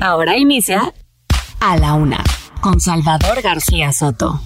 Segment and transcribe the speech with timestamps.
[0.00, 0.94] Ahora inicia
[1.60, 2.22] A la Una
[2.60, 4.40] con Salvador García Soto.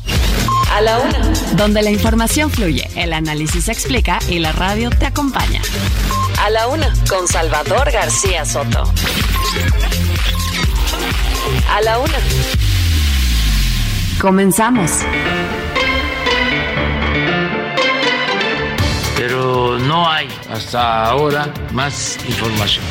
[0.72, 1.18] A la Una.
[1.56, 5.60] Donde la información fluye, el análisis se explica y la radio te acompaña.
[6.38, 8.84] A la Una con Salvador García Soto.
[11.70, 12.18] A la Una.
[14.20, 14.90] Comenzamos.
[19.16, 22.84] Pero no hay hasta ahora más información.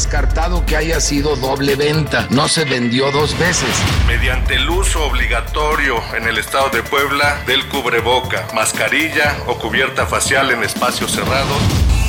[0.00, 2.26] Descartado que haya sido doble venta.
[2.30, 3.68] No se vendió dos veces.
[4.06, 10.52] Mediante el uso obligatorio en el estado de Puebla del cubreboca, mascarilla o cubierta facial
[10.52, 11.99] en espacios cerrados.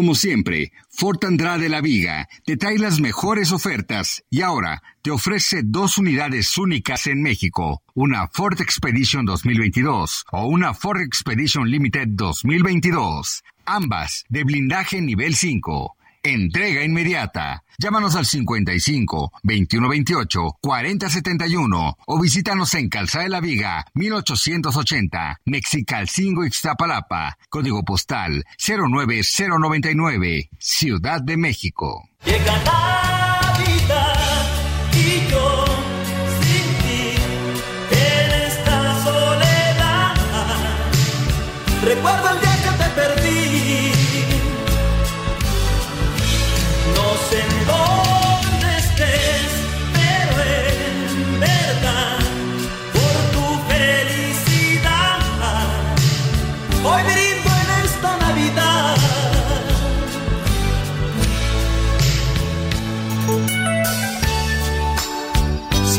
[0.00, 5.60] Como siempre, Fort Andrade La Viga te trae las mejores ofertas y ahora te ofrece
[5.62, 13.44] dos unidades únicas en México, una Ford Expedition 2022 o una Ford Expedition Limited 2022,
[13.66, 15.94] ambas de blindaje nivel 5.
[16.22, 17.64] Entrega inmediata.
[17.78, 27.38] Llámanos al 55 2128 4071 o visítanos en Calzada de la Viga 1880, Mexicalcingo Ixtapalapa,
[27.48, 32.06] código postal 09099, Ciudad de México.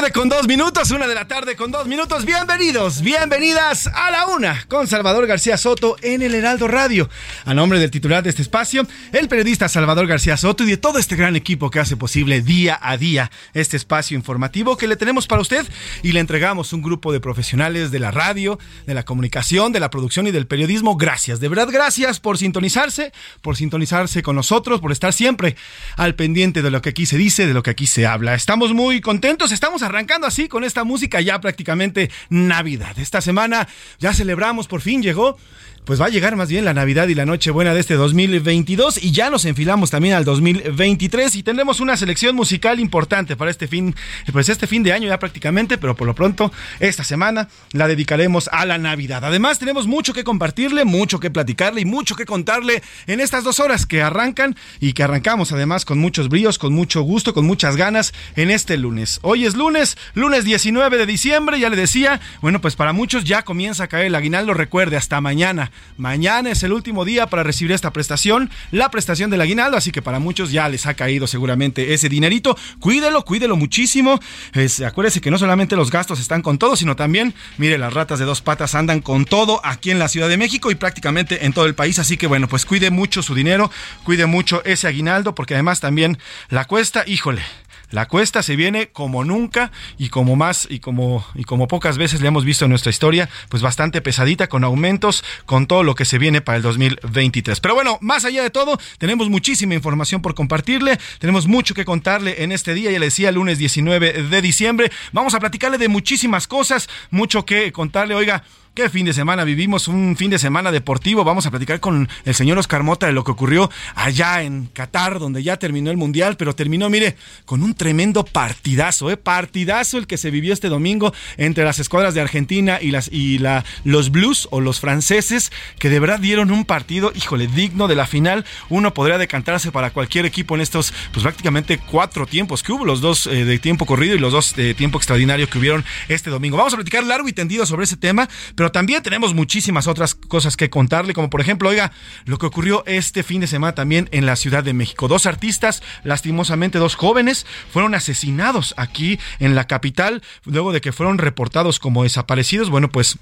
[0.00, 2.24] Tarde con dos minutos, una de la tarde con dos minutos.
[2.24, 7.10] Bienvenidos, bienvenidas a la una con Salvador García Soto en el Heraldo Radio.
[7.44, 10.98] A nombre del titular de este espacio, el periodista Salvador García Soto y de todo
[10.98, 15.26] este gran equipo que hace posible día a día este espacio informativo que le tenemos
[15.26, 15.66] para usted
[16.02, 19.90] y le entregamos un grupo de profesionales de la radio, de la comunicación, de la
[19.90, 20.96] producción y del periodismo.
[20.96, 23.12] Gracias, de verdad, gracias por sintonizarse,
[23.42, 25.56] por sintonizarse con nosotros, por estar siempre
[25.98, 28.34] al pendiente de lo que aquí se dice, de lo que aquí se habla.
[28.34, 32.98] Estamos muy contentos estamos arrancando así con esta música ya prácticamente Navidad.
[32.98, 33.68] Esta semana
[33.98, 35.36] ya celebramos, por fin llegó
[35.84, 39.12] pues va a llegar más bien la Navidad y la Nochebuena de este 2022 y
[39.12, 43.94] ya nos enfilamos también al 2023 y tendremos una selección musical importante para este fin,
[44.32, 48.48] pues este fin de año ya prácticamente, pero por lo pronto esta semana la dedicaremos
[48.52, 49.24] a la Navidad.
[49.24, 53.58] Además tenemos mucho que compartirle, mucho que platicarle y mucho que contarle en estas dos
[53.58, 57.76] horas que arrancan y que arrancamos además con muchos bríos, con mucho gusto, con muchas
[57.76, 59.18] ganas en este lunes.
[59.22, 63.42] Hoy es lunes, lunes 19 de diciembre, ya le decía, bueno pues para muchos ya
[63.42, 65.69] comienza a caer el aguinaldo, recuerde, hasta mañana.
[65.96, 70.02] Mañana es el último día para recibir esta prestación, la prestación del aguinaldo, así que
[70.02, 72.56] para muchos ya les ha caído seguramente ese dinerito.
[72.78, 74.18] Cuídelo, cuídelo muchísimo.
[74.52, 78.18] Es, acuérdese que no solamente los gastos están con todo, sino también, mire, las ratas
[78.18, 81.52] de dos patas andan con todo aquí en la Ciudad de México y prácticamente en
[81.52, 81.98] todo el país.
[81.98, 83.70] Así que bueno, pues cuide mucho su dinero,
[84.04, 86.18] cuide mucho ese aguinaldo, porque además también
[86.48, 87.42] la cuesta, híjole.
[87.90, 92.20] La cuesta se viene como nunca y como más y como y como pocas veces
[92.20, 96.04] le hemos visto en nuestra historia, pues bastante pesadita con aumentos, con todo lo que
[96.04, 97.60] se viene para el 2023.
[97.60, 102.44] Pero bueno, más allá de todo, tenemos muchísima información por compartirle, tenemos mucho que contarle
[102.44, 104.90] en este día, ya le decía, lunes 19 de diciembre.
[105.12, 108.44] Vamos a platicarle de muchísimas cosas, mucho que contarle, oiga,
[108.74, 111.24] qué fin de semana vivimos, un fin de semana deportivo.
[111.24, 115.18] Vamos a platicar con el señor Oscar Mota de lo que ocurrió allá en Qatar,
[115.18, 119.16] donde ya terminó el Mundial, pero terminó, mire, con un tremendo partidazo, ¿eh?
[119.16, 123.38] Partidazo el que se vivió este domingo entre las escuadras de Argentina y, las, y
[123.38, 127.96] la, los Blues o los franceses, que de verdad dieron un partido, híjole, digno de
[127.96, 128.44] la final.
[128.68, 133.00] Uno podría decantarse para cualquier equipo en estos, pues prácticamente cuatro tiempos que hubo, los
[133.00, 136.56] dos eh, de tiempo corrido y los dos de tiempo extraordinario que hubieron este domingo.
[136.56, 138.28] Vamos a platicar largo y tendido sobre ese tema,
[138.60, 141.92] pero también tenemos muchísimas otras cosas que contarle, como por ejemplo, oiga,
[142.26, 145.08] lo que ocurrió este fin de semana también en la Ciudad de México.
[145.08, 151.16] Dos artistas, lastimosamente dos jóvenes, fueron asesinados aquí en la capital, luego de que fueron
[151.16, 152.68] reportados como desaparecidos.
[152.68, 153.16] Bueno, pues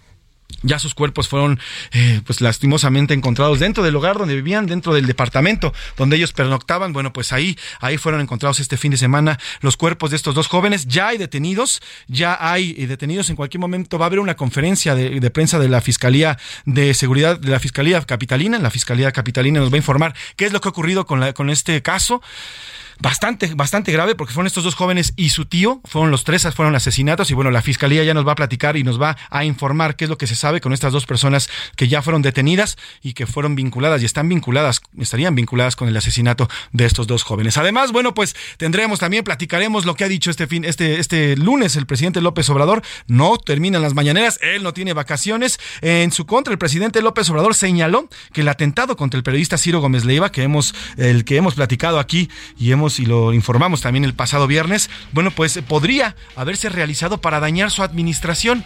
[0.63, 1.61] ya sus cuerpos fueron
[1.93, 6.93] eh, pues lastimosamente encontrados dentro del lugar donde vivían, dentro del departamento donde ellos pernoctaban.
[6.93, 10.49] Bueno, pues ahí, ahí fueron encontrados este fin de semana los cuerpos de estos dos
[10.49, 10.87] jóvenes.
[10.87, 13.31] Ya hay detenidos, ya hay eh, detenidos.
[13.31, 16.93] En cualquier momento va a haber una conferencia de, de prensa de la Fiscalía de
[16.95, 18.59] Seguridad, de la Fiscalía Capitalina.
[18.59, 21.33] La Fiscalía Capitalina nos va a informar qué es lo que ha ocurrido con, la,
[21.33, 22.21] con este caso
[23.01, 26.75] bastante, bastante grave porque fueron estos dos jóvenes y su tío, fueron los tres, fueron
[26.75, 29.97] asesinatos y bueno, la fiscalía ya nos va a platicar y nos va a informar
[29.97, 33.13] qué es lo que se sabe con estas dos personas que ya fueron detenidas y
[33.13, 37.57] que fueron vinculadas y están vinculadas, estarían vinculadas con el asesinato de estos dos jóvenes.
[37.57, 41.77] Además, bueno, pues tendremos también, platicaremos lo que ha dicho este fin, este, este lunes
[41.77, 45.59] el presidente López Obrador, no terminan las mañaneras, él no tiene vacaciones.
[45.81, 49.81] En su contra, el presidente López Obrador señaló que el atentado contra el periodista Ciro
[49.81, 54.05] Gómez Leiva, que hemos, el que hemos platicado aquí y hemos y lo informamos también
[54.05, 58.65] el pasado viernes, bueno, pues podría haberse realizado para dañar su administración.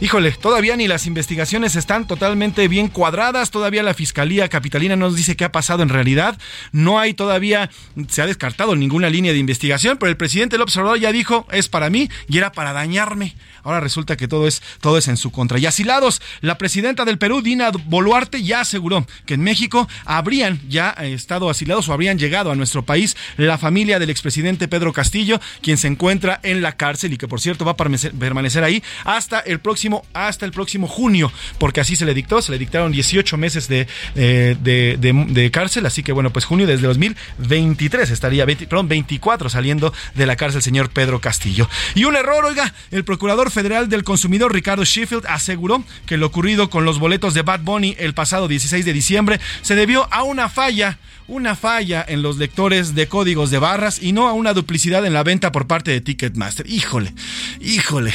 [0.00, 5.36] Híjole, todavía ni las investigaciones están totalmente bien cuadradas, todavía la Fiscalía Capitalina nos dice
[5.36, 6.38] qué ha pasado en realidad,
[6.72, 7.70] no hay todavía,
[8.08, 11.68] se ha descartado ninguna línea de investigación, pero el presidente López Obrador ya dijo, es
[11.68, 13.34] para mí y era para dañarme.
[13.64, 15.58] Ahora resulta que todo es, todo es en su contra.
[15.58, 20.90] Y asilados, la presidenta del Perú, Dina Boluarte, ya aseguró que en México habrían ya
[20.90, 25.78] estado asilados o habrían llegado a nuestro país la familia del expresidente Pedro Castillo, quien
[25.78, 29.60] se encuentra en la cárcel y que por cierto va a permanecer ahí hasta el
[29.60, 33.68] próximo, hasta el próximo junio, porque así se le dictó, se le dictaron 18 meses
[33.68, 39.48] de, eh, de, de, cárcel, así que bueno, pues junio desde 2023 estaría, perdón, 24
[39.48, 41.68] saliendo de la cárcel el señor Pedro Castillo.
[41.94, 46.68] Y un error, oiga, el procurador Federal del Consumidor, Ricardo Sheffield, aseguró que lo ocurrido
[46.68, 50.48] con los boletos de Bad Bunny el pasado 16 de diciembre se debió a una
[50.48, 55.06] falla una falla en los lectores de códigos de barras y no a una duplicidad
[55.06, 56.68] en la venta por parte de Ticketmaster.
[56.68, 57.14] Híjole,
[57.60, 58.12] híjole,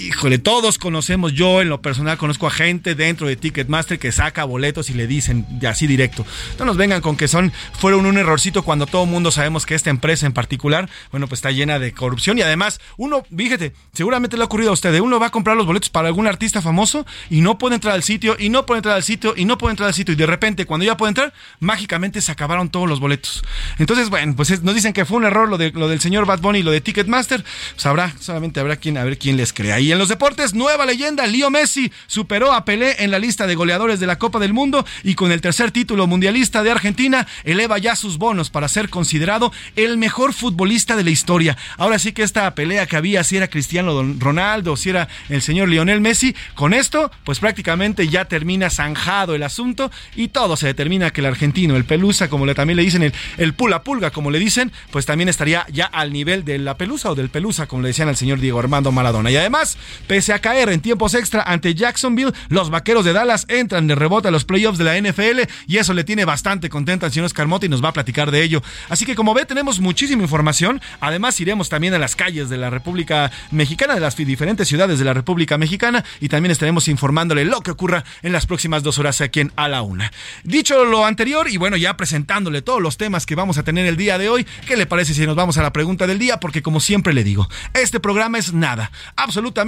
[0.00, 4.44] Híjole, todos conocemos, yo en lo personal conozco a gente dentro de Ticketmaster que saca
[4.44, 6.24] boletos y le dicen así directo.
[6.56, 9.74] No nos vengan con que son fueron un errorcito cuando todo el mundo sabemos que
[9.74, 14.36] esta empresa en particular, bueno, pues está llena de corrupción y además uno, fíjate, seguramente
[14.36, 17.04] le ha ocurrido a usted, uno va a comprar los boletos para algún artista famoso
[17.28, 19.72] y no puede entrar al sitio y no puede entrar al sitio y no puede
[19.72, 23.00] entrar al sitio y de repente cuando ya puede entrar, mágicamente se acabaron todos los
[23.00, 23.42] boletos.
[23.78, 26.38] Entonces, bueno, pues nos dicen que fue un error lo de lo del señor Bad
[26.38, 27.44] Bunny y lo de Ticketmaster,
[27.74, 29.87] pues habrá solamente habrá quien a ver quién les crea.
[29.88, 33.54] Y en los deportes, nueva leyenda, Leo Messi superó a Pelé en la lista de
[33.54, 37.78] goleadores de la Copa del Mundo y con el tercer título mundialista de Argentina eleva
[37.78, 41.56] ya sus bonos para ser considerado el mejor futbolista de la historia.
[41.78, 45.70] Ahora sí que esta pelea que había, si era Cristiano Ronaldo, si era el señor
[45.70, 51.12] Lionel Messi, con esto pues prácticamente ya termina zanjado el asunto y todo se determina
[51.12, 54.30] que el argentino, el pelusa, como le, también le dicen, el, el pula pulga, como
[54.30, 57.80] le dicen, pues también estaría ya al nivel de la pelusa o del pelusa, como
[57.80, 59.30] le decían al señor Diego Armando Maradona.
[59.30, 63.86] Y además, Pese a caer en tiempos extra ante Jacksonville, los vaqueros de Dallas entran
[63.86, 67.12] de rebote a los playoffs de la NFL y eso le tiene bastante contenta al
[67.12, 68.62] señor Oscar Mota y nos va a platicar de ello.
[68.88, 70.80] Así que como ve, tenemos muchísima información.
[71.00, 75.04] Además, iremos también a las calles de la República Mexicana, de las diferentes ciudades de
[75.04, 79.20] la República Mexicana y también estaremos informándole lo que ocurra en las próximas dos horas
[79.20, 80.12] aquí en A la Una.
[80.44, 83.96] Dicho lo anterior y bueno, ya presentándole todos los temas que vamos a tener el
[83.96, 86.40] día de hoy, ¿qué le parece si nos vamos a la pregunta del día?
[86.40, 89.67] Porque como siempre le digo, este programa es nada, absolutamente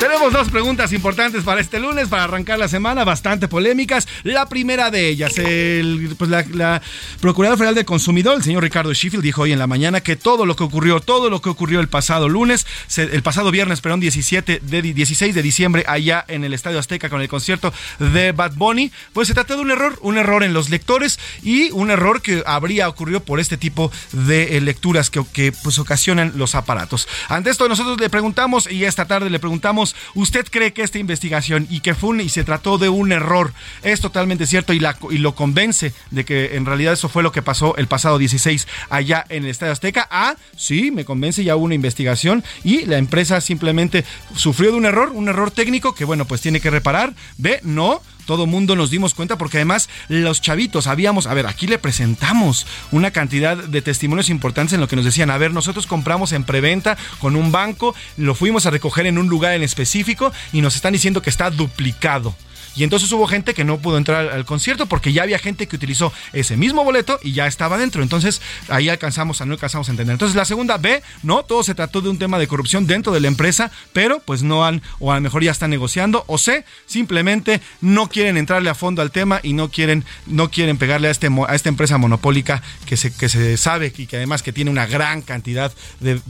[0.00, 4.06] Tenemos dos preguntas importantes para este lunes, para arrancar la semana, bastante polémicas.
[4.22, 6.80] La primera de ellas, el, pues la, la
[7.20, 10.46] Procuradora Federal del Consumidor, el señor Ricardo Sheffield, dijo hoy en la mañana que todo
[10.46, 12.64] lo que ocurrió, todo lo que ocurrió el pasado lunes,
[12.96, 17.20] el pasado viernes, perdón, 17 de, 16 de diciembre, allá en el Estadio Azteca con
[17.20, 20.70] el concierto de Bad Bunny, pues se trata de un error, un error en los
[20.70, 25.50] lectores y un error que habría ocurrido por este tipo de eh, lecturas que, que
[25.50, 27.08] pues ocasionan los aparatos.
[27.28, 31.66] Ante esto nosotros le preguntamos y esta tarde le preguntamos ¿usted cree que esta investigación
[31.70, 33.52] y que fue y se trató de un error
[33.82, 37.76] es totalmente cierto y, lo convence de que en realidad eso fue lo que pasó
[37.76, 40.08] el pasado 16 allá en el Estadio Azteca?
[40.10, 44.04] A, sí, me convence, ya hubo una investigación y la empresa simplemente
[44.34, 47.14] sufrió de un error, un error técnico que bueno, pues tiene que reparar.
[47.36, 51.66] B, no todo mundo nos dimos cuenta porque además los chavitos habíamos, a ver, aquí
[51.66, 55.86] le presentamos una cantidad de testimonios importantes en lo que nos decían, a ver, nosotros
[55.86, 60.30] compramos en preventa con un banco, lo fuimos a recoger en un lugar en específico
[60.52, 62.34] y nos están diciendo que está duplicado.
[62.78, 65.74] Y entonces hubo gente que no pudo entrar al concierto porque ya había gente que
[65.74, 68.02] utilizó ese mismo boleto y ya estaba dentro.
[68.02, 70.12] Entonces ahí alcanzamos a no alcanzamos a entender.
[70.12, 73.20] Entonces la segunda B, no, todo se trató de un tema de corrupción dentro de
[73.20, 76.64] la empresa, pero pues no han, o a lo mejor ya están negociando, o C,
[76.86, 81.10] simplemente no quieren entrarle a fondo al tema y no quieren, no quieren pegarle a,
[81.10, 84.70] este, a esta empresa monopólica que se, que se sabe y que además que tiene
[84.70, 86.20] una gran cantidad de, de,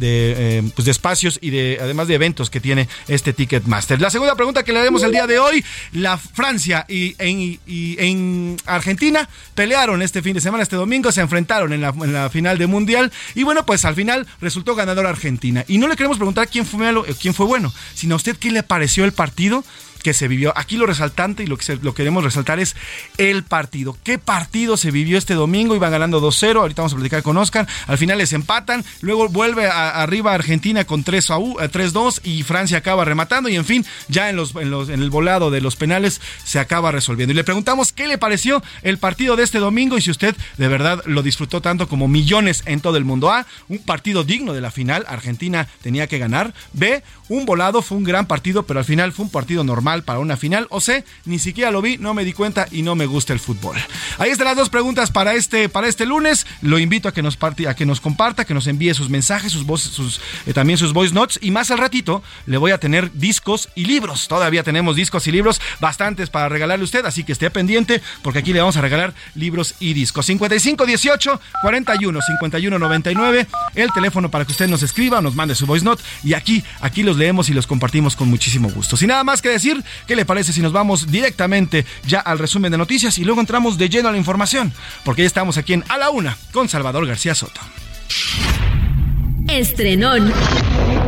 [0.58, 4.00] eh, pues de espacios y de además de eventos que tiene este Ticketmaster.
[4.00, 9.28] La segunda pregunta que le haremos el día de hoy, la Francia y en, Argentina
[9.56, 13.42] pelearon este fin de semana, este domingo, se enfrentaron en la, final de Mundial y
[13.42, 15.64] bueno, pues al final resultó ganador Argentina.
[15.66, 18.52] Y no le queremos preguntar quién fue malo, quién fue bueno, sino a usted qué
[18.52, 19.64] le pareció el partido
[20.08, 20.54] que se vivió.
[20.56, 22.76] Aquí lo resaltante y lo que lo queremos resaltar es
[23.18, 23.94] el partido.
[24.04, 25.76] ¿Qué partido se vivió este domingo?
[25.76, 27.68] Iban ganando 2-0, ahorita vamos a platicar con Oscar.
[27.86, 33.56] Al final les empatan, luego vuelve arriba Argentina con 3-2 y Francia acaba rematando y
[33.56, 37.32] en fin, ya en el volado de los penales se acaba resolviendo.
[37.32, 40.68] Y le preguntamos qué le pareció el partido de este domingo y si usted de
[40.68, 43.30] verdad lo disfrutó tanto como millones en todo el mundo.
[43.30, 46.54] A, un partido digno de la final, Argentina tenía que ganar.
[46.72, 50.18] B, un volado, fue un gran partido, pero al final fue un partido normal para
[50.18, 50.66] una final.
[50.70, 53.40] O C, ni siquiera lo vi, no me di cuenta y no me gusta el
[53.40, 53.76] fútbol.
[54.18, 56.46] Ahí están las dos preguntas para este, para este lunes.
[56.62, 59.64] Lo invito a que nos, a que nos comparta, que nos envíe sus mensajes, sus
[59.64, 61.38] voces, sus, eh, también sus voice notes.
[61.42, 64.28] Y más al ratito le voy a tener discos y libros.
[64.28, 68.40] Todavía tenemos discos y libros bastantes para regalarle a usted, así que esté pendiente porque
[68.40, 70.26] aquí le vamos a regalar libros y discos.
[70.26, 75.66] 55 18 41 51 99, el teléfono para que usted nos escriba, nos mande su
[75.66, 78.96] voice note y aquí, aquí los leemos y los compartimos con muchísimo gusto.
[78.96, 82.72] Sin nada más que decir, ¿Qué le parece si nos vamos directamente ya al resumen
[82.72, 84.72] de noticias y luego entramos de lleno a la información?
[85.04, 87.60] Porque ya estamos aquí en A la Una con Salvador García Soto.
[89.48, 90.32] Estrenón.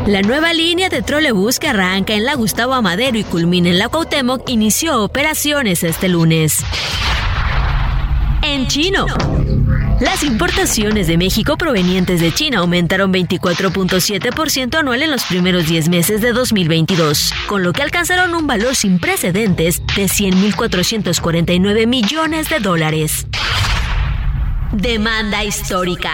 [0.06, 3.88] La nueva línea de trolebús que arranca en la Gustavo Amadero y culmina en la
[3.88, 6.58] Cuauhtémoc inició operaciones este lunes.
[8.42, 9.06] En chino.
[10.00, 16.22] Las importaciones de México provenientes de China aumentaron 24.7% anual en los primeros 10 meses
[16.22, 23.26] de 2022, con lo que alcanzaron un valor sin precedentes de 100.449 millones de dólares.
[24.72, 26.12] Demanda histórica.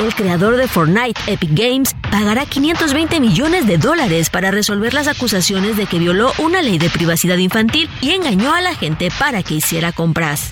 [0.00, 5.76] El creador de Fortnite, Epic Games, pagará 520 millones de dólares para resolver las acusaciones
[5.76, 9.54] de que violó una ley de privacidad infantil y engañó a la gente para que
[9.54, 10.48] hiciera compras.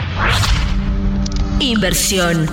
[1.60, 2.50] Inversión.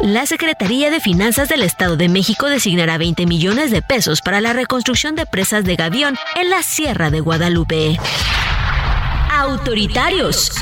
[0.00, 4.52] La Secretaría de Finanzas del Estado de México designará 20 millones de pesos para la
[4.52, 7.98] reconstrucción de presas de Gavión en la Sierra de Guadalupe.
[9.30, 10.52] Autoritarios.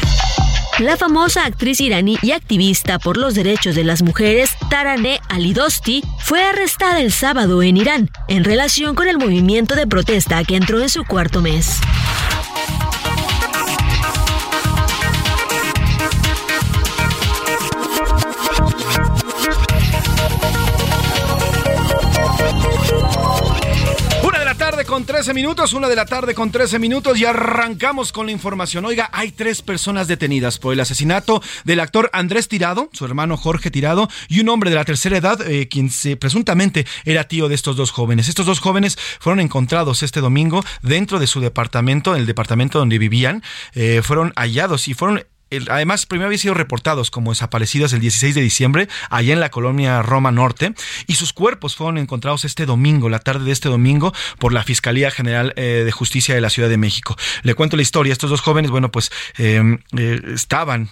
[0.80, 6.42] La famosa actriz iraní y activista por los derechos de las mujeres, Taraneh Alidosti, fue
[6.42, 10.88] arrestada el sábado en Irán en relación con el movimiento de protesta que entró en
[10.88, 11.80] su cuarto mes.
[25.14, 28.85] 13 minutos, una de la tarde con 13 minutos y arrancamos con la información.
[28.85, 33.71] Oiga, hay tres personas detenidas por el asesinato del actor Andrés Tirado, su hermano Jorge
[33.71, 37.54] Tirado y un hombre de la tercera edad, eh, quien se, presuntamente era tío de
[37.54, 38.28] estos dos jóvenes.
[38.28, 43.44] Estos dos jóvenes fueron encontrados este domingo dentro de su departamento, el departamento donde vivían,
[43.75, 45.25] eh, fueron hallados y fueron
[45.68, 50.02] además, primero habían sido reportados como desaparecidos el 16 de diciembre, allá en la colonia
[50.02, 50.75] Roma Norte,
[51.06, 55.11] y sus cuerpos fueron encontrados este domingo, la tarde de este domingo, por la Fiscalía
[55.11, 57.16] General eh, de Justicia de la Ciudad de México.
[57.42, 58.12] Le cuento la historia.
[58.12, 60.90] Estos dos jóvenes, bueno, pues em, eh, estaban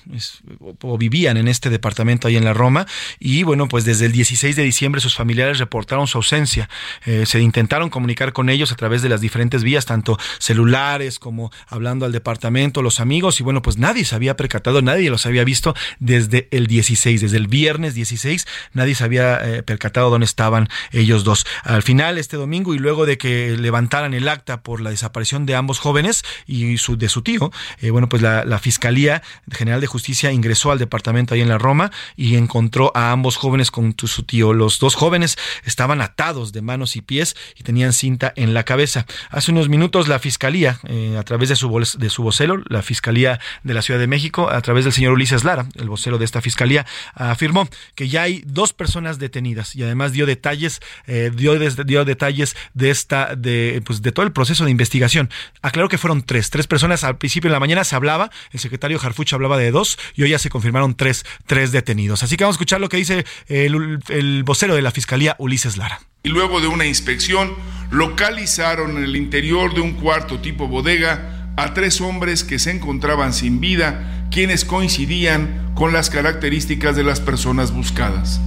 [0.81, 2.87] o vivían en este departamento ahí en la Roma,
[3.19, 6.69] y bueno, pues desde el 16 de diciembre sus familiares reportaron su ausencia.
[7.05, 11.51] Eh, se intentaron comunicar con ellos a través de las diferentes vías, tanto celulares como
[11.69, 15.75] hablando al departamento, los amigos, y bueno, pues nadie sabía percatado, nadie los había visto
[15.99, 21.25] desde el 16, desde el viernes 16, nadie se había eh, percatado dónde estaban ellos
[21.25, 21.47] dos.
[21.65, 25.55] Al final, este domingo, y luego de que levantaran el acta por la desaparición de
[25.55, 30.31] ambos jóvenes y su, de su tío, eh, bueno, pues la, Fiscalía General de Justicia
[30.31, 34.53] ingresó al departamento ahí en la Roma y encontró a ambos jóvenes con su tío.
[34.53, 39.07] Los dos jóvenes estaban atados de manos y pies y tenían cinta en la cabeza.
[39.31, 43.41] Hace unos minutos la Fiscalía, eh, a través de su, de su vocero, la Fiscalía
[43.65, 46.41] de la Ciudad de México, a través del señor Ulises Lara, el vocero de esta
[46.41, 52.57] Fiscalía, afirmó que ya hay dos personas detenidas y además dio detalles, eh, dio, detalles
[52.75, 55.31] de esta, de, pues, de todo el proceso de investigación.
[55.63, 57.05] Aclaró que fueron tres, tres personas.
[57.05, 60.31] Al principio de la mañana se hablaba, el secretario Harfuch hablaba de dos y hoy
[60.31, 62.23] ya se confirmaron tres, tres detenidos.
[62.23, 66.01] Así que vamos a escuchar lo que dice el vocero de la Fiscalía, Ulises Lara.
[66.25, 67.55] Y luego de una inspección,
[67.91, 73.33] localizaron en el interior de un cuarto tipo bodega a tres hombres que se encontraban
[73.33, 78.41] sin vida, quienes coincidían con las características de las personas buscadas.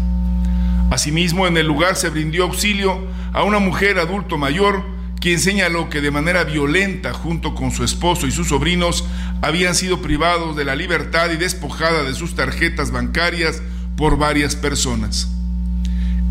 [0.90, 4.84] Asimismo, en el lugar se brindó auxilio a una mujer adulto mayor,
[5.22, 9.06] quien señaló que de manera violenta, junto con su esposo y sus sobrinos,
[9.44, 13.62] habían sido privados de la libertad y despojada de sus tarjetas bancarias
[13.96, 15.30] por varias personas.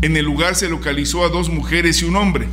[0.01, 2.49] En el lugar se localizó a dos mujeres y un hombre,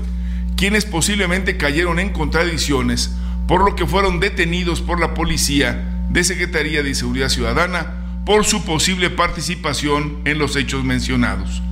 [0.57, 3.11] quienes posiblemente cayeron en contradicciones,
[3.49, 8.65] por lo que fueron detenidos por la policía de Secretaría de Seguridad Ciudadana por su
[8.65, 11.63] posible participación en los hechos mencionados.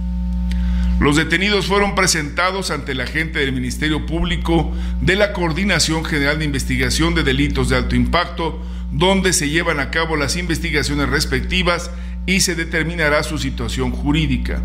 [1.00, 6.44] Los detenidos fueron presentados ante la agente del Ministerio Público de la Coordinación General de
[6.44, 11.90] Investigación de Delitos de Alto Impacto, donde se llevan a cabo las investigaciones respectivas
[12.26, 14.60] y se determinará su situación jurídica.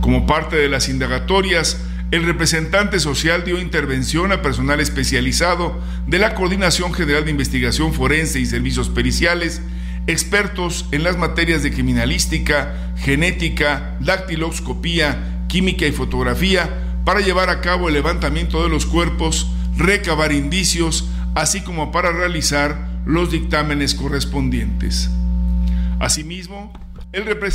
[0.00, 6.34] Como parte de las indagatorias, el representante social dio intervención a personal especializado de la
[6.34, 9.62] Coordinación General de Investigación Forense y Servicios Periciales,
[10.06, 17.88] expertos en las materias de criminalística, genética, dactiloscopía, química y fotografía para llevar a cabo
[17.88, 25.08] el levantamiento de los cuerpos, recabar indicios, así como para realizar los dictámenes correspondientes.
[25.98, 26.74] Asimismo,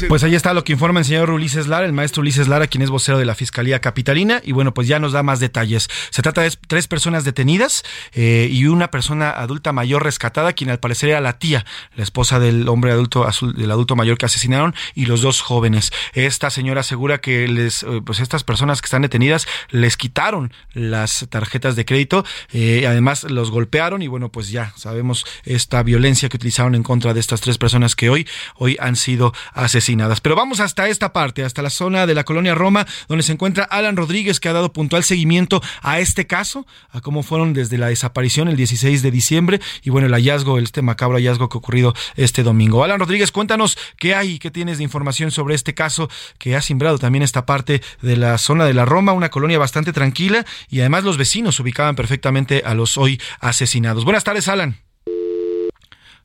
[0.07, 2.83] pues ahí está lo que informa el señor Ulises Lara, el maestro Ulises Lara, quien
[2.83, 5.87] es vocero de la Fiscalía Capitalina, y bueno, pues ya nos da más detalles.
[6.11, 7.83] Se trata de tres personas detenidas
[8.13, 12.39] eh, y una persona adulta mayor rescatada, quien al parecer era la tía, la esposa
[12.39, 15.91] del hombre adulto azul, del adulto mayor que asesinaron, y los dos jóvenes.
[16.13, 21.25] Esta señora asegura que les, eh, pues estas personas que están detenidas les quitaron las
[21.29, 26.37] tarjetas de crédito, eh, además los golpearon y bueno, pues ya sabemos esta violencia que
[26.37, 30.21] utilizaron en contra de estas tres personas que hoy, hoy han sido asesinadas.
[30.21, 33.63] Pero vamos hasta esta parte, hasta la zona de la colonia Roma, donde se encuentra
[33.63, 37.87] Alan Rodríguez, que ha dado puntual seguimiento a este caso, a cómo fueron desde la
[37.87, 41.93] desaparición el 16 de diciembre y bueno, el hallazgo, este macabro hallazgo que ha ocurrido
[42.15, 42.83] este domingo.
[42.83, 46.97] Alan Rodríguez, cuéntanos qué hay, qué tienes de información sobre este caso que ha simbrado
[46.97, 51.03] también esta parte de la zona de la Roma, una colonia bastante tranquila y además
[51.03, 54.03] los vecinos ubicaban perfectamente a los hoy asesinados.
[54.03, 54.86] Buenas tardes, Alan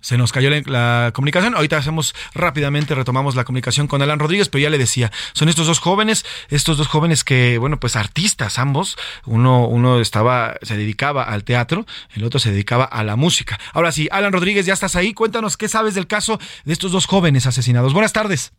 [0.03, 1.55] se nos cayó la, comunicación.
[1.55, 5.67] Ahorita hacemos rápidamente, retomamos la comunicación con Alan Rodríguez, pero ya le decía, son estos
[5.67, 11.23] dos jóvenes, estos dos jóvenes que, bueno, pues artistas ambos, uno, uno estaba, se dedicaba
[11.23, 13.59] al teatro, el otro se dedicaba a la música.
[13.73, 17.07] Ahora sí, Alan Rodríguez, ya estás ahí, cuéntanos qué sabes del caso de estos dos
[17.07, 17.93] jóvenes asesinados.
[17.93, 18.53] Buenas tardes.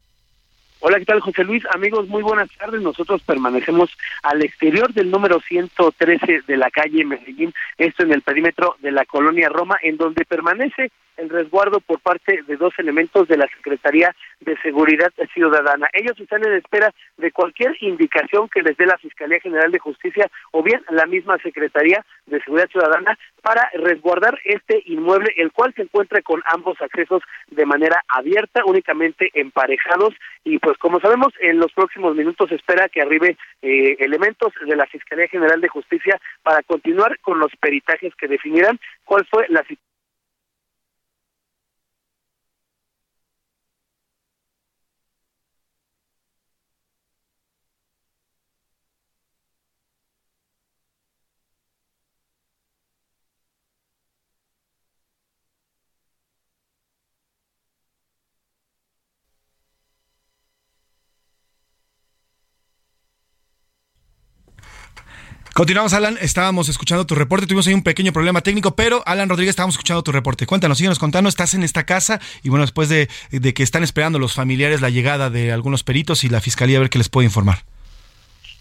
[0.85, 1.63] Hola, ¿qué tal, José Luis?
[1.73, 2.81] Amigos, muy buenas tardes.
[2.81, 3.89] Nosotros permanecemos
[4.21, 9.05] al exterior del número 113 de la calle Medellín, esto en el perímetro de la
[9.05, 14.15] colonia Roma, en donde permanece el resguardo por parte de dos elementos de la Secretaría
[14.39, 15.87] de Seguridad Ciudadana.
[15.93, 20.29] Ellos están en espera de cualquier indicación que les dé la Fiscalía General de Justicia
[20.51, 25.83] o bien la misma Secretaría de Seguridad Ciudadana para resguardar este inmueble, el cual se
[25.83, 30.13] encuentra con ambos accesos de manera abierta, únicamente emparejados.
[30.43, 34.85] Y pues como sabemos, en los próximos minutos espera que arribe eh, elementos de la
[34.87, 39.92] Fiscalía General de Justicia para continuar con los peritajes que definirán cuál fue la situación
[65.53, 66.17] Continuamos, Alan.
[66.19, 67.45] Estábamos escuchando tu reporte.
[67.45, 70.47] Tuvimos ahí un pequeño problema técnico, pero Alan Rodríguez, estábamos escuchando tu reporte.
[70.47, 71.29] Cuéntanos, síguenos contando.
[71.29, 74.89] Estás en esta casa y bueno, después de, de, que están esperando los familiares la
[74.89, 77.65] llegada de algunos peritos y la fiscalía a ver qué les puede informar.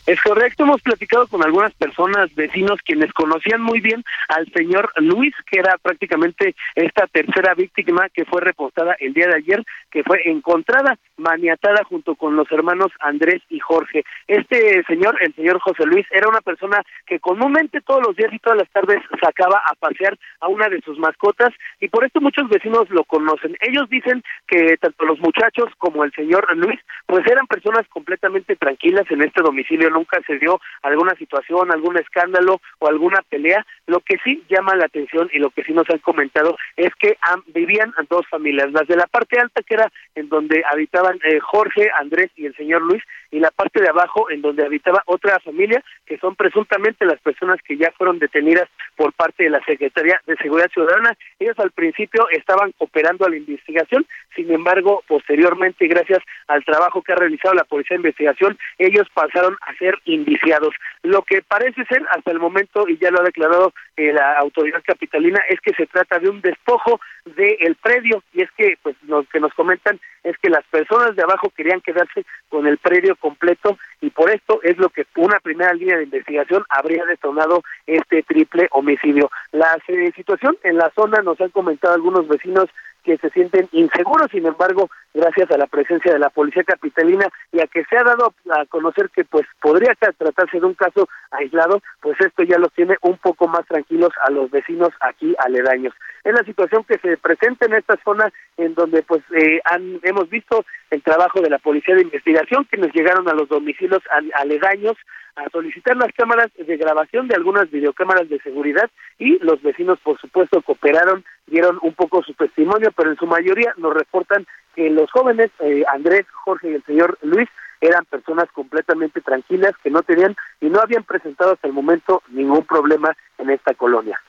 [0.05, 5.33] Es correcto, hemos platicado con algunas personas, vecinos, quienes conocían muy bien al señor Luis,
[5.49, 9.63] que era prácticamente esta tercera víctima que fue reportada el día de ayer,
[9.93, 14.03] que fue encontrada maniatada junto con los hermanos Andrés y Jorge.
[14.27, 18.41] Este señor, el señor José Luis, era una persona que comúnmente todos los días y
[18.41, 22.49] todas las tardes sacaba a pasear a una de sus mascotas y por esto muchos
[22.49, 23.57] vecinos lo conocen.
[23.61, 29.09] Ellos dicen que tanto los muchachos como el señor Luis, pues eran personas completamente tranquilas
[29.09, 33.65] en este domicilio nunca se dio alguna situación, algún escándalo o alguna pelea.
[33.87, 37.17] Lo que sí llama la atención y lo que sí nos han comentado es que
[37.47, 41.91] vivían dos familias, las de la parte alta que era en donde habitaban eh, Jorge,
[41.99, 45.83] Andrés y el señor Luis, y la parte de abajo en donde habitaba otra familia
[46.07, 50.37] que son presuntamente las personas que ya fueron detenidas por parte de la Secretaría de
[50.37, 51.17] Seguridad Ciudadana.
[51.41, 57.13] Ellos al principio estaban cooperando a la investigación, sin embargo, posteriormente, gracias al trabajo que
[57.13, 60.73] ha realizado la Policía de Investigación, ellos pasaron a ser indiciados.
[61.03, 64.81] Lo que parece ser hasta el momento, y ya lo ha declarado eh, la autoridad
[64.87, 69.25] capitalina, es que se trata de un despojo del predio, y es que pues lo
[69.25, 73.77] que nos comentan es que las personas de abajo querían quedarse con el predio completo
[74.01, 78.69] y por esto es lo que una primera línea de investigación habría detonado este triple
[78.71, 79.31] homicidio.
[79.51, 82.67] La eh, situación en la zona nos han comentado algunos vecinos
[83.03, 87.61] que se sienten inseguros, sin embargo, gracias a la presencia de la policía capitalina y
[87.61, 91.83] a que se ha dado a conocer que pues podría tratarse de un caso aislado,
[92.01, 95.95] pues esto ya los tiene un poco más tranquilos a los vecinos aquí aledaños.
[96.25, 100.29] Es la situación que se presenta en esta zona en donde pues eh, han, hemos
[100.31, 104.03] visto el trabajo de la policía de investigación que nos llegaron a los domicilios
[104.35, 104.97] aledaños
[105.37, 110.19] a solicitar las cámaras de grabación de algunas videocámaras de seguridad y los vecinos por
[110.21, 115.11] supuesto cooperaron, dieron un poco su testimonio, pero en su mayoría nos reportan que los
[115.11, 117.49] jóvenes, eh, Andrés, Jorge y el señor Luis,
[117.81, 122.65] eran personas completamente tranquilas que no tenían y no habían presentado hasta el momento ningún
[122.65, 124.21] problema en esta colonia.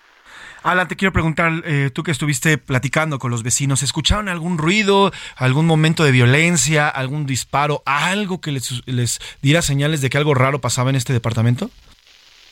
[0.63, 5.12] Alan, te quiero preguntar, eh, tú que estuviste platicando con los vecinos, ¿escucharon algún ruido,
[5.36, 10.62] algún momento de violencia, algún disparo, algo que les, diera señales de que algo raro
[10.62, 11.69] pasaba en este departamento?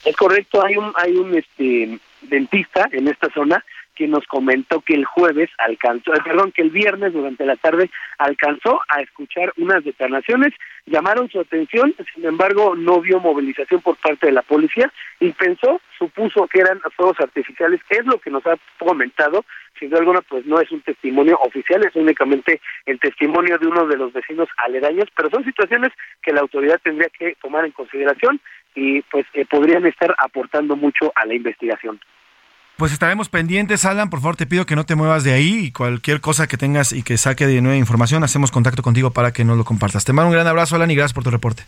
[0.04, 3.64] Es correcto, hay un, hay un este, dentista en esta zona
[4.02, 7.92] que nos comentó que el jueves alcanzó, eh, perdón, que el viernes durante la tarde
[8.18, 10.56] alcanzó a escuchar unas detonaciones,
[10.88, 15.80] llamaron su atención, sin embargo no vio movilización por parte de la policía y pensó,
[16.00, 19.46] supuso que eran fuegos artificiales, es lo que nos ha comentado,
[19.80, 23.86] sin duda alguna pues no es un testimonio oficial, es únicamente el testimonio de uno
[23.86, 25.92] de los vecinos aledaños, pero son situaciones
[26.24, 28.42] que la autoridad tendría que tomar en consideración
[28.74, 32.00] y pues eh, podrían estar aportando mucho a la investigación.
[32.82, 34.10] Pues estaremos pendientes, Alan.
[34.10, 36.94] Por favor, te pido que no te muevas de ahí y cualquier cosa que tengas
[36.94, 40.04] y que saque de nueva información, hacemos contacto contigo para que nos lo compartas.
[40.04, 41.62] Te mando un gran abrazo, Alan, y gracias por tu reporte.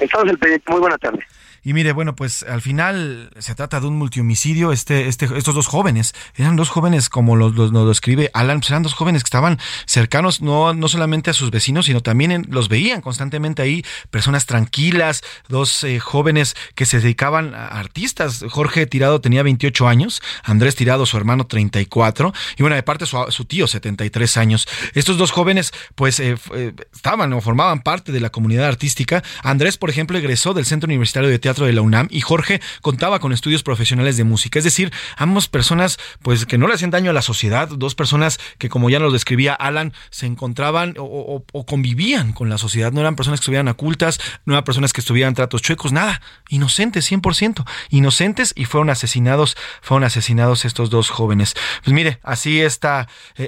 [0.00, 0.68] Estamos el pendiente.
[0.68, 1.24] Muy buena tarde.
[1.64, 4.72] Y mire, bueno, pues al final se trata de un multihomicidio.
[4.72, 8.70] Este, este, estos dos jóvenes, eran dos jóvenes, como lo, lo, lo describe Alan, pues
[8.70, 12.68] eran dos jóvenes que estaban cercanos no, no solamente a sus vecinos, sino también los
[12.68, 18.44] veían constantemente ahí, personas tranquilas, dos eh, jóvenes que se dedicaban a artistas.
[18.50, 23.24] Jorge Tirado tenía 28 años, Andrés Tirado, su hermano, 34, y bueno, de parte su,
[23.28, 24.66] su tío, 73 años.
[24.94, 29.22] Estos dos jóvenes, pues, eh, eh, estaban o formaban parte de la comunidad artística.
[29.42, 33.20] Andrés, por ejemplo, egresó del Centro Universitario de Teatro de la UNAM y Jorge contaba
[33.20, 34.58] con estudios profesionales de música.
[34.58, 38.40] Es decir, ambas personas pues que no le hacían daño a la sociedad, dos personas
[38.58, 43.16] que como ya nos describía Alan, se encontraban o, convivían con la sociedad, no eran
[43.16, 48.52] personas que estuvieran ocultas, no eran personas que estuvieran tratos chuecos, nada, inocentes, 100%, inocentes
[48.56, 51.54] y fueron asesinados, fueron asesinados estos dos jóvenes.
[51.84, 52.68] Pues mire, así eh,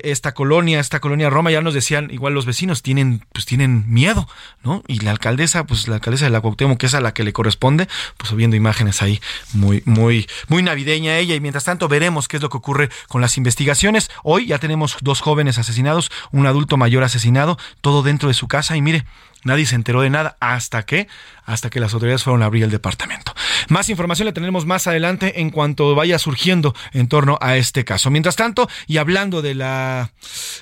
[0.05, 4.29] esta colonia, esta colonia Roma, ya nos decían, igual los vecinos tienen, pues tienen miedo,
[4.63, 4.83] ¿no?
[4.87, 7.33] Y la alcaldesa, pues la alcaldesa de la Cuauhtémoc, que es a la que le
[7.33, 9.21] corresponde, pues viendo imágenes ahí
[9.53, 11.35] muy, muy, muy navideña ella.
[11.35, 14.11] Y mientras tanto veremos qué es lo que ocurre con las investigaciones.
[14.23, 18.77] Hoy ya tenemos dos jóvenes asesinados, un adulto mayor asesinado, todo dentro de su casa.
[18.77, 19.05] Y mire,
[19.45, 21.07] Nadie se enteró de nada hasta que,
[21.45, 23.35] hasta que las autoridades fueron a abrir el departamento.
[23.69, 28.11] Más información la tendremos más adelante en cuanto vaya surgiendo en torno a este caso.
[28.11, 30.13] Mientras tanto, y hablando de la,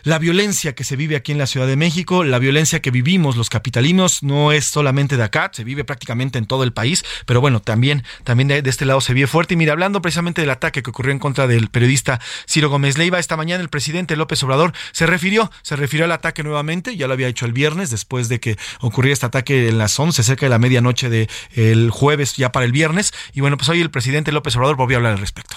[0.05, 3.37] la violencia que se vive aquí en la Ciudad de México, la violencia que vivimos
[3.37, 7.41] los capitalinos no es solamente de acá, se vive prácticamente en todo el país, pero
[7.41, 9.55] bueno, también, también de, este lado se vive fuerte.
[9.55, 13.19] Y mira, hablando precisamente del ataque que ocurrió en contra del periodista Ciro Gómez Leiva,
[13.19, 17.15] esta mañana el presidente López Obrador se refirió, se refirió al ataque nuevamente, ya lo
[17.15, 20.51] había hecho el viernes, después de que ocurrió este ataque en las 11, cerca de
[20.51, 23.13] la medianoche del el jueves, ya para el viernes.
[23.35, 25.57] Y bueno, pues hoy el presidente López Obrador volvió a hablar al respecto.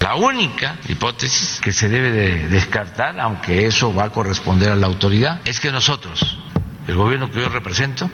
[0.00, 4.86] La única hipótesis que se debe de descartar, aunque eso va a corresponder a la
[4.86, 6.38] autoridad, es que nosotros,
[6.86, 8.10] el gobierno que yo represento,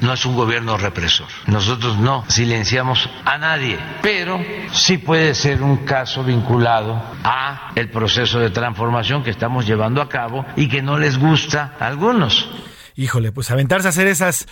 [0.00, 1.26] no es un gobierno represor.
[1.46, 4.40] Nosotros no silenciamos a nadie, pero
[4.72, 10.08] sí puede ser un caso vinculado a el proceso de transformación que estamos llevando a
[10.08, 12.48] cabo y que no les gusta a algunos.
[13.00, 14.46] Híjole, pues aventarse a hacer esas,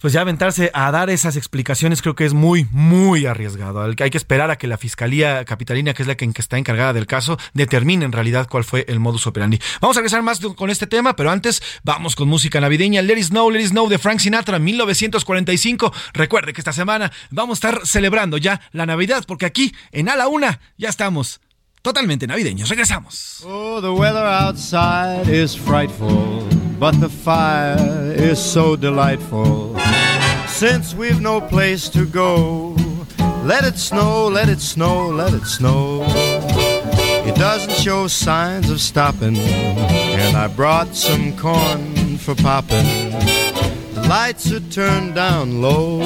[0.00, 3.82] pues ya aventarse a dar esas explicaciones creo que es muy, muy arriesgado.
[3.82, 7.08] Hay que esperar a que la Fiscalía Capitalina, que es la que está encargada del
[7.08, 9.58] caso, determine en realidad cuál fue el modus operandi.
[9.80, 13.02] Vamos a regresar más con este tema, pero antes vamos con música navideña.
[13.02, 15.92] Let It Snow, Let It Snow de Frank Sinatra, 1945.
[16.12, 20.14] Recuerde que esta semana vamos a estar celebrando ya la Navidad, porque aquí en A
[20.14, 21.40] la Una ya estamos
[21.82, 22.68] totalmente navideños.
[22.68, 23.42] Regresamos.
[23.44, 26.46] Oh, the weather outside is frightful,
[26.78, 29.76] but the fire is so delightful.
[30.46, 32.76] Since we've no place to go,
[33.44, 36.04] let it snow, let it snow, let it snow.
[37.26, 43.10] It doesn't show signs of stopping, and I brought some corn for popping.
[43.94, 45.98] The lights are turned down low.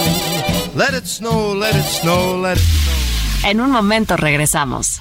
[0.75, 3.51] Let it snow, let it snow, let it snow.
[3.51, 5.01] En un momento regresamos.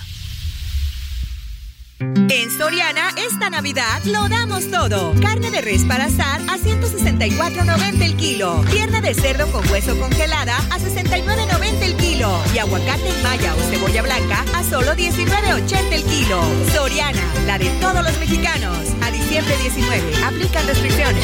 [2.01, 5.13] En Soriana, esta Navidad lo damos todo.
[5.21, 8.59] Carne de res para asar a 164.90 el kilo.
[8.71, 12.41] Pierna de cerdo con hueso congelada a 69.90 el kilo.
[12.55, 16.41] Y aguacate en malla o cebolla blanca a solo 19.80 el kilo.
[16.73, 18.77] Soriana, la de todos los mexicanos.
[19.03, 20.25] A diciembre 19.
[20.25, 21.23] Aplican restricciones.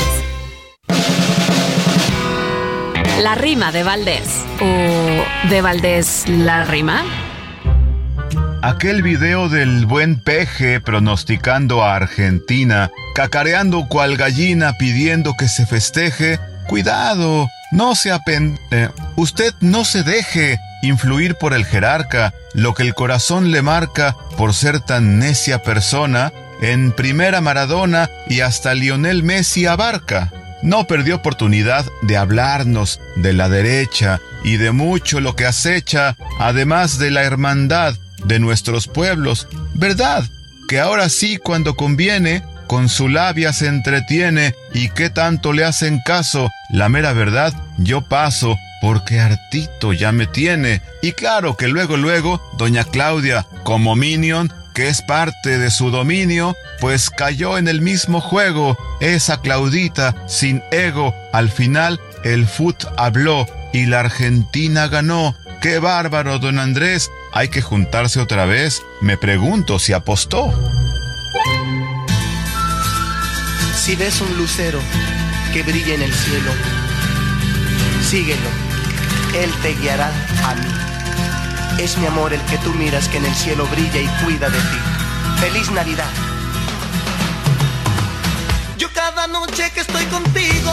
[3.24, 4.46] La rima de Valdés.
[4.62, 7.04] ¿O de Valdés la rima?
[8.64, 16.40] Aquel video del buen peje pronosticando a Argentina, cacareando cual gallina pidiendo que se festeje,
[16.68, 18.60] cuidado, no se apen...
[18.72, 24.16] eh, usted no se deje influir por el jerarca, lo que el corazón le marca
[24.38, 30.32] por ser tan necia persona, en primera Maradona y hasta Lionel Messi abarca.
[30.64, 36.98] No perdió oportunidad de hablarnos de la derecha y de mucho lo que acecha, además
[36.98, 40.24] de la hermandad de nuestros pueblos, ¿verdad?
[40.68, 46.02] Que ahora sí cuando conviene, con su labia se entretiene y qué tanto le hacen
[46.06, 50.82] caso, la mera verdad, yo paso porque hartito ya me tiene.
[51.02, 56.56] Y claro que luego, luego, doña Claudia, como minion, que es parte de su dominio,
[56.80, 58.78] pues cayó en el mismo juego.
[59.00, 65.36] Esa Claudita, sin ego, al final el fut habló y la Argentina ganó.
[65.62, 67.10] ¡Qué bárbaro, don Andrés!
[67.38, 68.82] Hay que juntarse otra vez.
[69.00, 70.52] Me pregunto si apostó.
[73.76, 74.80] Si ves un lucero
[75.54, 76.50] que brilla en el cielo,
[78.02, 78.50] síguelo,
[79.36, 80.12] él te guiará
[80.48, 81.84] a mí.
[81.84, 84.58] Es mi amor el que tú miras que en el cielo brilla y cuida de
[84.58, 84.80] ti.
[85.40, 86.10] ¡Feliz Navidad!
[88.80, 90.72] Yo cada noche que estoy contigo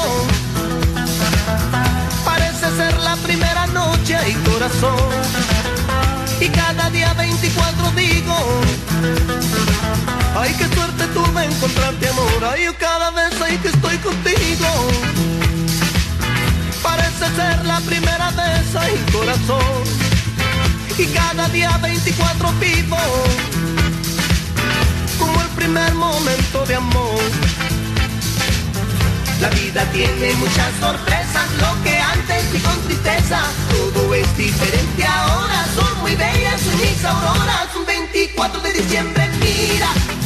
[2.24, 5.53] parece ser la primera noche y corazón.
[6.40, 8.36] Y cada día 24 digo,
[10.36, 12.44] ay qué suerte tuve encontrarte amor.
[12.52, 14.68] Ay cada vez ay que estoy contigo
[16.82, 19.82] parece ser la primera vez ay corazón.
[20.98, 22.98] Y cada día 24 vivo
[25.18, 27.20] como el primer momento de amor.
[29.40, 35.63] La vida tiene muchas sorpresas, lo que antes vi con tristeza, todo es diferente ahora,
[36.14, 40.23] son muy bellas mis un 24 de diciembre, mira.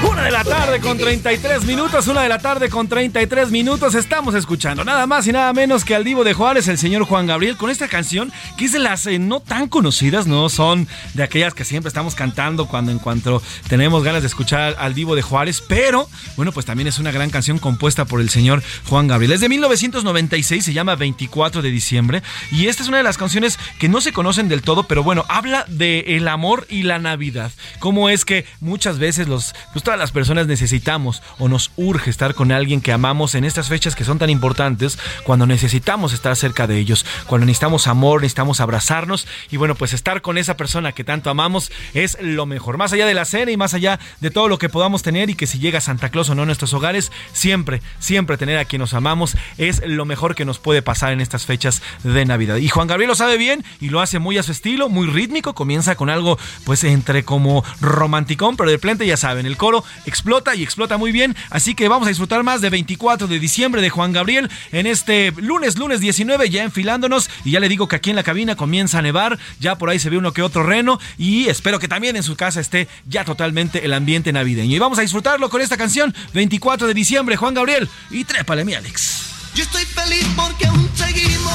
[0.00, 3.96] Una de la tarde con 33 minutos, una de la tarde con 33 minutos.
[3.96, 7.26] Estamos escuchando nada más y nada menos que al Divo de Juárez, el señor Juan
[7.26, 11.24] Gabriel, con esta canción que es de las eh, no tan conocidas, no son de
[11.24, 15.22] aquellas que siempre estamos cantando cuando en cuanto tenemos ganas de escuchar al Divo de
[15.22, 19.32] Juárez, pero bueno, pues también es una gran canción compuesta por el señor Juan Gabriel.
[19.32, 23.58] Es de 1996, se llama 24 de diciembre y esta es una de las canciones
[23.80, 27.50] que no se conocen del todo, pero bueno, habla de el amor y la Navidad.
[27.80, 32.34] Cómo es que muchas veces los pues, todas las personas necesitamos o nos urge estar
[32.34, 36.66] con alguien que amamos en estas fechas que son tan importantes, cuando necesitamos estar cerca
[36.66, 41.04] de ellos, cuando necesitamos amor, necesitamos abrazarnos y bueno, pues estar con esa persona que
[41.04, 42.76] tanto amamos es lo mejor.
[42.76, 45.34] Más allá de la cena y más allá de todo lo que podamos tener y
[45.34, 48.80] que si llega Santa Claus o no a nuestros hogares, siempre, siempre tener a quien
[48.80, 52.56] nos amamos es lo mejor que nos puede pasar en estas fechas de Navidad.
[52.56, 55.54] Y Juan Gabriel lo sabe bien y lo hace muy a su estilo, muy rítmico,
[55.54, 60.54] comienza con algo pues entre como romanticón, pero de plente ya saben, el coro explota
[60.54, 63.90] y explota muy bien, así que vamos a disfrutar más de 24 de diciembre de
[63.90, 68.10] Juan Gabriel en este lunes, lunes 19, ya enfilándonos y ya le digo que aquí
[68.10, 70.98] en la cabina comienza a nevar, ya por ahí se ve uno que otro reno
[71.16, 74.76] y espero que también en su casa esté ya totalmente el ambiente navideño.
[74.76, 78.74] Y vamos a disfrutarlo con esta canción, 24 de diciembre, Juan Gabriel, y trépale mi
[78.74, 79.52] Alex.
[79.54, 81.52] Yo estoy feliz porque aún seguimos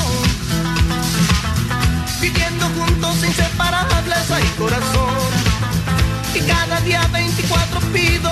[2.22, 5.33] viviendo juntos inseparables, hay corazón.
[6.36, 8.32] Y cada día 24 pido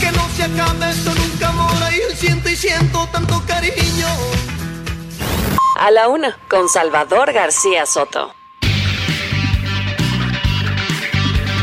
[0.00, 4.08] que no se acabe esto nunca mora y siento y siento tanto cariño.
[5.76, 8.34] A la una, con Salvador García Soto.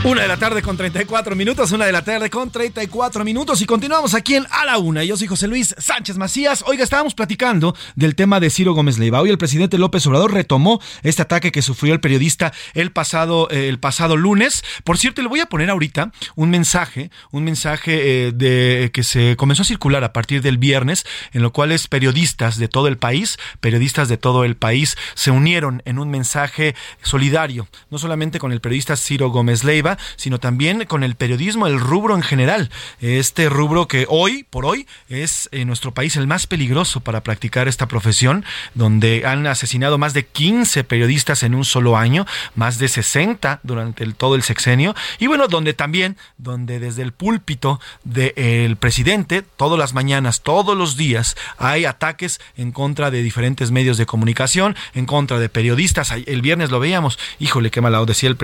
[0.06, 3.66] Una de la tarde con 34 minutos, una de la tarde con 34 minutos y
[3.66, 5.04] continuamos aquí en A la Una.
[5.04, 6.64] Yo soy José Luis Sánchez Macías.
[6.68, 9.20] Oiga, estábamos platicando del tema de Ciro Gómez Leiva.
[9.20, 13.68] Hoy el presidente López Obrador retomó este ataque que sufrió el periodista el pasado, eh,
[13.68, 14.64] el pasado lunes.
[14.84, 19.36] Por cierto, le voy a poner ahorita un mensaje, un mensaje eh, de que se
[19.38, 23.00] comenzó a circular a partir del viernes, en lo cual es periodistas de todo el
[23.00, 28.52] país, periodistas de todo el país se unieron en un mensaje solidario, no solamente con
[28.52, 32.70] el periodista Ciro Gómez Leiva, sino también con el periodismo, el rubro en general.
[33.00, 37.68] Este rubro que hoy, por hoy, es en nuestro país el más peligroso para practicar
[37.68, 42.88] esta profesión, donde han asesinado más de 15 periodistas en un solo año, más de
[42.88, 48.78] 60 durante el, todo el sexenio, y bueno, donde también, donde desde el púlpito del
[48.78, 54.06] presidente, todas las mañanas, todos los días, hay ataques en contra de diferentes medios de
[54.06, 56.12] comunicación, en contra de periodistas.
[56.12, 58.36] El viernes lo veíamos, híjole, qué malado decía el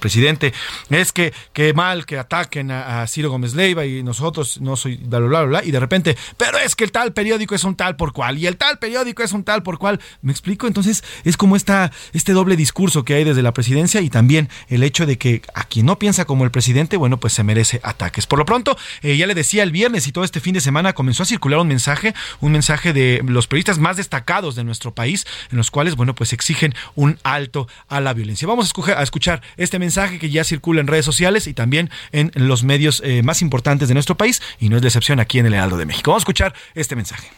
[0.00, 0.52] presidente,
[0.90, 5.18] es que, que mal que ataquen a, Ciro Gómez Leiva y nosotros no soy bla,
[5.18, 8.12] bla, bla, y de repente, pero es que el tal periódico es un tal por
[8.12, 10.00] cual y el tal periódico es un tal por cual.
[10.22, 10.66] ¿Me explico?
[10.66, 14.82] Entonces es como esta, este doble discurso que hay desde la presidencia y también el
[14.82, 18.26] hecho de que a quien no piensa como el presidente, bueno, pues se merece ataques.
[18.26, 20.92] Por lo pronto, eh, ya le decía el viernes y todo este fin de semana
[20.92, 25.26] comenzó a circular un mensaje, un mensaje de los periodistas más destacados de nuestro país,
[25.50, 28.46] en los cuales, bueno, pues exigen un alto a la violencia.
[28.46, 32.62] Vamos a, escuchar este mensaje que ya circula en redes sociales y también en los
[32.62, 35.54] medios eh, más importantes de nuestro país y no es de excepción aquí en el
[35.54, 36.10] Heraldo de México.
[36.10, 37.28] Vamos a escuchar este mensaje.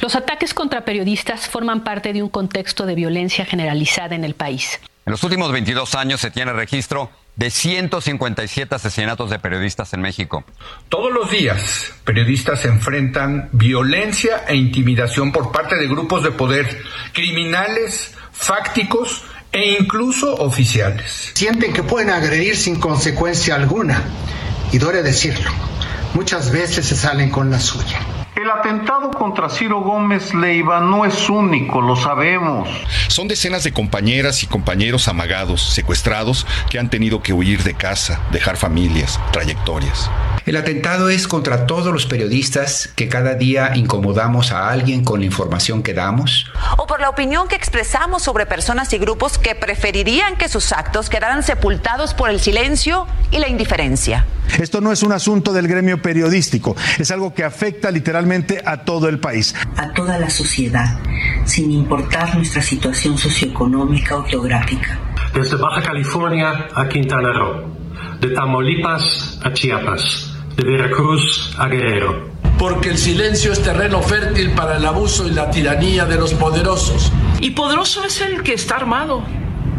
[0.00, 4.80] Los ataques contra periodistas forman parte de un contexto de violencia generalizada en el país.
[5.06, 10.44] En los últimos 22 años se tiene registro de 157 asesinatos de periodistas en México.
[10.88, 18.14] Todos los días, periodistas enfrentan violencia e intimidación por parte de grupos de poder criminales,
[18.32, 21.30] fácticos e incluso oficiales.
[21.34, 24.02] Sienten que pueden agredir sin consecuencia alguna.
[24.72, 25.50] Y duele decirlo,
[26.14, 28.23] muchas veces se salen con la suya.
[28.36, 32.68] El atentado contra Ciro Gómez Leiva no es único, lo sabemos.
[33.06, 38.20] Son decenas de compañeras y compañeros amagados, secuestrados, que han tenido que huir de casa,
[38.32, 40.10] dejar familias, trayectorias.
[40.46, 45.26] El atentado es contra todos los periodistas que cada día incomodamos a alguien con la
[45.26, 46.50] información que damos.
[46.76, 51.08] O por la opinión que expresamos sobre personas y grupos que preferirían que sus actos
[51.08, 54.26] quedaran sepultados por el silencio y la indiferencia.
[54.58, 58.23] Esto no es un asunto del gremio periodístico, es algo que afecta literalmente
[58.64, 59.54] a todo el país.
[59.76, 60.98] A toda la sociedad,
[61.44, 64.98] sin importar nuestra situación socioeconómica o geográfica.
[65.34, 67.76] Desde Baja California a Quintana Roo,
[68.20, 72.32] de Tamaulipas a Chiapas, de Veracruz a Guerrero.
[72.58, 77.12] Porque el silencio es terreno fértil para el abuso y la tiranía de los poderosos.
[77.40, 79.22] Y poderoso es el que está armado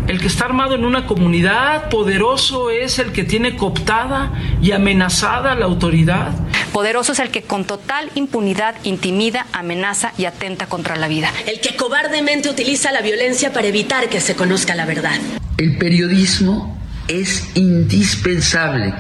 [0.08, 5.56] el que está armado en una comunidad, poderoso es el que tiene cooptada y amenazada
[5.56, 6.34] la autoridad.
[6.72, 11.32] Poderoso es el que con total impunidad intimida, amenaza y atenta contra la vida.
[11.48, 15.16] El que cobardemente utiliza la violencia para evitar que se conozca la verdad.
[15.58, 18.94] El periodismo es indispensable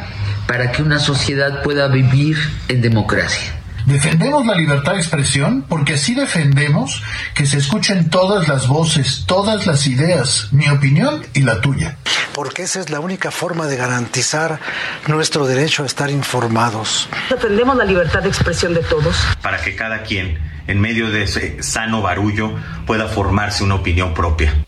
[0.47, 2.37] para que una sociedad pueda vivir
[2.67, 3.53] en democracia.
[3.85, 7.03] Defendemos la libertad de expresión porque así defendemos
[7.35, 11.97] que se escuchen todas las voces, todas las ideas, mi opinión y la tuya.
[12.33, 14.59] Porque esa es la única forma de garantizar
[15.07, 17.07] nuestro derecho a estar informados.
[17.29, 19.15] Defendemos la libertad de expresión de todos.
[19.43, 22.55] Para que cada quien, en medio de ese sano barullo,
[22.87, 24.65] pueda formarse una opinión propia.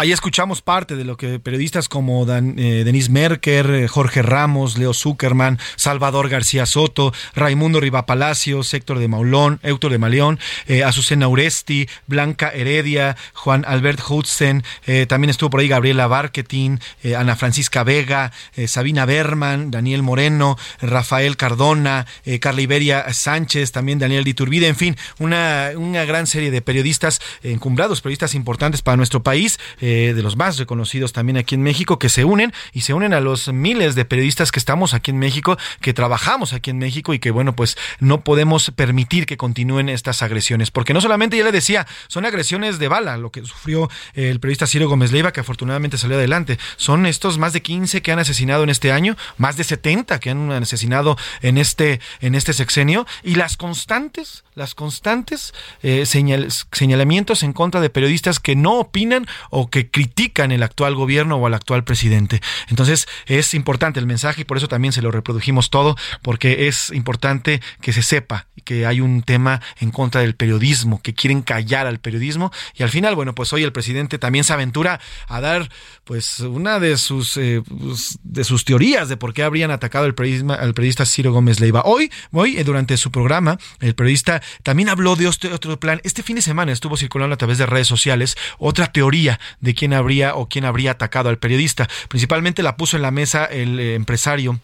[0.00, 4.94] Ahí escuchamos parte de lo que periodistas como eh, Denise Merker, eh, Jorge Ramos, Leo
[4.94, 11.26] Zuckerman, Salvador García Soto, Raimundo Riva Palacios, Héctor de Maulón, Héctor de Maleón, eh, Azucena
[11.26, 14.62] Uresti, Blanca Heredia, Juan Albert Hudson,
[15.08, 16.78] también estuvo por ahí Gabriela Barquetín,
[17.16, 18.32] Ana Francisca Vega,
[18.66, 22.06] Sabina Berman, Daniel Moreno, Rafael Cardona,
[22.40, 28.00] Carla Iberia Sánchez, también Daniel Diturbide, en fin, una, una gran serie de periodistas encumbrados,
[28.00, 29.58] periodistas importantes para nuestro país.
[29.90, 33.14] Eh, de los más reconocidos también aquí en México, que se unen y se unen
[33.14, 37.14] a los miles de periodistas que estamos aquí en México, que trabajamos aquí en México
[37.14, 41.44] y que, bueno, pues no podemos permitir que continúen estas agresiones, porque no solamente, ya
[41.44, 45.40] le decía, son agresiones de bala, lo que sufrió el periodista Ciro Gómez Leiva, que
[45.40, 49.56] afortunadamente salió adelante, son estos más de 15 que han asesinado en este año, más
[49.56, 55.54] de 70 que han asesinado en este, en este sexenio, y las constantes, las constantes
[55.82, 61.36] eh, señalamientos en contra de periodistas que no opinan o que critican el actual gobierno
[61.36, 62.42] o al actual presidente.
[62.68, 66.90] Entonces es importante el mensaje y por eso también se lo reprodujimos todo, porque es
[66.90, 71.86] importante que se sepa que hay un tema en contra del periodismo, que quieren callar
[71.86, 75.70] al periodismo y al final, bueno, pues hoy el presidente también se aventura a dar
[76.04, 80.14] pues una de sus eh, pues, de sus teorías de por qué habrían atacado al
[80.14, 81.82] periodista, al periodista Ciro Gómez Leiva.
[81.84, 86.00] Hoy, hoy eh, durante su programa, el periodista también habló de este otro plan.
[86.04, 89.92] Este fin de semana estuvo circulando a través de redes sociales otra teoría de quién
[89.92, 91.88] habría o quién habría atacado al periodista.
[92.08, 94.60] Principalmente la puso en la mesa el eh, empresario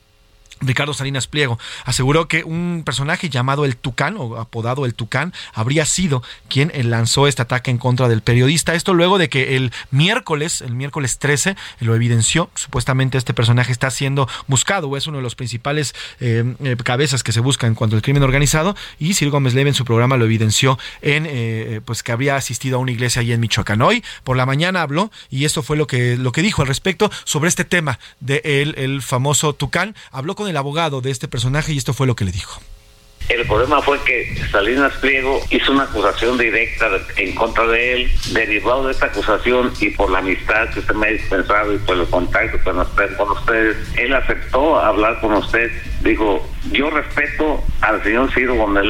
[0.67, 5.85] Ricardo Salinas Pliego aseguró que un personaje llamado el Tucán o apodado el Tucán habría
[5.87, 8.75] sido quien lanzó este ataque en contra del periodista.
[8.75, 12.51] Esto luego de que el miércoles, el miércoles 13, lo evidenció.
[12.55, 17.23] Supuestamente este personaje está siendo buscado o es uno de los principales eh, eh, cabezas
[17.23, 18.77] que se busca en cuanto al crimen organizado.
[18.99, 22.77] Y Sir Gómez Leve en su programa lo evidenció en eh, pues que habría asistido
[22.77, 23.83] a una iglesia allí en Michoacán.
[23.83, 27.11] Hoy por la mañana habló y esto fue lo que, lo que dijo al respecto
[27.25, 28.41] sobre este tema de
[28.77, 29.95] el famoso Tucán.
[30.11, 32.61] Habló con el abogado de este personaje y esto fue lo que le dijo.
[33.29, 38.87] El problema fue que Salinas Pliego hizo una acusación directa en contra de él, derivado
[38.87, 42.07] de esta acusación y por la amistad que usted me ha dispensado y por el
[42.09, 45.71] contacto con ustedes, él aceptó hablar con usted.
[46.05, 48.85] Dijo, yo respeto al señor Ciro Gómez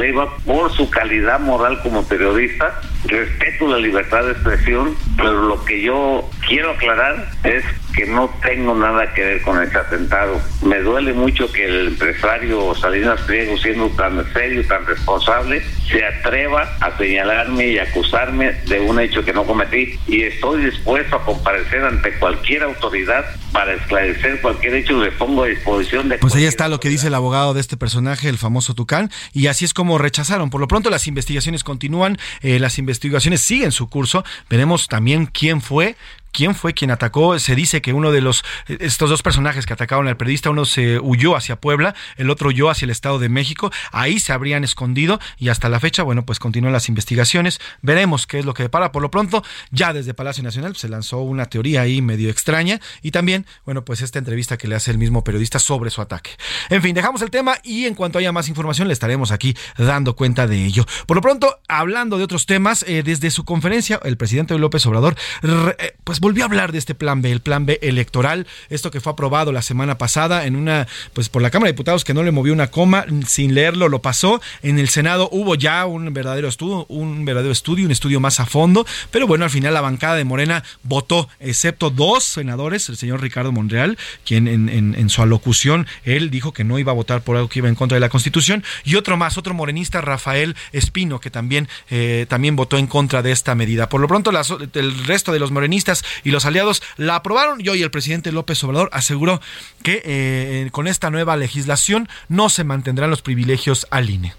[0.44, 6.28] por su calidad moral como periodista, respeto la libertad de expresión, pero lo que yo
[6.46, 10.40] quiero aclarar es que no tengo nada que ver con ese atentado.
[10.62, 16.68] Me duele mucho que el empresario Salinas Pliego, siendo tan serio, tan responsable, se atreva
[16.80, 19.98] a señalarme y acusarme de un hecho que no cometí.
[20.08, 25.46] Y estoy dispuesto a comparecer ante cualquier autoridad para esclarecer cualquier hecho le pongo a
[25.46, 26.18] disposición de...
[26.18, 29.46] Pues ahí está lo que dice el abogado de este personaje, el famoso Tucán, y
[29.46, 30.50] así es como rechazaron.
[30.50, 35.60] Por lo pronto las investigaciones continúan, eh, las investigaciones siguen su curso, veremos también quién
[35.60, 35.96] fue,
[36.34, 37.38] quién fue quien atacó.
[37.38, 40.98] Se dice que uno de los estos dos personajes que atacaron al periodista, uno se
[40.98, 43.70] huyó hacia Puebla, el otro huyó hacia el Estado de México.
[43.92, 47.60] Ahí se habrían escondido y hasta la fecha, bueno, pues continúan las investigaciones.
[47.80, 48.92] Veremos qué es lo que depara.
[48.92, 53.12] Por lo pronto, ya desde Palacio Nacional se lanzó una teoría ahí medio extraña y
[53.12, 56.32] también, bueno, pues esta entrevista que le hace el mismo periodista sobre su ataque.
[56.68, 60.16] En fin, dejamos el tema y en cuanto haya más información le estaremos aquí dando
[60.16, 60.84] cuenta de ello.
[61.06, 65.16] Por lo pronto, hablando de otros temas, eh, desde su conferencia, el presidente López Obrador,
[65.42, 69.02] eh, pues volvió a hablar de este plan B, el plan B electoral, esto que
[69.02, 72.22] fue aprobado la semana pasada en una, pues por la Cámara de Diputados que no
[72.22, 74.40] le movió una coma, sin leerlo lo pasó.
[74.62, 78.46] En el Senado hubo ya un verdadero estudio, un verdadero estudio, un estudio más a
[78.46, 83.20] fondo, pero bueno, al final la bancada de Morena votó, excepto dos senadores, el señor
[83.20, 87.50] Ricardo Monreal, quien en, su alocución, él dijo que no iba a votar por algo
[87.50, 91.28] que iba en contra de la Constitución, y otro más, otro morenista, Rafael Espino, que
[91.28, 93.90] también, eh, también votó en contra de esta medida.
[93.90, 97.82] Por lo pronto, el resto de los morenistas y los aliados la aprobaron y hoy
[97.82, 99.40] el presidente López Obrador aseguró
[99.82, 104.34] que eh, con esta nueva legislación no se mantendrán los privilegios al INE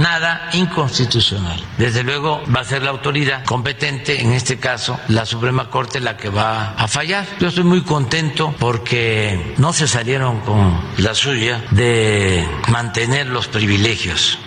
[0.00, 1.62] nada inconstitucional.
[1.78, 6.16] Desde luego va a ser la autoridad competente, en este caso la Suprema Corte, la
[6.16, 7.26] que va a fallar.
[7.38, 14.38] Yo estoy muy contento porque no se salieron con la suya de mantener los privilegios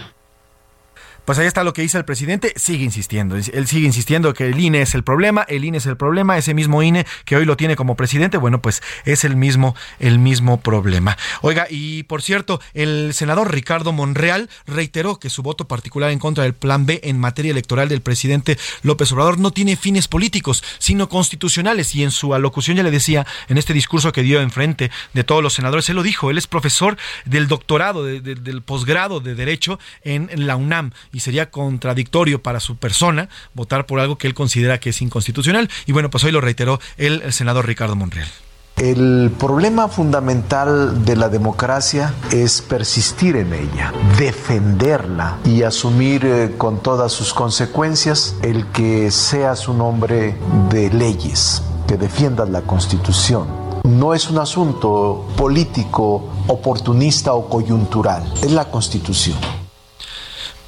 [1.26, 4.60] pues ahí está lo que dice el presidente, sigue insistiendo, él sigue insistiendo que el
[4.60, 7.56] INE es el problema, el INE es el problema, ese mismo INE que hoy lo
[7.58, 11.18] tiene como presidente, bueno, pues es el mismo el mismo problema.
[11.42, 16.44] Oiga, y por cierto, el senador Ricardo Monreal reiteró que su voto particular en contra
[16.44, 21.10] del Plan B en materia electoral del presidente López Obrador no tiene fines políticos, sino
[21.10, 24.92] constitucionales y en su alocución ya le decía en este discurso que dio en frente
[25.14, 29.36] de todos los senadores, él lo dijo, él es profesor del doctorado del posgrado de
[29.36, 34.34] derecho en la UNAM y sería contradictorio para su persona votar por algo que él
[34.34, 35.70] considera que es inconstitucional.
[35.86, 38.28] Y bueno, pues hoy lo reiteró el, senador Ricardo Monreal.
[38.76, 46.82] El problema fundamental de la democracia es persistir en ella, defenderla y asumir eh, con
[46.82, 50.36] todas sus consecuencias el que seas un hombre
[50.72, 53.48] de leyes, que defiendas la constitución.
[53.84, 59.63] No es un asunto político, oportunista o coyuntural, es la constitución.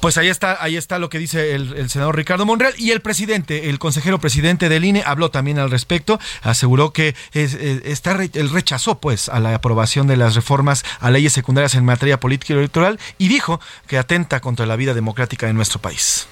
[0.00, 3.70] Pues ahí está, ahí está lo que dice el, senador Ricardo Monreal y el presidente,
[3.70, 9.00] el consejero presidente del INE habló también al respecto, aseguró que eh, está, él rechazó
[9.00, 13.00] pues a la aprobación de las reformas a leyes secundarias en materia política y electoral
[13.18, 16.28] y dijo que atenta contra la vida democrática de nuestro país.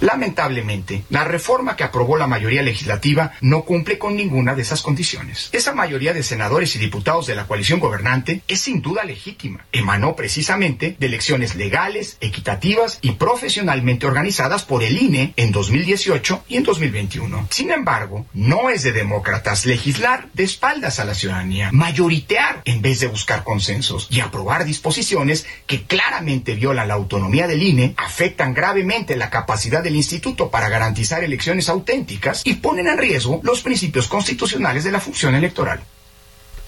[0.00, 5.48] Lamentablemente, la reforma que aprobó la mayoría legislativa no cumple con ninguna de esas condiciones.
[5.52, 9.66] Esa mayoría de senadores y diputados de la coalición gobernante es sin duda legítima.
[9.72, 16.56] Emanó precisamente de elecciones legales, equitativas y profesionalmente organizadas por el INE en 2018 y
[16.56, 17.48] en 2021.
[17.50, 23.00] Sin embargo, no es de demócratas legislar de espaldas a la ciudadanía, mayoritear en vez
[23.00, 29.16] de buscar consensos y aprobar disposiciones que claramente violan la autonomía del INE, afectan gravemente
[29.16, 34.06] la capacidad de del instituto para garantizar elecciones auténticas y ponen en riesgo los principios
[34.06, 35.80] constitucionales de la función electoral.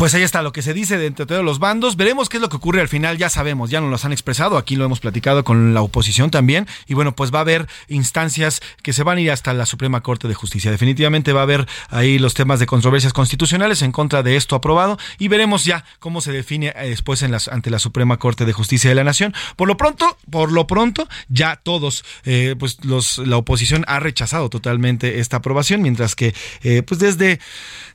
[0.01, 1.99] Pues ahí está lo que se dice de entre todos los bandos.
[1.99, 3.19] Veremos qué es lo que ocurre al final.
[3.19, 4.57] Ya sabemos, ya nos lo han expresado.
[4.57, 6.67] Aquí lo hemos platicado con la oposición también.
[6.87, 10.01] Y bueno, pues va a haber instancias que se van a ir hasta la Suprema
[10.01, 10.71] Corte de Justicia.
[10.71, 14.97] Definitivamente va a haber ahí los temas de controversias constitucionales en contra de esto aprobado.
[15.19, 18.55] Y veremos ya cómo se define eh, después en las, ante la Suprema Corte de
[18.55, 19.35] Justicia de la Nación.
[19.57, 24.49] Por lo pronto, por lo pronto, ya todos, eh, pues los, la oposición ha rechazado
[24.49, 27.39] totalmente esta aprobación, mientras que, eh, pues desde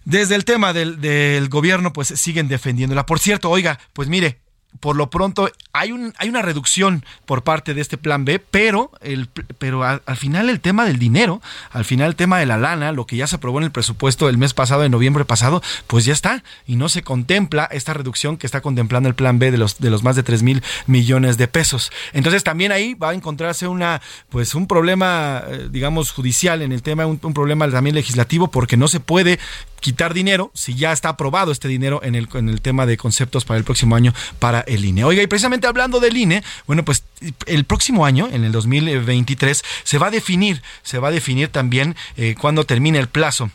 [0.06, 3.06] desde el tema del, del gobierno, pues siguen defendiéndola.
[3.06, 4.40] Por cierto, oiga, pues mire,
[4.80, 8.92] por lo pronto hay, un, hay una reducción por parte de este plan B, pero,
[9.02, 9.28] el,
[9.58, 11.42] pero al, final el tema del dinero,
[11.72, 14.30] al final el tema de la lana, lo que ya se aprobó en el presupuesto
[14.30, 18.38] el mes pasado, en noviembre pasado, pues ya está y no se contempla esta reducción
[18.38, 21.38] que está contemplando el plan B de los, de los más de 3 mil millones
[21.38, 21.92] de pesos.
[22.14, 26.82] Entonces también ahí va a encontrarse una, pues un problema, eh, digamos, judicial en el
[26.82, 29.40] tema, un, un problema también legislativo, porque no se puede
[29.86, 33.46] quitar dinero si ya está aprobado este dinero en el, en el tema de conceptos
[33.46, 35.04] para el próximo año para el INE.
[35.04, 37.04] Oiga, y precisamente hablando del INE, bueno, pues
[37.46, 41.96] el próximo año, en el 2023, se va a definir, se va a definir también
[42.18, 43.52] eh, cuándo termine el plazo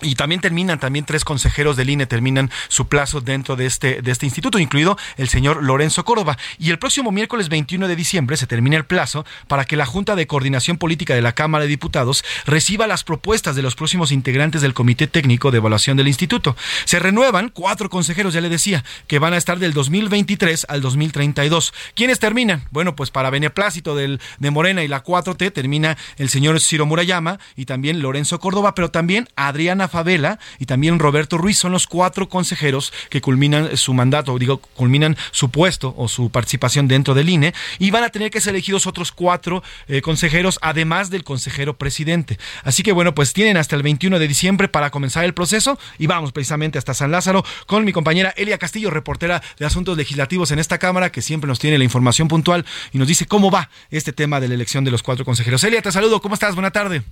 [0.00, 4.10] y también terminan, también tres consejeros del INE terminan su plazo dentro de este, de
[4.10, 6.38] este instituto, incluido el señor Lorenzo Córdoba.
[6.58, 10.16] Y el próximo miércoles 21 de diciembre se termina el plazo para que la Junta
[10.16, 14.62] de Coordinación Política de la Cámara de Diputados reciba las propuestas de los próximos integrantes
[14.62, 16.56] del Comité Técnico de Evaluación del Instituto.
[16.84, 21.74] Se renuevan cuatro consejeros, ya le decía, que van a estar del 2023 al 2032.
[21.94, 22.64] ¿Quiénes terminan?
[22.70, 27.38] Bueno, pues para beneplácito del, de Morena y la 4T termina el señor Ciro Murayama
[27.56, 32.28] y también Lorenzo Córdoba, pero también Adriana Favela y también Roberto Ruiz son los cuatro
[32.28, 37.54] consejeros que culminan su mandato, digo, culminan su puesto o su participación dentro del INE
[37.78, 42.38] y van a tener que ser elegidos otros cuatro eh, consejeros, además del consejero presidente.
[42.64, 46.06] Así que bueno, pues tienen hasta el 21 de diciembre para comenzar el proceso y
[46.06, 50.58] vamos precisamente hasta San Lázaro con mi compañera Elia Castillo, reportera de Asuntos Legislativos en
[50.58, 54.12] esta Cámara, que siempre nos tiene la información puntual y nos dice cómo va este
[54.12, 55.62] tema de la elección de los cuatro consejeros.
[55.64, 56.54] Elia, te saludo, ¿cómo estás?
[56.54, 57.02] Buena tarde.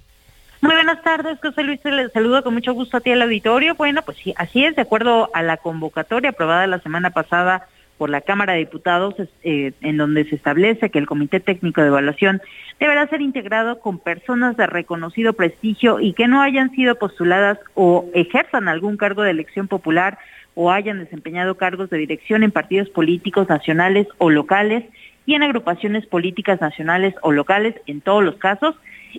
[0.62, 3.74] Muy buenas tardes, José Luis, les saludo con mucho gusto a ti al auditorio.
[3.74, 8.09] Bueno, pues sí, así es, de acuerdo a la convocatoria aprobada la semana pasada por
[8.11, 12.40] la Cámara de Diputados, eh, en donde se establece que el Comité Técnico de Evaluación
[12.80, 18.07] deberá ser integrado con personas de reconocido prestigio y que no hayan sido postuladas o
[18.14, 20.18] ejerzan algún cargo de elección popular
[20.54, 24.84] o hayan desempeñado cargos de dirección en partidos políticos nacionales o locales
[25.26, 28.74] y en agrupaciones políticas nacionales o locales, en todos los casos,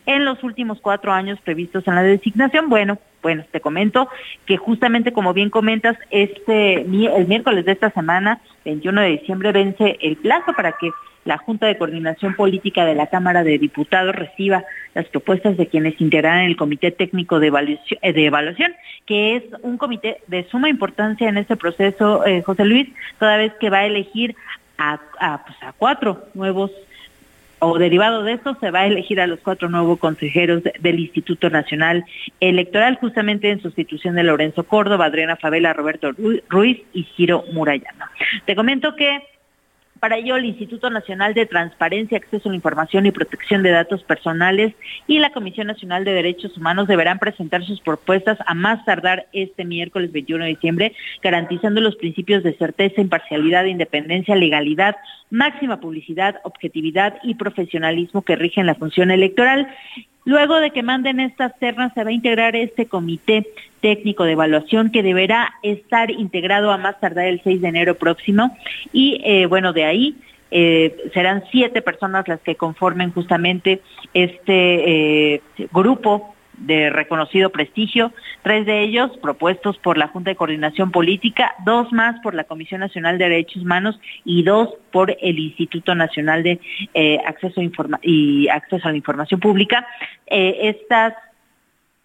[0.05, 2.69] en los últimos cuatro años previstos en la designación.
[2.69, 4.09] Bueno, bueno, te comento
[4.45, 9.97] que justamente como bien comentas, este el miércoles de esta semana, 21 de diciembre, vence
[10.01, 10.91] el plazo para que
[11.25, 15.99] la Junta de Coordinación Política de la Cámara de Diputados reciba las propuestas de quienes
[15.99, 18.73] integrarán el Comité Técnico de Evaluación, de evaluación
[19.05, 22.89] que es un comité de suma importancia en este proceso, eh, José Luis,
[23.19, 24.35] toda vez que va a elegir
[24.77, 24.99] a,
[25.45, 26.71] pues a cuatro nuevos
[27.59, 31.49] o derivado de esto se va a elegir a los cuatro nuevos consejeros del Instituto
[31.49, 32.05] Nacional
[32.39, 36.11] Electoral, justamente en sustitución de Lorenzo Córdoba, Adriana Favela, Roberto
[36.49, 38.11] Ruiz y Giro Murayama.
[38.45, 39.21] Te comento que
[39.99, 44.03] Para ello, el Instituto Nacional de Transparencia, Acceso a la Información y Protección de Datos
[44.03, 44.73] Personales
[45.07, 49.65] y la Comisión Nacional de Derechos Humanos deberán presentar sus propuestas a más tardar este
[49.65, 50.93] miércoles 21 de diciembre,
[51.23, 54.95] garantizando los principios de certeza, imparcialidad, independencia, legalidad,
[55.29, 59.67] máxima publicidad, objetividad y profesionalismo que rigen la función electoral.
[60.27, 63.47] Luego de que manden estas ternas, se va a integrar este comité
[63.79, 68.57] técnico de evaluación que deberá estar integrado a más tardar el 6 de enero próximo.
[68.91, 70.17] Y eh, bueno, de ahí
[70.51, 73.79] eh, serán siete personas las que conformen justamente
[74.13, 80.91] este eh, grupo de reconocido prestigio, tres de ellos propuestos por la Junta de Coordinación
[80.91, 85.95] Política, dos más por la Comisión Nacional de Derechos Humanos y dos por el Instituto
[85.95, 86.59] Nacional de
[86.93, 87.61] eh, Acceso,
[88.01, 89.87] y Acceso a la Información Pública.
[90.25, 91.13] Eh, estas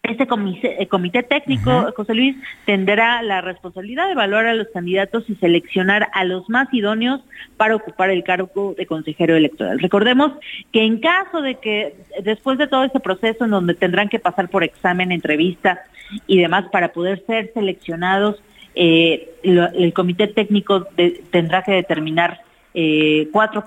[0.02, 5.36] este comité, comité técnico, José Luis, tendrá la responsabilidad de evaluar a los candidatos y
[5.36, 7.20] seleccionar a los más idóneos
[7.56, 9.78] para ocupar el cargo de consejero electoral.
[9.78, 10.32] Recordemos
[10.72, 14.48] que en caso de que después de todo este proceso en donde tendrán que pasar
[14.48, 15.82] por examen, entrevista
[16.26, 18.42] y demás para poder ser seleccionados,
[18.74, 20.88] eh, el comité técnico
[21.30, 22.40] tendrá que determinar
[22.74, 23.64] eh, cuatro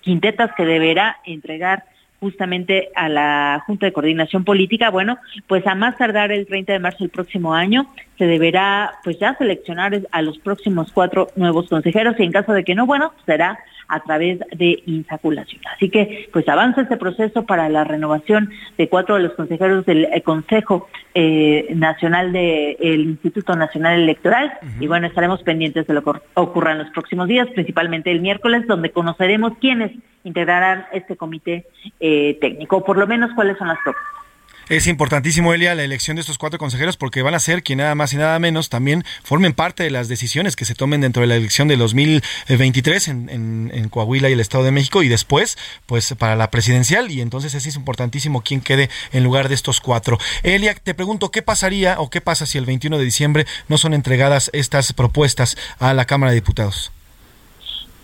[0.00, 1.84] quintetas que deberá entregar
[2.20, 6.78] justamente a la Junta de Coordinación Política, bueno, pues a más tardar el 30 de
[6.78, 7.88] marzo del próximo año
[8.18, 12.16] se deberá pues ya seleccionar a los próximos cuatro nuevos consejeros.
[12.18, 13.58] Y en caso de que no, bueno, será
[13.88, 15.62] a través de insaculación.
[15.74, 20.04] Así que pues avanza este proceso para la renovación de cuatro de los consejeros del
[20.04, 26.12] eh, Consejo eh, Nacional del Instituto Nacional Electoral y bueno, estaremos pendientes de lo que
[26.34, 29.92] ocurra en los próximos días, principalmente el miércoles, donde conoceremos quiénes
[30.24, 31.66] integrarán este comité
[32.00, 34.27] eh, técnico, por lo menos cuáles son las propuestas.
[34.68, 37.94] Es importantísimo, Elia, la elección de estos cuatro consejeros porque van a ser que nada
[37.94, 41.26] más y nada menos también formen parte de las decisiones que se tomen dentro de
[41.26, 45.56] la elección de 2023 en, en, Coahuila y el Estado de México y después,
[45.86, 50.18] pues para la presidencial y entonces es importantísimo quién quede en lugar de estos cuatro.
[50.42, 53.94] Elia, te pregunto, ¿qué pasaría o qué pasa si el 21 de diciembre no son
[53.94, 56.92] entregadas estas propuestas a la Cámara de Diputados?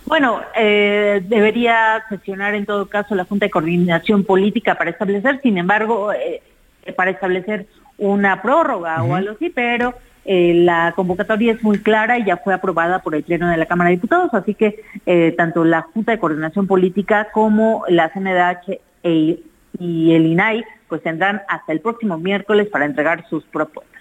[0.07, 5.59] Bueno, eh, debería sesionar en todo caso la Junta de Coordinación Política para establecer, sin
[5.59, 6.43] embargo, eh,
[6.93, 7.67] para establecer
[7.99, 12.55] una prórroga o algo así, pero eh, la convocatoria es muy clara y ya fue
[12.55, 14.83] aprobada por el Pleno de la Cámara de Diputados, así que
[15.37, 19.43] tanto la Junta de Coordinación Política como la CNDH e,
[19.79, 24.01] y el INAI pues tendrán hasta el próximo miércoles para entregar sus propuestas.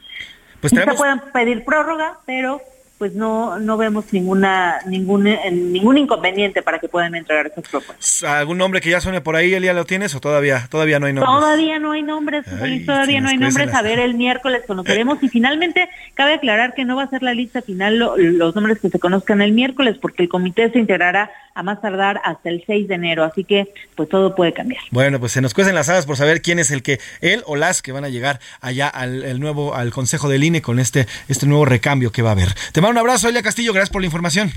[0.62, 2.62] Pues se pueden pedir prórroga, pero
[3.04, 8.24] pues no, no vemos ninguna, ningún, eh, ningún inconveniente para que puedan entregar esas propuestas.
[8.24, 11.12] ¿Algún nombre que ya suene por ahí, Elia, lo tienes o todavía, todavía no hay
[11.12, 11.38] nombres?
[11.38, 12.45] Todavía no hay nombres,
[12.86, 13.74] todavía no hay nombres.
[13.74, 17.34] A ver, el miércoles conoceremos y finalmente cabe aclarar que no va a ser la
[17.34, 21.62] lista final los nombres que se conozcan el miércoles porque el comité se integrará a
[21.62, 24.82] más tardar hasta el 6 de enero, así que pues todo puede cambiar.
[24.91, 27.56] Bueno, pues se nos cuecen las hadas por saber quién es el que, él o
[27.56, 31.45] las que van a llegar allá al nuevo, al Consejo del INE con este, este
[31.45, 32.54] nuevo recambio que va a haber.
[32.72, 34.54] Te mando un abrazo, Elia Castillo, gracias por la información.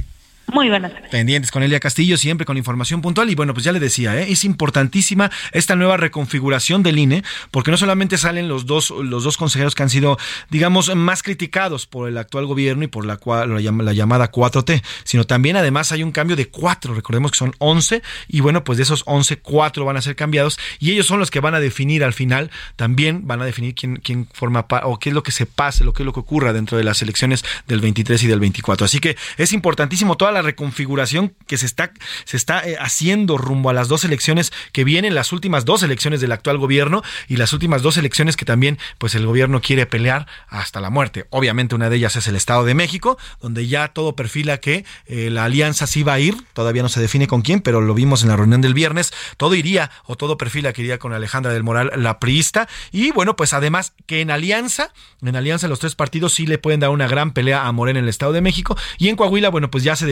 [0.49, 1.11] Muy buenas tardes.
[1.11, 3.29] Pendientes con Elia Castillo, siempre con información puntual.
[3.31, 4.31] Y bueno, pues ya le decía, ¿eh?
[4.31, 9.37] es importantísima esta nueva reconfiguración del INE, porque no solamente salen los dos, los dos
[9.37, 10.19] consejeros que han sido,
[10.49, 15.57] digamos, más criticados por el actual gobierno y por la, la, llamada 4T, sino también
[15.57, 16.95] además hay un cambio de cuatro.
[16.95, 20.59] Recordemos que son 11 y bueno, pues de esos 11, cuatro van a ser cambiados
[20.79, 23.97] y ellos son los que van a definir al final, también van a definir quién,
[23.97, 26.53] quién forma o qué es lo que se pase, lo que es lo que ocurra
[26.53, 28.85] dentro de las elecciones del 23 y del 24.
[28.85, 31.93] Así que es importantísimo toda la reconfiguración que se está,
[32.25, 36.21] se está eh, haciendo rumbo a las dos elecciones que vienen, las últimas dos elecciones
[36.21, 40.27] del actual gobierno y las últimas dos elecciones que también pues el gobierno quiere pelear
[40.49, 41.27] hasta la muerte.
[41.31, 45.31] Obviamente una de ellas es el Estado de México, donde ya todo perfila que eh,
[45.31, 48.23] la alianza sí va a ir, todavía no se define con quién, pero lo vimos
[48.23, 51.63] en la reunión del viernes, todo iría o todo perfila que iría con Alejandra del
[51.63, 56.35] Moral, la priista, y bueno, pues además que en alianza, en alianza los tres partidos
[56.35, 58.77] sí le pueden dar una gran pelea a Morena en el Estado de México.
[58.99, 60.07] Y en Coahuila, bueno, pues ya se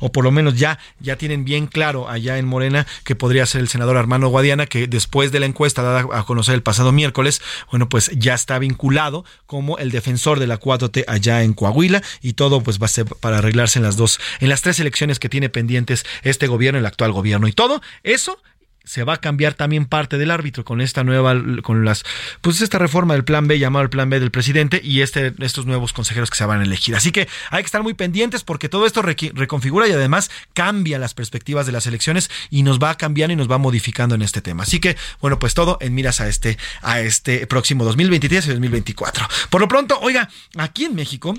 [0.00, 3.60] o por lo menos ya, ya tienen bien claro allá en Morena que podría ser
[3.60, 7.42] el senador Armando Guadiana, que después de la encuesta dada a conocer el pasado miércoles,
[7.70, 12.34] bueno, pues ya está vinculado como el defensor de la 4T allá en Coahuila y
[12.34, 15.28] todo pues va a ser para arreglarse en las dos, en las tres elecciones que
[15.28, 17.48] tiene pendientes este gobierno, el actual gobierno.
[17.48, 18.40] Y todo eso
[18.84, 22.04] se va a cambiar también parte del árbitro con esta nueva, con las,
[22.40, 25.66] pues esta reforma del plan B llamado el plan B del presidente y este, estos
[25.66, 26.94] nuevos consejeros que se van a elegir.
[26.94, 31.14] Así que hay que estar muy pendientes porque todo esto reconfigura y además cambia las
[31.14, 34.64] perspectivas de las elecciones y nos va cambiando y nos va modificando en este tema.
[34.64, 39.26] Así que, bueno, pues todo en miras a este, a este próximo 2023 y 2024.
[39.50, 41.34] Por lo pronto, oiga, aquí en México,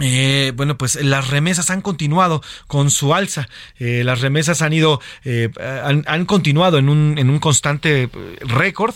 [0.00, 3.48] eh, bueno, pues las remesas han continuado con su alza.
[3.78, 5.50] Eh, las remesas han ido, eh,
[6.06, 8.08] han, continuado en un, en un constante
[8.40, 8.94] récord.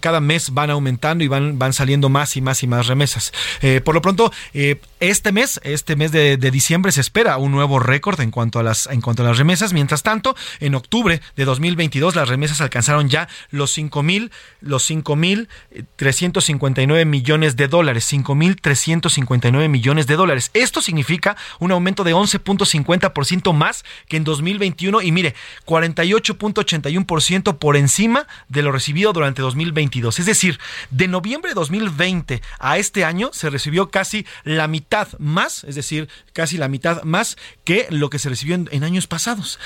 [0.00, 3.32] Cada mes van aumentando y van, van saliendo más y más y más remesas.
[3.84, 4.32] por lo pronto,
[5.00, 8.86] este mes, este mes de, diciembre, se espera un nuevo récord en cuanto a las,
[8.86, 9.72] en cuanto a las remesas.
[9.72, 15.16] Mientras tanto, en octubre de 2022, las remesas alcanzaron ya los cinco mil, los cinco
[15.16, 15.48] mil
[17.06, 18.56] millones de dólares, cinco mil
[19.70, 20.50] millones de dólares.
[20.54, 25.34] Esto significa un aumento de 11.50% más que en 2021 y mire,
[25.66, 30.18] 48.81% por encima de lo recibido durante 2022.
[30.18, 30.58] Es decir,
[30.90, 36.08] de noviembre de 2020 a este año se recibió casi la mitad más, es decir,
[36.32, 39.58] casi la mitad más que lo que se recibió en, años pasados.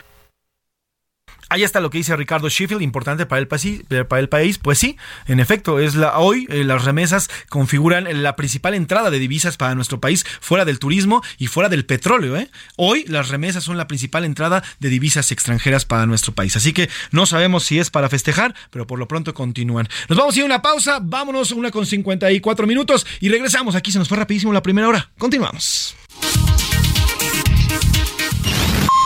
[1.52, 4.56] Ahí está lo que dice Ricardo Sheffield, importante para el, país, para el país.
[4.56, 4.96] Pues sí,
[5.26, 9.74] en efecto, es la, hoy eh, las remesas configuran la principal entrada de divisas para
[9.74, 12.38] nuestro país fuera del turismo y fuera del petróleo.
[12.38, 12.48] ¿eh?
[12.76, 16.56] Hoy las remesas son la principal entrada de divisas extranjeras para nuestro país.
[16.56, 19.90] Así que no sabemos si es para festejar, pero por lo pronto continúan.
[20.08, 23.74] Nos vamos a ir a una pausa, vámonos una con 54 minutos y regresamos.
[23.74, 25.10] Aquí se nos fue rapidísimo la primera hora.
[25.18, 26.01] Continuamos.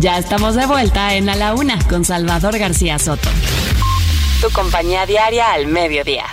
[0.00, 3.28] Ya estamos de vuelta en A la Una con Salvador García Soto.
[4.40, 6.24] Tu compañía diaria al mediodía.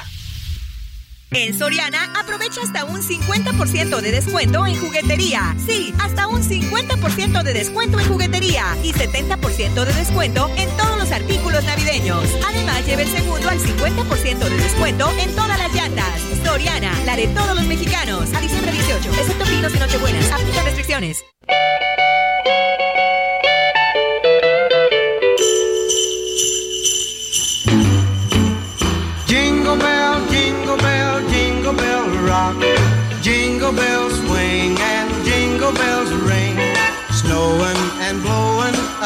[1.32, 5.54] En Soriana, aprovecha hasta un 50% de descuento en juguetería.
[5.66, 11.12] Sí, hasta un 50% de descuento en juguetería y 70% de descuento en todos los
[11.12, 12.24] artículos navideños.
[12.48, 16.22] Además, lleve el segundo al 50% de descuento en todas las llantas.
[16.42, 18.34] Soriana, la de todos los mexicanos.
[18.34, 20.32] A diciembre 18, excepto pinos y nochebuenas.
[20.32, 21.18] Aplica restricciones.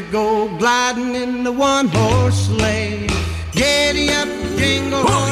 [0.00, 3.06] To go gliding in the one horse sleigh.
[3.52, 4.39] Giddy up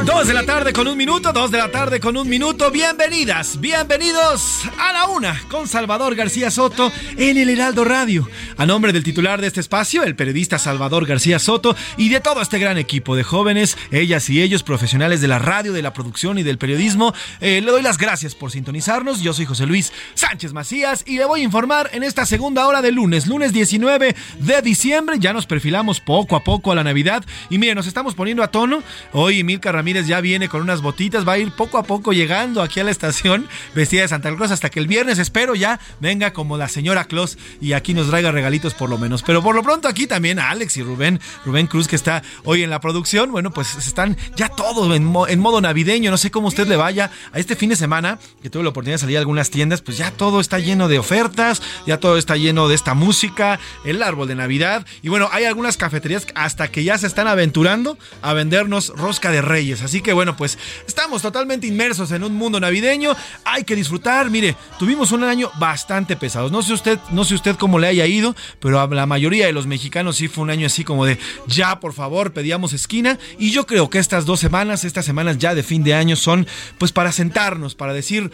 [0.04, 2.70] dos de la tarde con un minuto, dos de la tarde con un minuto.
[2.70, 8.26] Bienvenidas, bienvenidos a la una con Salvador García Soto en el Heraldo Radio.
[8.56, 12.40] A nombre del titular de este espacio, el periodista Salvador García Soto y de todo
[12.40, 16.38] este gran equipo de jóvenes, ellas y ellos, profesionales de la radio, de la producción
[16.38, 19.20] y del periodismo, eh, le doy las gracias por sintonizarnos.
[19.20, 22.82] Yo soy José Luis Sánchez Macías y le voy a informar en esta segunda hora
[22.82, 25.16] de lunes, lunes 19 de diciembre.
[25.20, 28.50] Ya nos perfilamos poco a poco a la Navidad y miren, nos estamos poniendo a
[28.50, 28.82] tono
[29.20, 32.62] Hoy Milka Ramírez ya viene con unas botitas, va a ir poco a poco llegando
[32.62, 36.32] aquí a la estación vestida de Santa Claus hasta que el viernes espero ya venga
[36.32, 39.24] como la señora Claus y aquí nos traiga regalitos por lo menos.
[39.24, 42.70] Pero por lo pronto aquí también Alex y Rubén, Rubén Cruz que está hoy en
[42.70, 46.68] la producción, bueno, pues están ya todos en, en modo navideño, no sé cómo usted
[46.68, 49.50] le vaya a este fin de semana, que tuve la oportunidad de salir a algunas
[49.50, 53.58] tiendas, pues ya todo está lleno de ofertas, ya todo está lleno de esta música,
[53.84, 57.98] el árbol de Navidad y bueno, hay algunas cafeterías hasta que ya se están aventurando
[58.22, 59.80] a vendernos rosca de reyes.
[59.80, 64.54] Así que bueno, pues estamos totalmente inmersos en un mundo navideño, hay que disfrutar, mire,
[64.78, 66.50] tuvimos un año bastante pesado.
[66.50, 69.54] No sé usted, no sé usted cómo le haya ido, pero a la mayoría de
[69.54, 73.50] los mexicanos sí fue un año así como de ya, por favor, pedíamos esquina y
[73.50, 76.46] yo creo que estas dos semanas, estas semanas ya de fin de año son
[76.76, 78.30] pues para sentarnos, para decir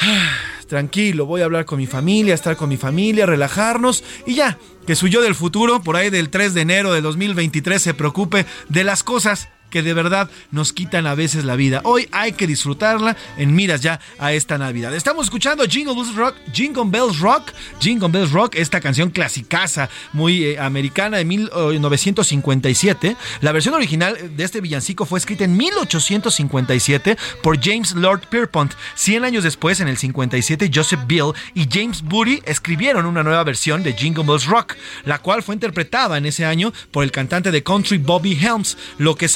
[0.00, 0.36] ah,
[0.68, 4.94] tranquilo, voy a hablar con mi familia, estar con mi familia, relajarnos y ya, que
[4.94, 8.84] su yo del futuro, por ahí del 3 de enero de 2023, se preocupe de
[8.84, 11.80] las cosas que de verdad nos quitan a veces la vida.
[11.84, 14.94] Hoy hay que disfrutarla en miras ya a esta Navidad.
[14.94, 20.44] Estamos escuchando Jingle Bells Rock, Jingle Bells Rock, Jingle Bells Rock, esta canción clasicaza muy
[20.44, 23.16] eh, americana de 1957.
[23.40, 28.72] La versión original de este villancico fue escrita en 1857 por James Lord Pierpont.
[28.94, 33.82] Cien años después, en el 57, Joseph Bill y James Booty escribieron una nueva versión
[33.82, 37.62] de Jingle Bells Rock, la cual fue interpretada en ese año por el cantante de
[37.62, 38.76] country Bobby Helms.
[38.98, 39.28] Lo que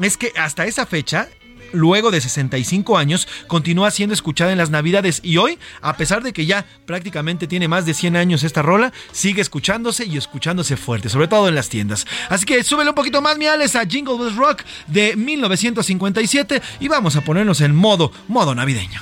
[0.00, 1.28] es que hasta esa fecha
[1.72, 6.32] luego de 65 años, continúa siendo escuchada en las Navidades y hoy, a pesar de
[6.32, 11.08] que ya prácticamente tiene más de 100 años esta rola, sigue escuchándose y escuchándose fuerte,
[11.08, 12.06] sobre todo en las tiendas.
[12.28, 16.88] Así que súbele un poquito más, mi Alex, a Jingle Bells Rock de 1957 y
[16.88, 19.00] vamos a ponernos en modo, modo navideño.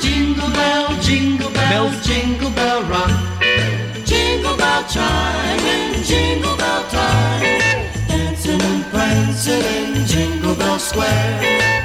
[0.00, 3.10] Jingle bell, jingle bell, jingle bell rock.
[4.06, 5.66] Jingle bell chime
[6.06, 7.55] jingle bell time.
[9.36, 11.75] Dancing in Jingle Bell Square.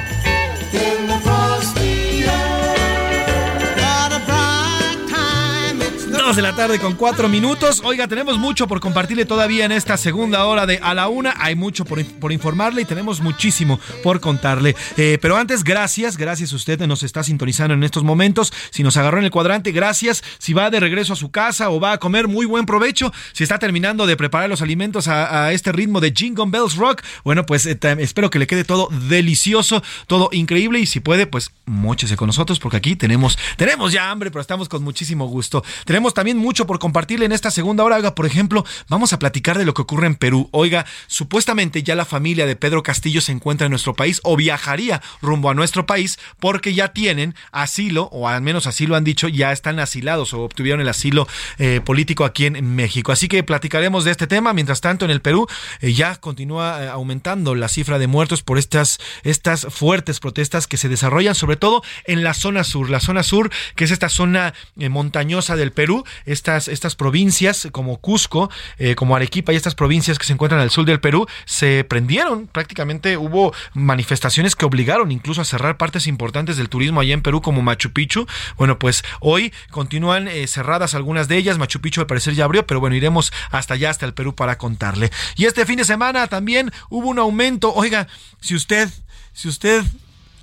[6.36, 7.82] De la tarde con cuatro minutos.
[7.84, 11.34] Oiga, tenemos mucho por compartirle todavía en esta segunda hora de A la Una.
[11.36, 14.74] Hay mucho por, por informarle y tenemos muchísimo por contarle.
[14.96, 18.52] Eh, pero antes, gracias, gracias a usted nos está sintonizando en estos momentos.
[18.70, 20.24] Si nos agarró en el cuadrante, gracias.
[20.38, 23.12] Si va de regreso a su casa o va a comer, muy buen provecho.
[23.32, 27.44] Si está terminando de preparar los alimentos a, este ritmo de Jingle Bells Rock, bueno,
[27.44, 32.16] pues eh, espero que le quede todo delicioso, todo increíble y si puede, pues mochese
[32.16, 35.62] con nosotros porque aquí tenemos, tenemos ya hambre, pero estamos con muchísimo gusto.
[35.84, 37.96] Tenemos también mucho por compartirle en esta segunda hora.
[37.96, 40.48] Oiga, por ejemplo, vamos a platicar de lo que ocurre en Perú.
[40.52, 45.02] Oiga, supuestamente ya la familia de Pedro Castillo se encuentra en nuestro país o viajaría
[45.20, 49.28] rumbo a nuestro país porque ya tienen asilo, o al menos así lo han dicho,
[49.28, 51.26] ya están asilados o obtuvieron el asilo
[51.58, 53.12] eh, político aquí en México.
[53.12, 54.52] Así que platicaremos de este tema.
[54.52, 55.46] Mientras tanto, en el Perú
[55.80, 60.76] eh, ya continúa eh, aumentando la cifra de muertos por estas, estas fuertes protestas que
[60.76, 62.90] se desarrollan, sobre todo en la zona sur.
[62.90, 68.50] La zona sur, que es esta zona montañosa del Perú, estas, estas provincias como Cusco,
[68.78, 72.46] eh, como Arequipa y estas provincias que se encuentran al sur del Perú, se prendieron.
[72.46, 77.40] Prácticamente hubo manifestaciones que obligaron incluso a cerrar partes importantes del turismo allá en Perú
[77.40, 78.26] como Machu Picchu.
[78.56, 81.58] Bueno, pues hoy continúan eh, cerradas algunas de ellas.
[81.58, 84.58] Machu Picchu al parecer ya abrió, pero bueno, iremos hasta allá, hasta el Perú para
[84.58, 85.10] contarle.
[85.36, 87.72] Y este fin de semana también hubo un aumento.
[87.74, 88.08] Oiga,
[88.40, 88.88] si usted,
[89.32, 89.84] si usted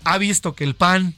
[0.03, 1.15] ha visto que el pan,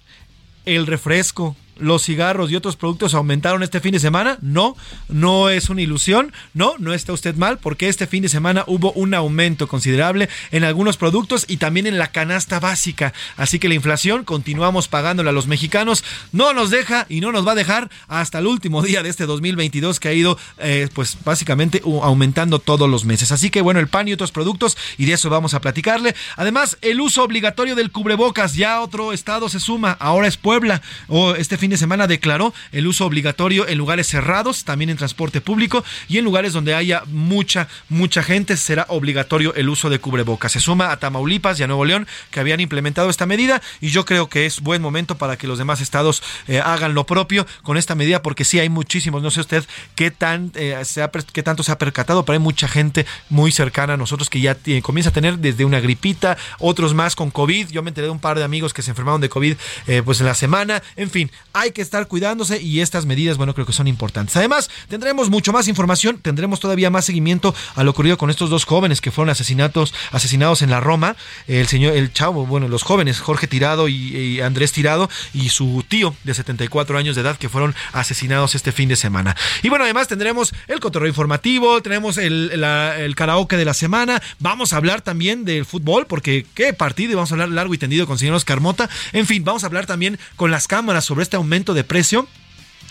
[0.66, 4.38] el refresco, los cigarros y otros productos aumentaron este fin de semana?
[4.42, 4.76] No,
[5.10, 8.92] no es una ilusión, no, no está usted mal, porque este fin de semana hubo
[8.94, 13.14] un aumento considerable en algunos productos y también en la canasta básica.
[13.38, 17.46] Así que la inflación continuamos pagándola a los mexicanos, no nos deja y no nos
[17.46, 21.18] va a dejar hasta el último día de este 2022 que ha ido eh, pues
[21.24, 23.32] básicamente aumentando todos los meses.
[23.32, 26.16] Así que bueno, el pan y otros productos y de eso vamos a platicarle.
[26.36, 31.36] Además, el uso obligatorio del cubrebocas, ya otro estado se suma, ahora es Puebla o
[31.36, 35.84] este fin de semana declaró el uso obligatorio en lugares cerrados, también en transporte público
[36.08, 40.52] y en lugares donde haya mucha, mucha gente será obligatorio el uso de cubrebocas.
[40.52, 44.06] Se suma a Tamaulipas y a Nuevo León que habían implementado esta medida y yo
[44.06, 47.78] creo que es buen momento para que los demás estados eh, hagan lo propio con
[47.78, 49.66] esta medida porque sí hay muchísimos, no sé usted
[49.96, 53.52] qué, tan, eh, se ha, qué tanto se ha percatado, pero hay mucha gente muy
[53.52, 57.70] cercana a nosotros que ya comienza a tener desde una gripita, otros más con COVID.
[57.70, 59.56] Yo me enteré de un par de amigos que se enfermaron de COVID
[59.88, 60.82] eh, pues en la semana.
[60.96, 64.36] En fin, hay que estar cuidándose y estas medidas, bueno, creo que son importantes.
[64.38, 68.66] Además, tendremos mucho más información, tendremos todavía más seguimiento a lo ocurrido con estos dos
[68.66, 71.16] jóvenes que fueron asesinatos, asesinados en la Roma,
[71.48, 76.16] el señor, el chavo, bueno, los jóvenes, Jorge Tirado y, Andrés Tirado y su tío
[76.24, 79.36] de 74 años de edad que fueron asesinados este fin de semana.
[79.62, 84.74] Y bueno, además tendremos el cotorreo informativo, tenemos el, el karaoke de la semana, vamos
[84.74, 88.08] a hablar también del fútbol, porque qué partido, y vamos a hablar largo y tendido
[88.08, 88.90] con señor Oscar Mota.
[89.14, 92.28] En fin, vamos a hablar también con las cámaras sobre este aumento de precio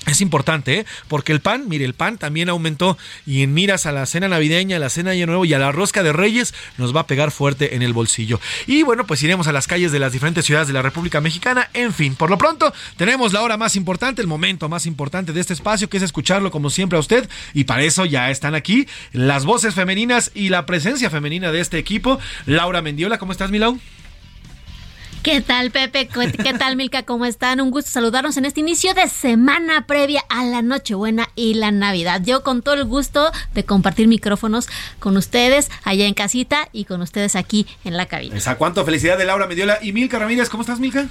[0.07, 0.87] es importante, ¿eh?
[1.09, 2.97] porque el pan, mire, el pan también aumentó
[3.27, 5.73] y en miras a la cena navideña, a la cena de nuevo y a la
[5.73, 8.41] rosca de reyes nos va a pegar fuerte en el bolsillo.
[8.67, 11.69] Y bueno, pues iremos a las calles de las diferentes ciudades de la República Mexicana.
[11.75, 15.41] En fin, por lo pronto tenemos la hora más importante, el momento más importante de
[15.41, 17.29] este espacio, que es escucharlo como siempre a usted.
[17.53, 21.77] Y para eso ya están aquí las voces femeninas y la presencia femenina de este
[21.77, 22.19] equipo.
[22.47, 23.79] Laura Mendiola, ¿cómo estás, Milau?
[25.23, 26.09] ¿Qué tal, Pepe?
[26.09, 27.03] ¿Qué tal, Milka?
[27.03, 27.61] ¿Cómo están?
[27.61, 32.23] Un gusto saludarnos en este inicio de semana previa a la Nochebuena y la Navidad.
[32.25, 34.67] Yo con todo el gusto de compartir micrófonos
[34.99, 38.37] con ustedes allá en casita y con ustedes aquí en la cabina.
[38.47, 38.83] ¿A cuánto?
[38.87, 40.49] Felicidad de Laura Mediola y Milka Ramírez.
[40.49, 41.07] ¿Cómo estás, Milka?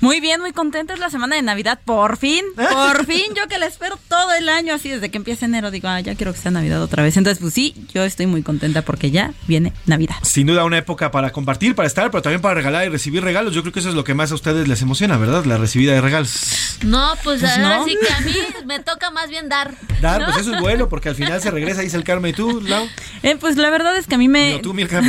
[0.00, 0.92] Muy bien, muy contenta.
[0.92, 2.44] Es la semana de Navidad, por fin.
[2.56, 5.88] Por fin, yo que la espero todo el año, así desde que empieza enero, digo,
[5.88, 7.16] ah, ya quiero que sea Navidad otra vez.
[7.16, 10.16] Entonces, pues sí, yo estoy muy contenta porque ya viene Navidad.
[10.20, 13.45] Sin duda, una época para compartir, para estar, pero también para regalar y recibir regalos
[13.50, 15.44] yo creo que eso es lo que más a ustedes les emociona, ¿verdad?
[15.44, 16.78] La recibida de regalos.
[16.84, 18.34] No, pues, pues ahora sí que a mí
[18.66, 19.74] me toca más bien dar.
[20.00, 22.30] Dar, pues eso es bueno, porque al final se regresa, dice el Carmen.
[22.30, 22.86] ¿Y tú, Lau?
[23.22, 24.54] Eh, pues la verdad es que a mí me...
[24.54, 25.02] No, tú, Milka,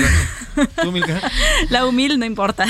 [0.82, 1.22] ¿Tú, Milka?
[1.70, 2.66] La humil, no importa.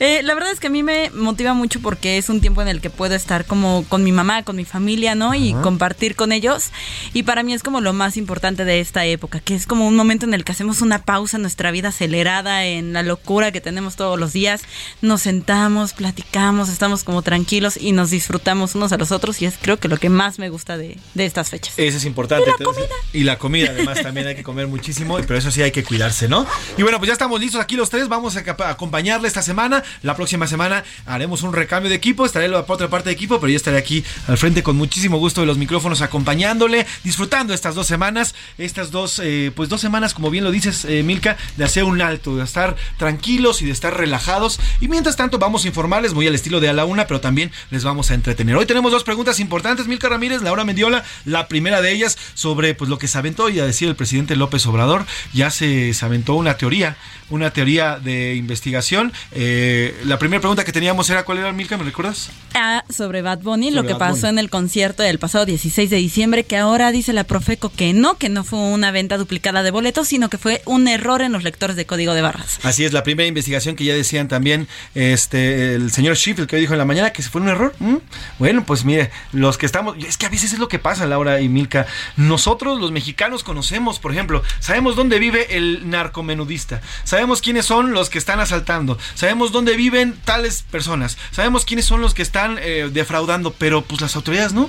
[0.00, 2.68] Eh, la verdad es que a mí me motiva mucho porque es un tiempo en
[2.68, 5.34] el que puedo estar como con mi mamá, con mi familia, ¿no?
[5.34, 6.70] Y compartir con ellos.
[7.12, 9.94] Y para mí es como lo más importante de esta época, que es como un
[9.94, 13.60] momento en el que hacemos una pausa en nuestra vida acelerada, en la locura que
[13.60, 14.62] tenemos todos los días
[15.02, 19.54] nos sentamos, platicamos, estamos como tranquilos y nos disfrutamos unos a los otros y es
[19.60, 21.74] creo que lo que más me gusta de, estas fechas.
[21.76, 22.50] Eso es importante.
[22.50, 22.88] Y la comida.
[23.12, 26.28] Y la comida, además, también hay que comer muchísimo, pero eso sí hay que cuidarse,
[26.28, 26.46] ¿no?
[26.78, 28.40] Y bueno, pues ya estamos listos aquí los tres, vamos a
[28.70, 29.82] acompañarle esta semana.
[30.02, 33.50] La próxima semana haremos un recambio de equipo, estaré la otra parte de equipo, pero
[33.50, 37.88] yo estaré aquí al frente con muchísimo gusto de los micrófonos acompañándole, disfrutando estas dos
[37.88, 41.84] semanas, estas dos, eh, pues dos semanas, como bien lo dices, eh, Milka, de hacer
[41.84, 44.60] un alto, de estar tranquilos y de estar relajados.
[44.80, 47.50] Y mientras tanto, vamos a informarles muy al estilo de a la una, pero también
[47.70, 48.56] les vamos a entretener.
[48.56, 51.02] Hoy tenemos dos preguntas importantes, Milka Ramírez, Laura Mendiola.
[51.24, 54.36] La primera de ellas sobre pues lo que se aventó y a decir el presidente
[54.36, 56.98] López Obrador, ya se, se aventó una teoría
[57.32, 59.12] una teoría de investigación.
[59.32, 61.76] Eh, la primera pregunta que teníamos era, ¿cuál era, Milka?
[61.76, 62.30] ¿Me recuerdas?
[62.54, 66.44] Ah, sobre Bad Bunny, lo que pasó en el concierto del pasado 16 de diciembre,
[66.44, 70.08] que ahora dice la Profeco que no, que no fue una venta duplicada de boletos,
[70.08, 72.58] sino que fue un error en los lectores de código de barras.
[72.62, 76.60] Así es, la primera investigación que ya decían también este el señor Sheffield, que hoy
[76.60, 77.74] dijo en la mañana que fue un error.
[77.78, 77.96] ¿Mm?
[78.38, 81.40] Bueno, pues mire, los que estamos, es que a veces es lo que pasa, Laura
[81.40, 81.86] y Milka.
[82.16, 87.92] Nosotros, los mexicanos, conocemos, por ejemplo, sabemos dónde vive el narcomenudista, sabemos Sabemos quiénes son
[87.92, 92.58] los que están asaltando, sabemos dónde viven tales personas, sabemos quiénes son los que están
[92.60, 94.68] eh, defraudando, pero pues las autoridades no.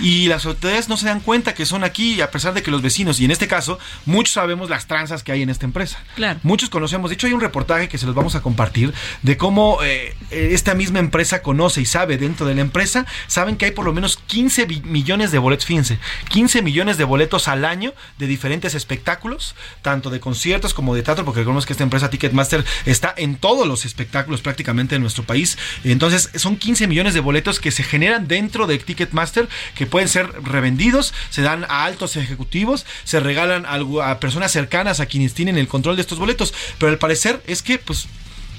[0.00, 2.82] Y las autoridades no se dan cuenta que son aquí, a pesar de que los
[2.82, 5.98] vecinos, y en este caso, muchos sabemos las tranzas que hay en esta empresa.
[6.14, 6.40] Claro.
[6.42, 8.92] Muchos conocemos, de hecho hay un reportaje que se los vamos a compartir
[9.22, 13.66] de cómo eh, esta misma empresa conoce y sabe dentro de la empresa, saben que
[13.66, 15.98] hay por lo menos 15 millones de boletos, fíjense,
[16.30, 21.24] 15 millones de boletos al año de diferentes espectáculos, tanto de conciertos como de teatro,
[21.24, 25.58] porque recordemos que esta empresa Ticketmaster está en todos los espectáculos prácticamente en nuestro país.
[25.84, 30.30] Entonces, son 15 millones de boletos que se generan dentro de Ticketmaster que pueden ser
[30.42, 35.68] revendidos, se dan a altos ejecutivos, se regalan a personas cercanas a quienes tienen el
[35.68, 36.54] control de estos boletos.
[36.78, 38.08] Pero al parecer es que, pues,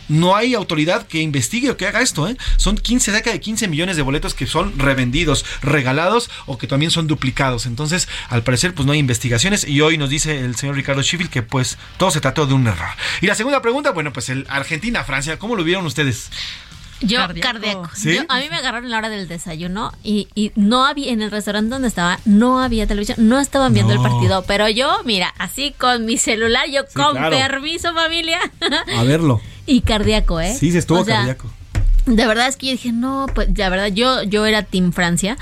[0.07, 2.27] no hay autoridad que investigue o que haga esto.
[2.27, 2.37] ¿eh?
[2.57, 6.91] Son 15, cerca de 15 millones de boletos que son revendidos, regalados o que también
[6.91, 7.65] son duplicados.
[7.65, 9.67] Entonces, al parecer, pues no hay investigaciones.
[9.67, 12.67] Y hoy nos dice el señor Ricardo Schiffel que pues todo se trató de un
[12.67, 12.89] error.
[13.21, 16.29] Y la segunda pregunta, bueno, pues el Argentina-Francia, ¿cómo lo vieron ustedes?
[17.01, 17.89] Yo, cardíaco.
[18.29, 21.69] a mí me agarraron la hora del desayuno y, y, no había, en el restaurante
[21.69, 26.05] donde estaba, no había televisión, no estaban viendo el partido, pero yo, mira, así con
[26.05, 28.39] mi celular, yo con permiso familia.
[28.97, 29.41] A verlo.
[29.65, 30.55] Y cardíaco, ¿eh?
[30.57, 31.51] Sí, se estuvo cardíaco.
[32.05, 35.37] De verdad es que yo dije, no, pues la verdad, yo, yo era Team Francia.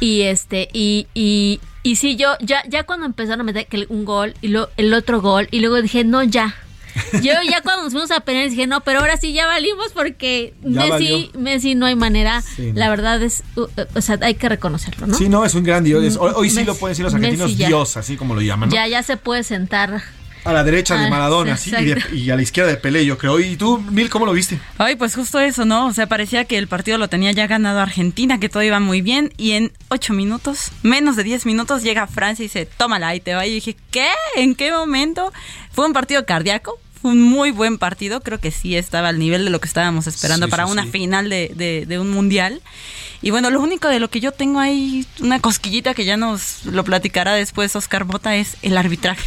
[0.00, 4.34] Y este, y, y, y sí, yo, ya, ya cuando empezaron a meter un gol
[4.42, 6.56] y lo, el otro gol, y luego dije, no, ya.
[7.22, 10.52] Yo ya cuando nos fuimos a pelear dije, no, pero ahora sí ya valimos porque
[10.62, 12.42] Messi, Messi no hay manera.
[12.74, 15.14] La verdad es, o sea, hay que reconocerlo, ¿no?
[15.14, 16.18] Sí, no, es un gran dios.
[16.18, 18.70] Hoy, sí lo pueden decir los argentinos, dios, así como lo llaman.
[18.70, 20.02] Ya, ya se puede sentar
[20.44, 22.76] A la derecha de Ah, Maradona, sí, sí, y, de- y a la izquierda de
[22.76, 23.38] Pelé, yo creo.
[23.38, 24.58] ¿Y tú, Mil, cómo lo viste?
[24.76, 25.86] Ay, pues justo eso, ¿no?
[25.86, 29.02] O sea, parecía que el partido lo tenía ya ganado Argentina, que todo iba muy
[29.02, 33.20] bien, y en ocho minutos, menos de 10 minutos, llega Francia y dice, tómala, y
[33.20, 33.46] te va.
[33.46, 34.08] Y dije, ¿qué?
[34.34, 35.32] ¿En qué momento?
[35.70, 39.44] Fue un partido cardíaco, fue un muy buen partido, creo que sí estaba al nivel
[39.44, 40.90] de lo que estábamos esperando Sí, para sí, una sí.
[40.90, 42.60] final de, de- de un mundial.
[43.22, 46.64] Y bueno, lo único de lo que yo tengo ahí, una cosquillita que ya nos
[46.64, 49.22] lo platicará después Oscar Bota, es el arbitraje.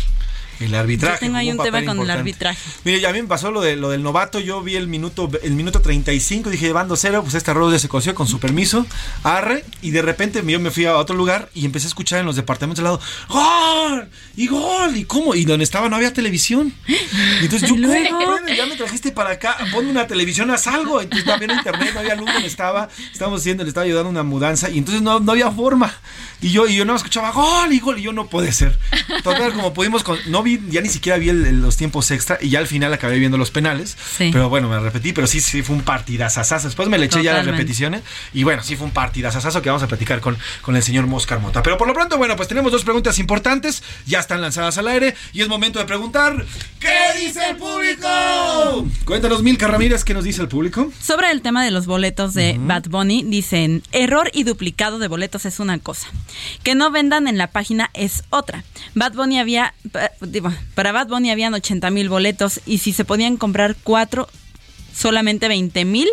[0.59, 1.15] El arbitraje.
[1.15, 2.59] Yo tengo ahí un tema con el arbitraje.
[2.83, 4.39] Mire, ya a mí me pasó lo, de, lo del novato.
[4.39, 7.89] Yo vi el minuto el minuto 35, dije, bando cero, pues este arroz ya se
[7.89, 8.85] coció con su permiso.
[9.23, 9.65] Arre.
[9.81, 12.35] Y de repente yo me fui a otro lugar y empecé a escuchar en los
[12.35, 14.09] departamentos al lado, ¡Gol!
[14.35, 14.95] ¡Y gol!
[14.95, 15.35] ¿Y cómo?
[15.35, 16.73] Y donde estaba no había televisión.
[16.87, 17.75] Y entonces yo,
[18.09, 18.37] ¿cómo?
[18.55, 21.01] ya me trajiste para acá, ponme una televisión, haz algo.
[21.01, 22.89] Entonces había internet, no había luz donde estaba.
[23.11, 25.93] Estábamos haciendo, le estaba ayudando una mudanza y entonces no, no había forma.
[26.41, 28.77] Y yo, y yo no escuchaba gol y gol y yo no puede ser.
[29.23, 32.49] Total, como pudimos, con- no vi, ya ni siquiera vi el- los tiempos extra y
[32.49, 33.97] ya al final acabé viendo los penales.
[34.17, 34.29] Sí.
[34.31, 36.67] Pero bueno, me repetí, pero sí, sí fue un partidazazazo.
[36.69, 38.01] Después me le eché ya las repeticiones
[38.33, 41.39] y bueno, sí fue un partidazazazo que vamos a platicar con, con el señor Moscar
[41.41, 41.61] Mota.
[41.61, 45.15] Pero por lo pronto, bueno, pues tenemos dos preguntas importantes, ya están lanzadas al aire
[45.33, 46.45] y es momento de preguntar,
[46.79, 48.07] ¿qué dice el público?
[49.05, 50.91] Cuéntanos, Milka Ramírez, ¿qué nos dice el público?
[51.01, 55.45] Sobre el tema de los boletos de Bad Bunny, dicen, error y duplicado de boletos
[55.45, 56.07] es una cosa.
[56.63, 58.63] Que no vendan en la página es otra.
[58.93, 59.73] Bad Bunny había,
[60.41, 64.27] para Bad Bunny habían 80 mil boletos y si se podían comprar cuatro,
[64.93, 66.07] solamente 20 mil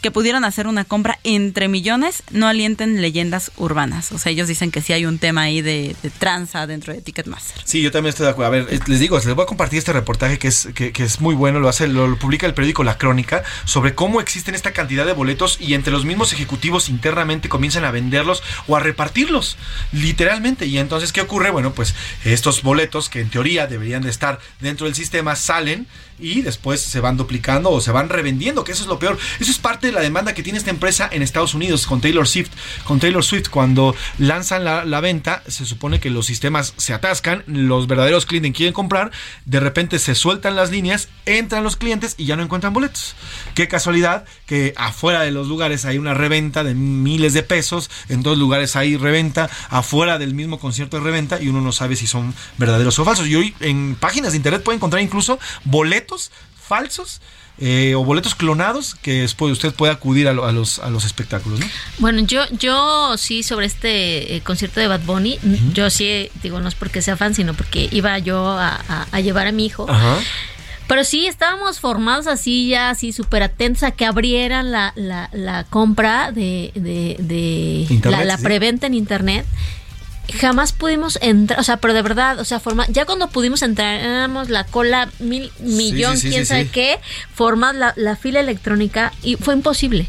[0.00, 4.12] que pudieron hacer una compra entre millones, no alienten leyendas urbanas.
[4.12, 7.00] O sea, ellos dicen que sí hay un tema ahí de, de tranza dentro de
[7.00, 7.60] Ticketmaster.
[7.64, 8.46] Sí, yo también estoy de acuerdo.
[8.46, 11.20] A ver, eh, les digo, les voy a compartir este reportaje que es, que, es
[11.20, 14.72] muy bueno, lo hace, lo, lo publica el periódico La Crónica, sobre cómo existen esta
[14.72, 19.56] cantidad de boletos y entre los mismos ejecutivos internamente comienzan a venderlos o a repartirlos,
[19.92, 20.66] literalmente.
[20.66, 21.50] Y entonces, ¿qué ocurre?
[21.50, 21.94] Bueno, pues
[22.24, 25.86] estos boletos que en teoría deberían de estar dentro del sistema salen
[26.18, 29.18] y después se van duplicando o se van revendiendo, que eso es lo peor.
[29.38, 32.26] Eso es parte de la demanda que tiene esta empresa en Estados Unidos con Taylor
[32.26, 32.50] Swift.
[32.84, 37.86] Con Taylor Swift, cuando lanzan la, venta, se supone que los sistemas se atascan, los
[37.86, 39.10] verdaderos clientes quieren comprar,
[39.44, 43.14] de repente se sueltan las líneas, entran los clientes y ya no encuentran boletos.
[43.54, 48.22] Qué casualidad que afuera de los lugares hay una reventa de miles de pesos, en
[48.22, 52.06] dos lugares hay reventa, afuera del mismo concierto de reventa y uno no sabe si
[52.06, 53.26] son verdaderos o falsos.
[53.28, 56.05] Y hoy en páginas de internet puede encontrar incluso boletos
[56.60, 57.20] falsos
[57.58, 61.04] eh, o boletos clonados que después usted puede acudir a, lo- a los, a los
[61.04, 61.66] espectáculos, ¿no?
[61.98, 65.38] Bueno, yo, yo sí sobre este eh, concierto de Bad Bunny,
[65.72, 69.20] yo sí, digo, no es porque sea fan, sino porque iba yo a, a- a
[69.20, 69.86] llevar a mi hijo.
[69.88, 70.16] Ajá.
[70.88, 75.64] Pero sí, estábamos formados así ya, así súper atentos a que abrieran la, la, la
[75.64, 77.86] compra de, de,
[78.24, 78.42] la, sí.
[78.42, 79.46] preventa en internet.
[80.40, 84.00] Jamás pudimos entrar, o sea, pero de verdad, o sea, forma, ya cuando pudimos entrar,
[84.00, 86.98] éramos la cola mil, millón, sí, sí, quién sí, sabe qué,
[87.34, 90.08] formas la, la fila electrónica y fue imposible,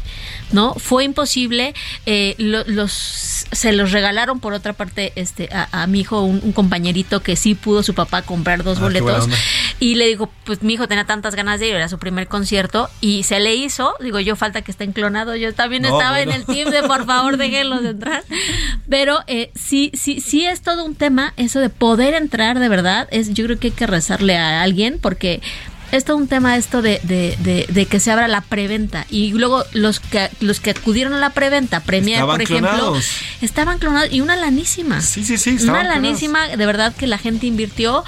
[0.52, 0.74] ¿no?
[0.74, 1.74] Fue imposible,
[2.06, 6.40] eh, lo- los, se los regalaron por otra parte este a, a mi hijo, un,
[6.42, 9.28] un compañerito que sí pudo su papá comprar dos Ah, boletos
[9.78, 12.88] y le digo, pues mi hijo tenía tantas ganas de ir, era su primer concierto
[13.00, 16.32] y se le hizo, digo yo, falta que estén clonado, yo también No, estaba bueno.
[16.32, 18.24] en el team de por favor déjenlos entrar,
[18.88, 23.06] pero eh, sí, sí, sí es todo un tema, eso de poder entrar de verdad,
[23.10, 25.40] es yo creo que hay que rezarle a alguien porque
[25.90, 29.32] es todo un tema esto de, de, de, de que se abra la preventa y
[29.32, 33.06] luego los que los que acudieron a la preventa, Premier, Estaban por ejemplo, clonados.
[33.40, 35.00] estaban clonados y una lanísima.
[35.00, 35.88] Sí, sí, sí, Una clonados.
[35.94, 38.04] lanísima, de verdad que la gente invirtió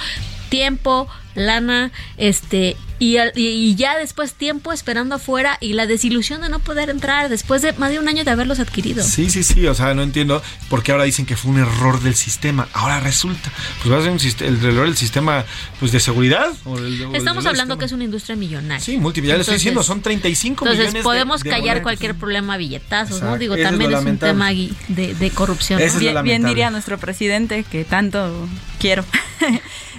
[0.50, 6.48] tiempo, lana, este, y, al- y- ya después tiempo esperando afuera y la desilusión de
[6.50, 9.02] no poder entrar después de más de un año de haberlos adquirido.
[9.02, 12.00] Sí, sí, sí, o sea, no entiendo por qué ahora dicen que fue un error
[12.02, 12.68] del sistema.
[12.74, 13.50] Ahora resulta,
[13.82, 15.44] pues va a ser un el error del sistema
[15.78, 16.48] pues de seguridad.
[16.64, 18.84] o el- o el Estamos hablando que es una industria millonaria.
[18.84, 21.82] Sí, multi, ya le estoy Entonces- diciendo, son 35 Entonces millones de- podemos de callar
[21.82, 23.38] cualquier problema a billetazos, ¿no?
[23.38, 25.80] Digo, eso también es, un tema de, de corrupción.
[25.80, 25.98] ¿no?
[25.98, 28.46] Bien, bien diría nuestro presidente, que tanto
[28.78, 29.04] quiero.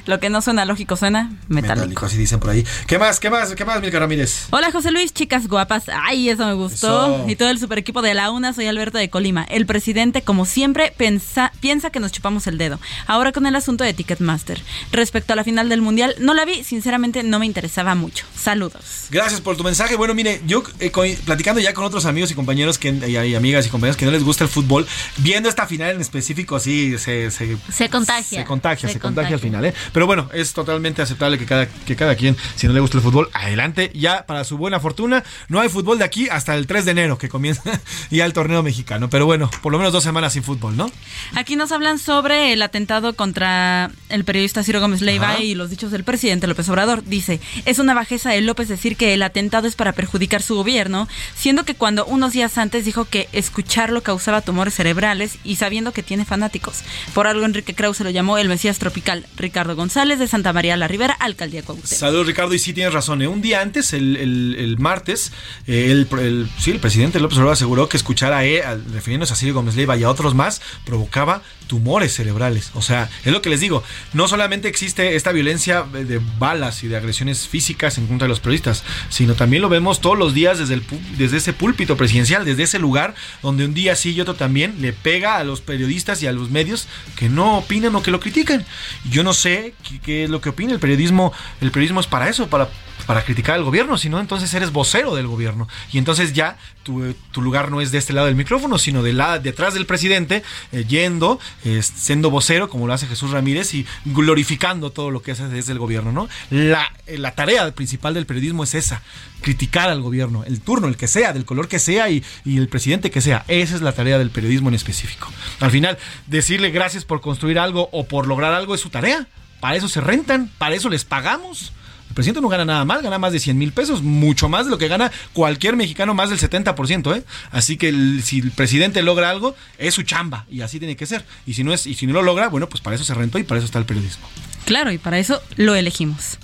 [0.05, 1.75] Lo que no suena lógico suena metálico.
[1.81, 2.65] Metálico, así dicen por ahí.
[2.87, 3.19] ¿Qué más?
[3.19, 3.53] ¿Qué más?
[3.55, 4.47] ¿Qué más, Milka Ramírez?
[4.51, 5.83] Hola José Luis, chicas guapas.
[5.93, 7.15] Ay, eso me gustó.
[7.15, 7.29] Eso.
[7.29, 9.43] Y todo el super equipo de la UNA, soy Alberto de Colima.
[9.43, 12.79] El presidente, como siempre, pensa, piensa que nos chupamos el dedo.
[13.07, 14.61] Ahora con el asunto de Ticketmaster.
[14.91, 18.25] Respecto a la final del Mundial, no la vi, sinceramente no me interesaba mucho.
[18.35, 19.07] Saludos.
[19.09, 19.95] Gracias por tu mensaje.
[19.95, 20.91] Bueno, mire, yo eh,
[21.25, 24.11] platicando ya con otros amigos y compañeros que, y, y amigas y compañeros que no
[24.11, 24.87] les gusta el fútbol,
[25.17, 28.39] viendo esta final en específico, sí, se, se, Se contagia.
[28.39, 29.73] se contagia, se, contagia al final, ¿eh?
[29.93, 33.03] Pero bueno, es totalmente aceptable que cada, que cada quien, si no le gusta el
[33.03, 33.91] fútbol, adelante.
[33.93, 37.17] Ya para su buena fortuna, no hay fútbol de aquí hasta el 3 de enero,
[37.17, 37.63] que comienza
[38.09, 39.09] ya el torneo mexicano.
[39.09, 40.91] Pero bueno, por lo menos dos semanas sin fútbol, ¿no?
[41.35, 45.41] Aquí nos hablan sobre el atentado contra el periodista Ciro Gómez Leiva Ajá.
[45.41, 47.03] y los dichos del presidente López Obrador.
[47.03, 51.07] Dice, es una bajeza de López decir que el atentado es para perjudicar su gobierno,
[51.35, 56.03] siendo que cuando unos días antes dijo que escucharlo causaba tumores cerebrales y sabiendo que
[56.03, 56.83] tiene fanáticos.
[57.13, 59.25] Por algo Enrique Krause lo llamó el Mesías Tropical.
[59.37, 61.91] Ricardo González de Santa María la Rivera, Alcaldía Cuauhtémoc.
[61.91, 63.21] Saludos Ricardo, y sí tienes razón.
[63.21, 63.27] ¿eh?
[63.27, 65.31] Un día antes, el, el- martes,
[65.67, 69.35] eh, el, sí, el presidente López Obrador aseguró que escuchar a él, al- refiriéndose a
[69.35, 71.41] Ciro Gómez Leiva y a otros más, provocaba
[71.71, 72.71] tumores cerebrales.
[72.73, 73.81] O sea, es lo que les digo.
[74.11, 78.41] No solamente existe esta violencia de balas y de agresiones físicas en contra de los
[78.41, 80.83] periodistas, sino también lo vemos todos los días desde, el,
[81.17, 84.91] desde ese púlpito presidencial, desde ese lugar donde un día sí y otro también le
[84.91, 88.65] pega a los periodistas y a los medios que no opinan o que lo critican.
[89.09, 91.31] Yo no sé qué, qué es lo que opina el periodismo.
[91.61, 92.67] El periodismo es para eso, para
[93.03, 95.67] para criticar al gobierno, sino entonces eres vocero del gobierno.
[95.91, 99.39] Y entonces ya tu, lugar no es de este lado del micrófono, sino de la,
[99.39, 101.39] detrás del presidente, eh, yendo,
[101.81, 105.79] siendo vocero, como lo hace Jesús Ramírez, y glorificando todo lo que hace desde el
[105.79, 106.11] gobierno.
[106.11, 106.29] ¿no?
[106.49, 109.01] La, eh, la tarea principal del periodismo es esa,
[109.41, 112.67] criticar al gobierno, el turno, el que sea, del color que sea y, y el
[112.67, 113.45] presidente que sea.
[113.47, 115.31] Esa es la tarea del periodismo en específico.
[115.59, 115.97] Al final,
[116.27, 119.27] decirle gracias por construir algo o por lograr algo es su tarea.
[119.59, 121.71] Para eso se rentan, para eso les pagamos.
[122.11, 124.71] El presidente no gana nada mal, gana más de 100 mil pesos, mucho más de
[124.71, 127.23] lo que gana cualquier mexicano, más del 70%, ¿eh?
[127.51, 127.89] Así que
[128.21, 131.23] si el presidente logra algo, es su chamba y así tiene que ser.
[131.47, 133.39] Y si no es y si no lo logra, bueno, pues para eso se rentó
[133.39, 134.27] y para eso está el periodismo.
[134.65, 136.37] Claro, y para eso lo elegimos.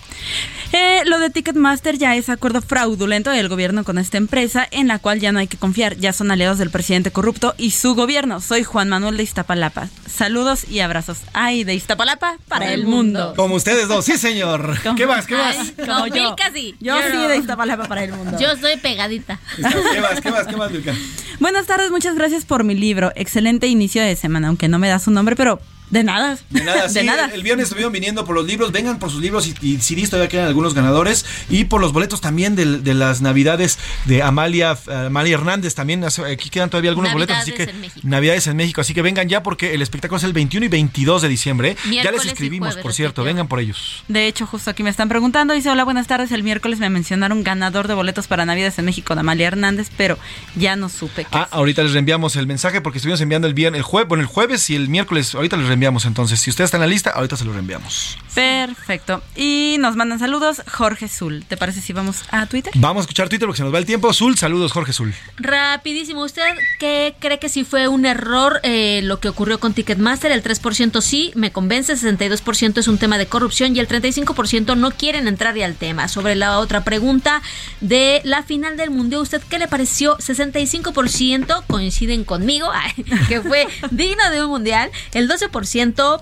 [0.74, 5.00] Eh, lo de Ticketmaster ya es acuerdo fraudulento del gobierno con esta empresa, en la
[5.00, 5.96] cual ya no hay que confiar.
[5.98, 8.42] Ya son aliados del presidente corrupto y su gobierno.
[8.42, 9.88] Soy Juan Manuel de Iztapalapa.
[10.06, 11.20] Saludos y abrazos.
[11.34, 13.34] Ay, de Iztapalapa para el mundo.
[13.38, 14.78] Como ustedes dos, sí señor.
[14.98, 15.26] ¿Qué más?
[15.26, 15.58] ¿Qué más?
[15.58, 16.36] Ay, Como yo.
[16.54, 16.76] Sí.
[16.80, 18.38] Yo sí de Iztapalapa para el mundo.
[18.40, 19.40] Yo soy pegadita.
[19.56, 20.22] ¿Qué más?
[20.22, 20.48] ¿Qué más?
[20.48, 20.94] ¿Qué más, Milka?
[21.40, 23.12] Buenas tardes, muchas gracias por mi libro.
[23.16, 26.38] Excelente inicio de semana, aunque no me da su nombre, pero de nada.
[26.50, 27.30] De nada, sí, de nada.
[27.34, 28.72] El viernes estuvieron viniendo por los libros.
[28.72, 31.26] Vengan por sus libros y, y CDs, todavía quedan algunos ganadores.
[31.50, 35.76] Y por los boletos también de, las Navidades de Amalia, Amalia Hernández.
[35.76, 37.38] También aquí quedan todavía algunos boletos.
[37.38, 38.08] Así que Navidades en México.
[38.08, 38.82] Navidades en México.
[38.82, 41.72] Así que vengan ya porque el espectáculo es el 21 y 22 de diciembre.
[41.72, 41.78] ¿eh?
[41.84, 43.24] Ya Miércoles les escribimos, jueves, por cierto.
[43.24, 44.04] Vengan por ellos.
[44.08, 45.54] De hecho, justo aquí me están preguntando.
[45.54, 46.32] Dice, hola, buenas tardes.
[46.32, 50.18] El miércoles me mencionaron ganador de boletos para Navidades en México de Amalia Hernández, pero
[50.56, 51.24] ya no supe.
[51.24, 54.22] qué Ah, ahorita les reenviamos el mensaje porque estuvimos enviando el viernes, el jueves, bueno,
[54.22, 55.36] el jueves y el miércoles.
[55.36, 56.40] Ahorita les reenviamos entonces.
[56.40, 58.18] Si ustedes están en la lista, ahorita se lo reenviamos.
[58.34, 59.22] Perfecto.
[59.36, 61.46] Y nos mandan saludos Jorge Zul.
[61.46, 62.74] ¿Te parece si vamos a Twitter?
[62.76, 64.14] Vamos a escuchar Twitter porque se nos va el tiempo.
[64.14, 65.14] Zul, saludos, Jorge Zul.
[65.38, 66.44] Rapidísimo, ¿usted
[66.80, 70.32] qué cree que si fue un error eh, lo que ocurrió con Ticketmaster?
[70.32, 74.92] El 3% sí, me convence, 62% es un tema de corrupción y el 35% no
[74.92, 76.08] quieren entrar ya al tema.
[76.08, 77.42] Sobre la otra pregunta
[77.82, 80.18] de la final del Mundial, ¿usted qué le pareció?
[80.18, 85.48] 65% coinciden conmigo, ay, que fue digno de un Mundial, el 12%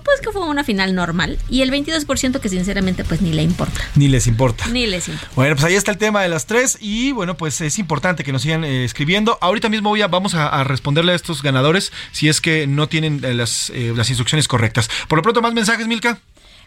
[0.04, 3.80] pues que fue una final normal y el 22% que sinceramente pues ni le importa.
[3.94, 4.66] Ni les importa.
[4.68, 5.30] Ni les importa.
[5.34, 8.32] Bueno, pues ahí está el tema de las tres y bueno, pues es importante que
[8.32, 9.38] nos sigan eh, escribiendo.
[9.40, 12.88] Ahorita mismo voy a, vamos a, a responderle a estos ganadores si es que no
[12.88, 14.90] tienen eh, las, eh, las instrucciones correctas.
[15.08, 16.18] Por lo pronto, más mensajes, Milka.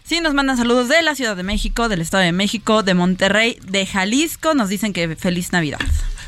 [0.04, 3.60] Sí, nos mandan saludos de la Ciudad de México, del Estado de México, de Monterrey,
[3.68, 4.54] de Jalisco.
[4.56, 5.80] Nos dicen que feliz Navidad.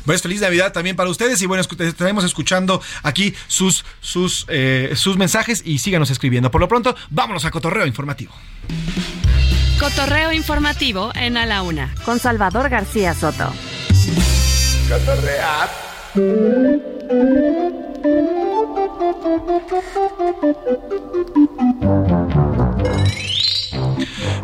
[0.04, 5.16] Pues feliz Navidad también para ustedes y bueno, estaremos escuchando aquí sus, sus, eh, sus
[5.16, 6.50] mensajes y síganos escribiendo.
[6.50, 8.32] Por lo pronto, vámonos a Cotorreo Informativo.
[9.78, 13.52] Cotorreo informativo en A la Una con Salvador García Soto.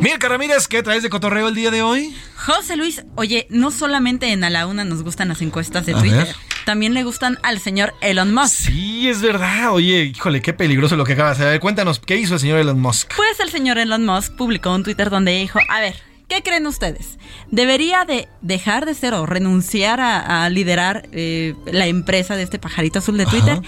[0.00, 2.14] Mirka Ramírez, ¿qué traes de Cotorreo el día de hoy?
[2.36, 5.98] José Luis, oye, no solamente en A la Una nos gustan las encuestas de A
[5.98, 6.36] Twitter, ver.
[6.64, 8.66] también le gustan al señor Elon Musk.
[8.68, 9.72] Sí, es verdad.
[9.72, 11.60] Oye, híjole, qué peligroso lo que acabas de hacer.
[11.60, 13.12] Cuéntanos, ¿qué hizo el señor Elon Musk?
[13.16, 15.96] Pues el señor Elon Musk publicó un Twitter donde dijo, a ver,
[16.28, 17.18] ¿qué creen ustedes?
[17.50, 22.58] ¿Debería de dejar de ser o renunciar a, a liderar eh, la empresa de este
[22.58, 23.60] pajarito azul de Twitter?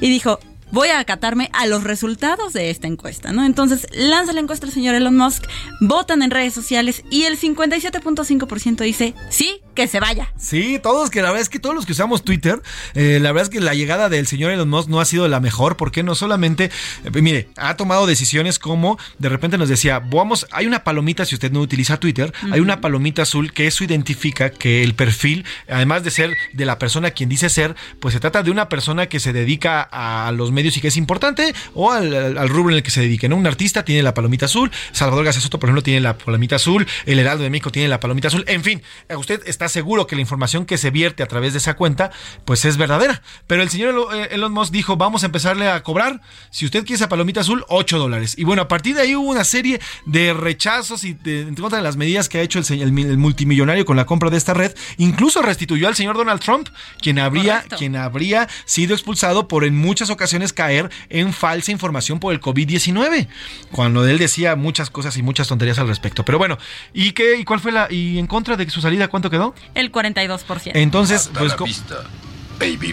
[0.00, 0.38] Y dijo,
[0.74, 3.44] voy a acatarme a los resultados de esta encuesta, ¿no?
[3.44, 5.44] Entonces lanza la encuesta el señor Elon Musk,
[5.80, 10.32] votan en redes sociales y el 57.5% dice, sí, que se vaya.
[10.38, 12.62] Sí, todos, que la verdad es que todos los que usamos Twitter,
[12.94, 15.40] eh, la verdad es que la llegada del señor Elon Musk no ha sido la
[15.40, 16.70] mejor, porque no solamente,
[17.04, 21.34] eh, mire, ha tomado decisiones como de repente nos decía, vamos, hay una palomita, si
[21.34, 26.04] usted no utiliza Twitter, hay una palomita azul que eso identifica que el perfil, además
[26.04, 29.20] de ser de la persona quien dice ser, pues se trata de una persona que
[29.20, 32.82] se dedica a los medios y que es importante, o al, al rubro en el
[32.82, 33.36] que se dedique, ¿no?
[33.36, 36.86] Un artista tiene la palomita azul, Salvador García Soto, por ejemplo, tiene la palomita azul,
[37.06, 38.82] el Heraldo de México tiene la palomita azul, en fin,
[39.16, 42.10] usted está seguro que la información que se vierte a través de esa cuenta,
[42.44, 43.22] pues es verdadera.
[43.46, 46.20] Pero el señor eh, Elon Musk dijo, vamos a empezarle a cobrar,
[46.50, 48.34] si usted quiere esa palomita azul, 8 dólares.
[48.38, 51.78] Y bueno, a partir de ahí hubo una serie de rechazos y de, en contra
[51.78, 54.74] de las medidas que ha hecho el, el, multimillonario con la compra de esta red.
[54.98, 56.68] Incluso restituyó al señor Donald Trump,
[57.00, 62.32] quien habría, quien habría sido expulsado por en muchas ocasiones caer en falsa información por
[62.32, 63.28] el COVID-19.
[63.70, 66.24] Cuando él decía muchas cosas y muchas tonterías al respecto.
[66.24, 66.58] Pero bueno,
[66.92, 67.36] ¿y qué?
[67.38, 67.88] ¿Y cuál fue la?
[67.90, 69.53] ¿Y en contra de su salida cuánto quedó?
[69.74, 70.72] El 42%.
[70.74, 71.54] Entonces, pues.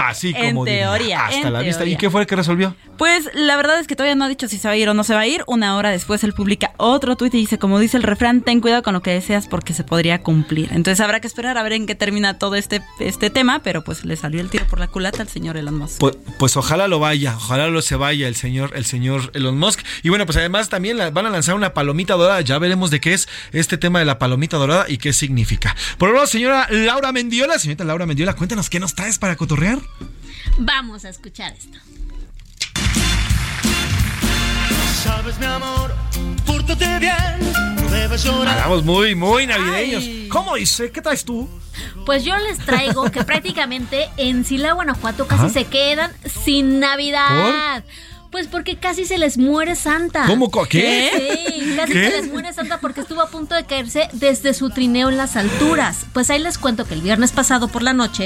[0.02, 1.26] Así como en teoría.
[1.28, 1.86] hasta la vista.
[1.86, 2.76] ¿Y qué fue el que resolvió?
[3.02, 4.94] Pues la verdad es que todavía no ha dicho si se va a ir o
[4.94, 5.44] no se va a ir.
[5.48, 8.84] Una hora después él publica otro tuit y dice, como dice el refrán, ten cuidado
[8.84, 10.70] con lo que deseas porque se podría cumplir.
[10.72, 14.06] Entonces habrá que esperar a ver en qué termina todo este, este tema, pero pues
[14.06, 15.98] le salió el tiro por la culata al señor Elon Musk.
[15.98, 19.80] Pues, pues ojalá lo vaya, ojalá lo se vaya el señor, el señor Elon Musk.
[20.04, 22.42] Y bueno, pues además también van a lanzar una palomita dorada.
[22.42, 25.76] Ya veremos de qué es este tema de la palomita dorada y qué significa.
[25.98, 29.80] Por lo señora Laura Mendiola, señorita Laura Mendiola, cuéntanos qué nos traes para cotorrear.
[30.60, 31.80] Vamos a escuchar esto.
[35.04, 35.92] Sabes, mi amor,
[36.46, 38.56] pórtate bien, no debes llorar.
[38.60, 40.04] Hagamos muy, muy navideños.
[40.30, 40.92] ¿Cómo dice?
[40.92, 41.50] ¿Qué traes tú?
[42.06, 47.84] Pues yo les traigo que prácticamente en Sila, Guanajuato, casi se quedan sin Navidad.
[48.32, 50.24] Pues porque casi se les muere Santa.
[50.26, 50.50] ¿Cómo?
[50.70, 51.50] ¿Qué?
[51.50, 55.10] Sí, casi se les muere Santa porque estuvo a punto de caerse desde su trineo
[55.10, 56.06] en las alturas.
[56.14, 58.26] Pues ahí les cuento que el viernes pasado por la noche,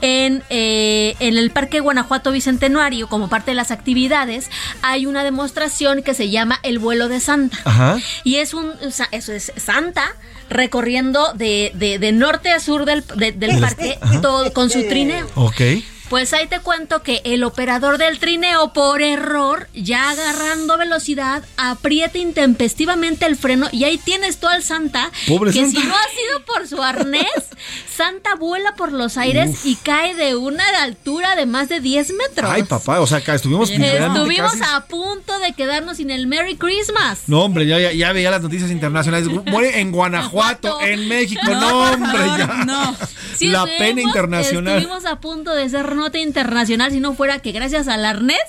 [0.00, 4.48] en, eh, en el Parque Guanajuato Bicentenario, como parte de las actividades,
[4.80, 7.58] hay una demostración que se llama El vuelo de Santa.
[7.64, 7.98] Ajá.
[8.22, 8.70] Y es un,
[9.10, 10.04] eso es Santa
[10.50, 15.26] recorriendo de, de, norte a sur del, del parque todo, con su trineo.
[15.34, 15.60] Ok.
[16.12, 22.18] Pues ahí te cuento que el operador del trineo, por error, ya agarrando velocidad, aprieta
[22.18, 25.10] intempestivamente el freno y ahí tienes tú al Santa.
[25.26, 27.24] Pobre que si no ha sido por su arnés,
[27.96, 32.50] Santa vuela por los aires y cae de una altura de más de 10 metros.
[32.50, 37.20] Ay, papá, o sea, estuvimos Estuvimos a punto de quedarnos sin el Merry Christmas.
[37.26, 39.28] No, hombre, ya, ya, veía las noticias internacionales.
[39.46, 41.40] Muere en Guanajuato, en México.
[41.46, 42.64] No, hombre, ya.
[42.66, 42.96] No.
[43.40, 44.76] La pena internacional.
[44.76, 48.42] Estuvimos a punto de ser nota internacional si no fuera que gracias al arnés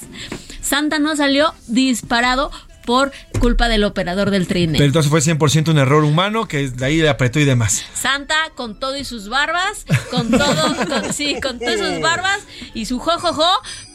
[0.61, 2.51] Santa no salió disparado
[2.85, 4.77] por culpa del operador del trineo.
[4.77, 7.83] Pero entonces fue 100% un error humano que de ahí le apretó y demás.
[7.93, 10.75] Santa con todo y sus barbas, con todo,
[11.13, 12.41] sí, con todas sus barbas
[12.73, 13.47] y su jojojo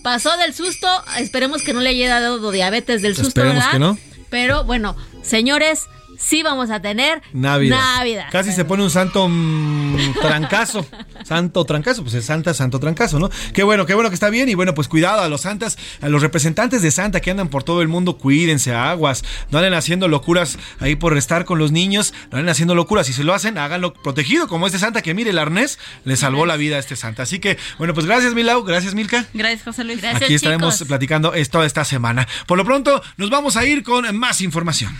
[0.03, 0.89] pasó del susto.
[1.19, 3.99] Esperemos que no le haya dado diabetes del susto, Esperemos que no.
[4.31, 8.27] Pero bueno, señores, sí vamos a tener Navidad.
[8.31, 10.85] Casi se pone un santo mm, trancazo.
[11.24, 13.31] santo trancazo, pues es Santa, santo trancazo, ¿no?
[13.55, 14.49] Qué bueno, qué bueno que está bien.
[14.49, 17.62] Y bueno, pues cuidado a los santas, a los representantes de Santa que andan por
[17.62, 19.24] todo el mundo, cuídense, aguas.
[19.51, 23.07] No anden haciendo locuras ahí por estar con los niños, no anden haciendo locuras.
[23.07, 26.47] Si se lo hacen, háganlo protegido, como este Santa que mire el arnés le salvó
[26.47, 27.23] la vida a este Santa.
[27.23, 29.27] Así que, bueno, pues gracias, Milau, gracias, Milka.
[29.35, 30.01] Gracias, José Luis.
[30.01, 32.27] Gracias, Aquí estaremos platicando esto esta semana.
[32.47, 34.97] Por lo pronto, nos vamos a ir con más información.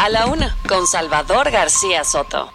[0.00, 2.50] A la una, con Salvador García Soto.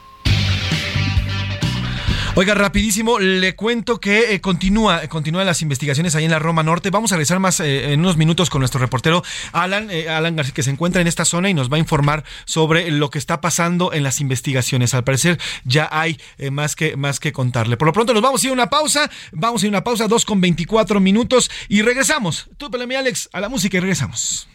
[2.34, 6.90] Oiga, rapidísimo, le cuento que eh, continúa, continúan las investigaciones ahí en la Roma Norte.
[6.90, 10.56] Vamos a regresar más eh, en unos minutos con nuestro reportero Alan, eh, Alan García,
[10.56, 13.42] que se encuentra en esta zona y nos va a informar sobre lo que está
[13.42, 14.96] pasando en las investigaciones.
[14.96, 16.20] Al parecer ya hay
[16.50, 17.78] más, que, más que contarle.
[17.78, 19.84] Por lo pronto nos vamos a ir a una pausa, vamos a ir a una
[19.84, 22.50] pausa, dos con 24 minutos y regresamos.
[22.58, 24.48] Tú, mi Alex, a la música y regresamos.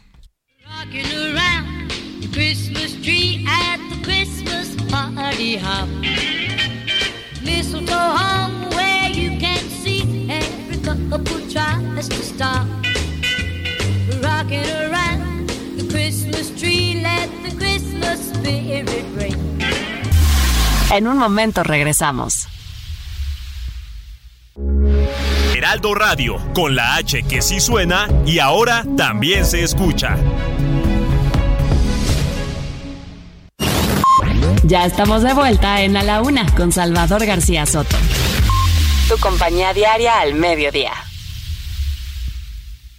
[2.32, 5.88] Christmas tree at the Christmas party hop.
[7.42, 12.66] Mistletoe hung where you can see every couple tries to stop.
[14.22, 19.36] Rocking around the Christmas tree, let the Christmas spirit ring.
[20.92, 22.46] En un momento regresamos.
[25.54, 30.16] Heraldo Radio, con la H que sí suena y ahora también se escucha.
[34.70, 37.96] Ya estamos de vuelta en A la Una con Salvador García Soto.
[39.08, 40.92] Tu compañía diaria al mediodía.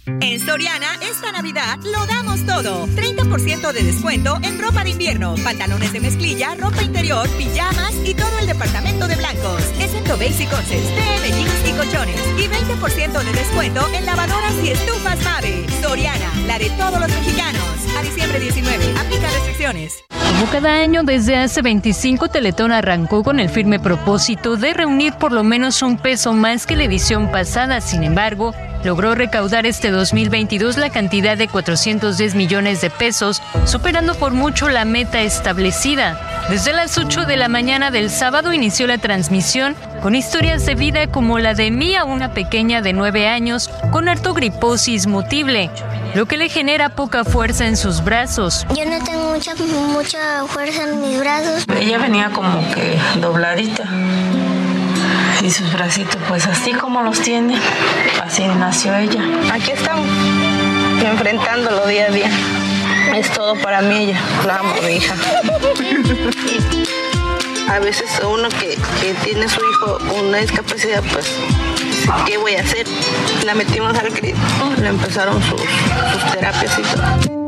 [0.04, 2.86] En Soriana, esta Navidad lo damos todo.
[2.88, 8.38] 30% de descuento en ropa de invierno, pantalones de mezclilla, ropa interior, pijamas y todo
[8.40, 9.62] el departamento de blancos.
[9.80, 12.20] Excepto Basic Coches, TM jeans y colchones.
[12.36, 15.64] Y 20% de descuento en lavadoras y estufas Mave.
[15.80, 17.81] Soriana, la de todos los mexicanos.
[17.98, 20.04] A diciembre 19, aplica restricciones.
[20.08, 25.32] Como cada año, desde hace 25, Teletón arrancó con el firme propósito de reunir por
[25.32, 27.80] lo menos un peso más que la edición pasada.
[27.80, 34.32] Sin embargo, logró recaudar este 2022 la cantidad de 410 millones de pesos, superando por
[34.32, 36.18] mucho la meta establecida.
[36.48, 41.06] Desde las 8 de la mañana del sábado inició la transmisión con historias de vida
[41.06, 45.70] como la de Mía, una pequeña de 9 años con artogriposis mutible,
[46.14, 48.66] lo que le genera poca fuerza en sus brazos.
[48.76, 51.64] Yo no tengo mucha, mucha fuerza en mis brazos.
[51.78, 53.84] Ella venía como que dobladita
[55.42, 57.58] y sus bracitos pues así como los tiene,
[58.22, 59.20] así nació ella.
[59.52, 60.06] Aquí estamos,
[61.04, 62.30] enfrentándolo día a día.
[63.14, 65.14] Es todo para mí ella, la amo, mi hija.
[67.68, 71.26] A veces uno que, que tiene su hijo con una discapacidad, pues,
[72.26, 72.86] ¿qué voy a hacer?
[73.44, 74.38] La metimos al grito,
[74.80, 77.41] le empezaron sus, sus terapias y todo.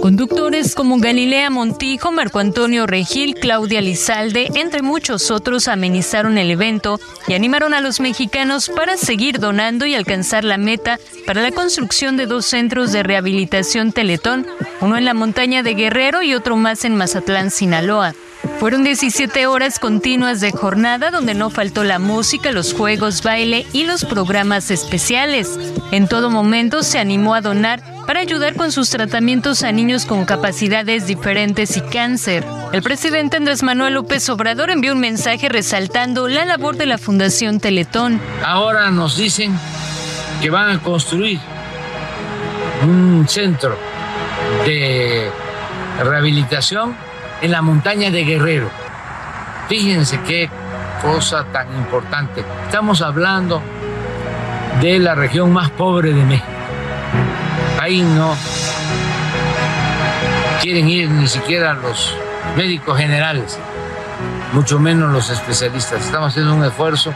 [0.00, 7.00] Conductores como Galilea Montijo, Marco Antonio Regil, Claudia Lizalde, entre muchos otros, amenizaron el evento
[7.26, 12.16] y animaron a los mexicanos para seguir donando y alcanzar la meta para la construcción
[12.16, 14.46] de dos centros de rehabilitación Teletón,
[14.80, 18.14] uno en la montaña de Guerrero y otro más en Mazatlán, Sinaloa.
[18.60, 23.84] Fueron 17 horas continuas de jornada donde no faltó la música, los juegos, baile y
[23.84, 25.58] los programas especiales.
[25.90, 30.24] En todo momento se animó a donar para ayudar con sus tratamientos a niños con
[30.24, 32.42] capacidades diferentes y cáncer.
[32.72, 37.60] El presidente Andrés Manuel López Obrador envió un mensaje resaltando la labor de la Fundación
[37.60, 38.18] Teletón.
[38.42, 39.54] Ahora nos dicen
[40.40, 41.38] que van a construir
[42.82, 43.76] un centro
[44.64, 45.30] de
[46.02, 46.96] rehabilitación
[47.42, 48.70] en la montaña de Guerrero.
[49.68, 50.48] Fíjense qué
[51.02, 52.42] cosa tan importante.
[52.64, 53.60] Estamos hablando
[54.80, 56.57] de la región más pobre de México.
[57.88, 58.36] Ahí no
[60.60, 62.14] quieren ir ni siquiera los
[62.54, 63.58] médicos generales,
[64.52, 66.04] mucho menos los especialistas.
[66.04, 67.14] Estamos haciendo un esfuerzo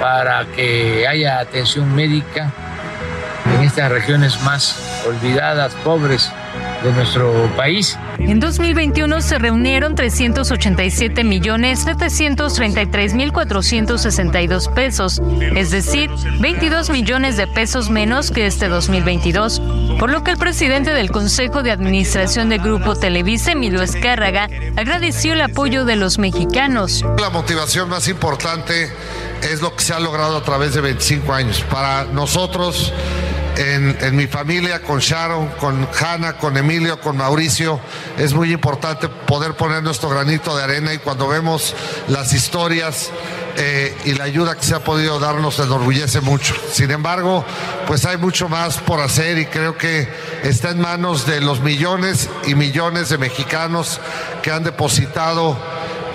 [0.00, 2.50] para que haya atención médica
[3.54, 6.32] en estas regiones más olvidadas, pobres
[6.82, 7.98] de nuestro país.
[8.18, 15.22] En 2021 se reunieron 387 millones 733 mil 462 pesos,
[15.54, 16.10] es decir,
[16.40, 19.60] 22 millones de pesos menos que este 2022,
[19.98, 25.32] por lo que el presidente del Consejo de Administración de Grupo Televisa, Emilio Escárraga, agradeció
[25.32, 27.04] el apoyo de los mexicanos.
[27.18, 28.92] La motivación más importante
[29.42, 31.64] es lo que se ha logrado a través de 25 años.
[31.68, 32.92] Para nosotros,
[33.56, 37.80] en, en, mi familia, con Sharon, con Hanna, con Emilio, con Mauricio.
[38.16, 41.74] Es muy importante poder poner nuestro granito de arena y cuando vemos
[42.06, 43.10] las historias
[43.60, 46.54] eh, y la ayuda que se ha podido dar nos enorgullece mucho.
[46.70, 47.44] Sin embargo,
[47.88, 50.08] pues hay mucho más por hacer y creo que
[50.44, 54.00] está en manos de los millones y millones de mexicanos
[54.42, 55.58] que han depositado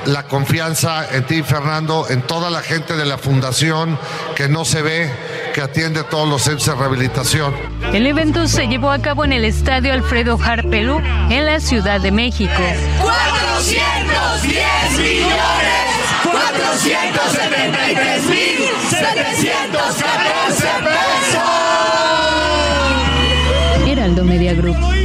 [0.05, 3.97] la confianza en ti, Fernando, en toda la gente de la fundación
[4.35, 5.09] que no se ve,
[5.53, 7.53] que atiende todos los centros de rehabilitación.
[7.93, 10.99] El evento se llevó a cabo en el Estadio Alfredo Harpelú,
[11.29, 12.53] en la Ciudad de México.
[13.01, 15.29] 410 millones,
[16.23, 18.57] 473 mil,
[18.89, 21.43] 714 pesos.
[23.87, 25.02] Heraldo Media Group.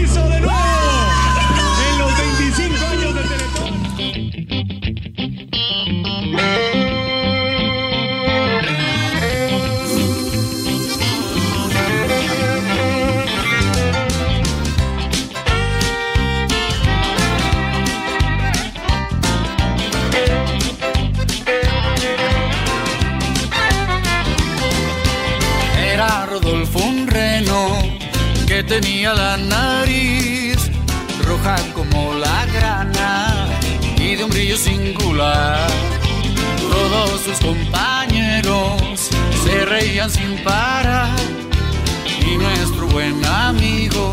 [37.39, 39.11] Sus compañeros
[39.45, 41.17] se reían sin parar
[42.21, 44.13] y nuestro buen amigo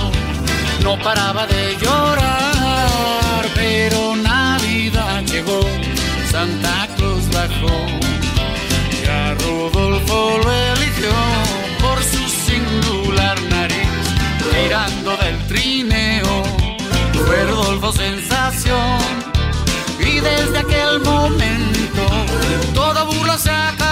[0.83, 3.45] no paraba de llorar.
[3.53, 5.61] Pero Navidad llegó,
[6.31, 7.75] Santa Cruz bajó
[9.03, 11.13] y a Rodolfo lo eligió
[11.81, 13.75] por su singular nariz
[14.51, 16.43] tirando del trineo,
[17.25, 18.99] fue Rodolfo sensación.
[19.99, 21.74] Y desde aquel momento,
[22.95, 23.84] toda burla se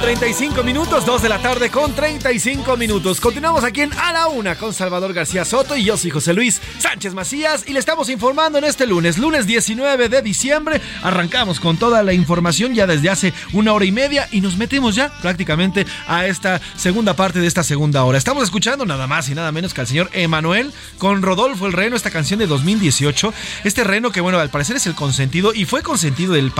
[0.00, 3.20] 35 minutos, 2 de la tarde con 35 minutos.
[3.20, 6.60] Continuamos aquí en A la Una con Salvador García Soto y yo soy José Luis
[6.78, 10.80] Sánchez Macías y le estamos informando en este lunes, lunes 19 de diciembre.
[11.02, 14.94] Arrancamos con toda la información ya desde hace una hora y media y nos metemos
[14.94, 18.16] ya prácticamente a esta segunda parte de esta segunda hora.
[18.16, 21.94] Estamos escuchando nada más y nada menos que al señor Emanuel con Rodolfo el Reno,
[21.94, 23.34] esta canción de 2018.
[23.64, 26.52] Este reno que, bueno, al parecer es el consentido y fue consentido del,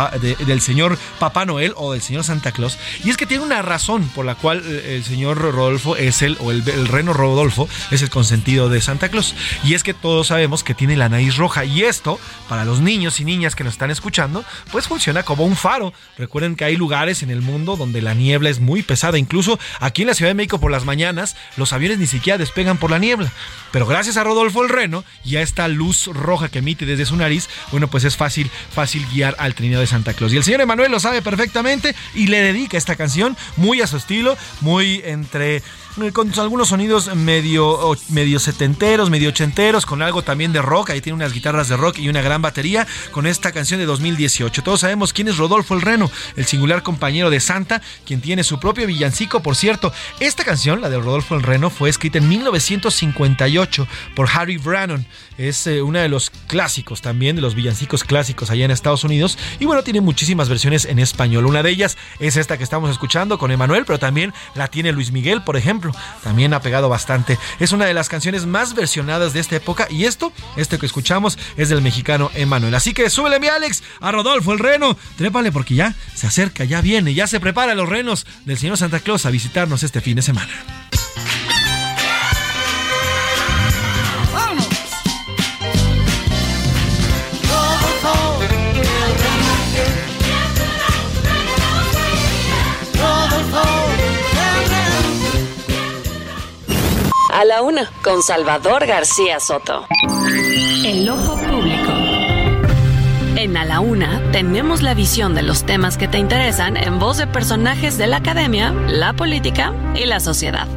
[0.46, 2.76] del señor Papá Noel o del señor Santa Claus.
[3.02, 6.36] Y es que tiene una razón por la cual eh, el señor Rodolfo es el,
[6.40, 9.36] o el, reno Rodolfo es el consentido de Santa Claus.
[9.62, 11.64] Y es que todos sabemos que tiene la nariz roja.
[11.64, 15.54] Y esto, para los niños y niñas que nos están escuchando, pues funciona como un
[15.54, 15.92] faro.
[16.18, 19.16] Recuerden que hay lugares en el mundo donde la niebla es muy pesada.
[19.16, 22.78] Incluso aquí en la Ciudad de México por las mañanas, los aviones ni siquiera despegan
[22.78, 23.30] por la niebla.
[23.70, 27.14] Pero gracias a Rodolfo el reno y a esta luz roja que emite desde su
[27.14, 30.32] nariz, bueno, pues es fácil, fácil guiar al trineo de Santa Claus.
[30.32, 33.19] Y el señor Emanuel lo sabe perfectamente y le dedica esta canción
[33.56, 35.62] muy a su estilo, muy entre
[36.12, 40.90] con algunos sonidos medio, medio setenteros, medio ochenteros, con algo también de rock.
[40.90, 44.62] Ahí tiene unas guitarras de rock y una gran batería con esta canción de 2018.
[44.62, 48.60] Todos sabemos quién es Rodolfo el Reno, el singular compañero de Santa, quien tiene su
[48.60, 49.42] propio villancico.
[49.42, 54.58] Por cierto, esta canción, la de Rodolfo el Reno, fue escrita en 1958 por Harry
[54.58, 55.04] Brannon.
[55.38, 59.38] Es eh, uno de los clásicos también, de los villancicos clásicos allá en Estados Unidos.
[59.58, 61.46] Y bueno, tiene muchísimas versiones en español.
[61.46, 65.10] Una de ellas es esta que estamos escuchando con Emanuel, pero también la tiene Luis
[65.10, 65.79] Miguel, por ejemplo
[66.22, 67.38] también ha pegado bastante.
[67.58, 71.38] Es una de las canciones más versionadas de esta época y esto, este que escuchamos,
[71.56, 72.74] es del mexicano Emanuel.
[72.74, 76.80] Así que súbele mi Alex a Rodolfo el reno, trépale porque ya se acerca, ya
[76.80, 80.22] viene, ya se prepara los renos del señor Santa Claus a visitarnos este fin de
[80.22, 80.52] semana.
[97.40, 99.86] A la una, con Salvador García Soto.
[100.84, 101.90] El ojo público.
[103.34, 107.16] En A la Una tenemos la visión de los temas que te interesan en voz
[107.16, 110.68] de personajes de la academia, la política y la sociedad.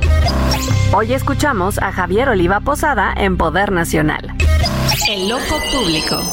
[0.94, 4.34] Hoy escuchamos a Javier Oliva Posada en Poder Nacional.
[5.10, 6.24] El ojo público.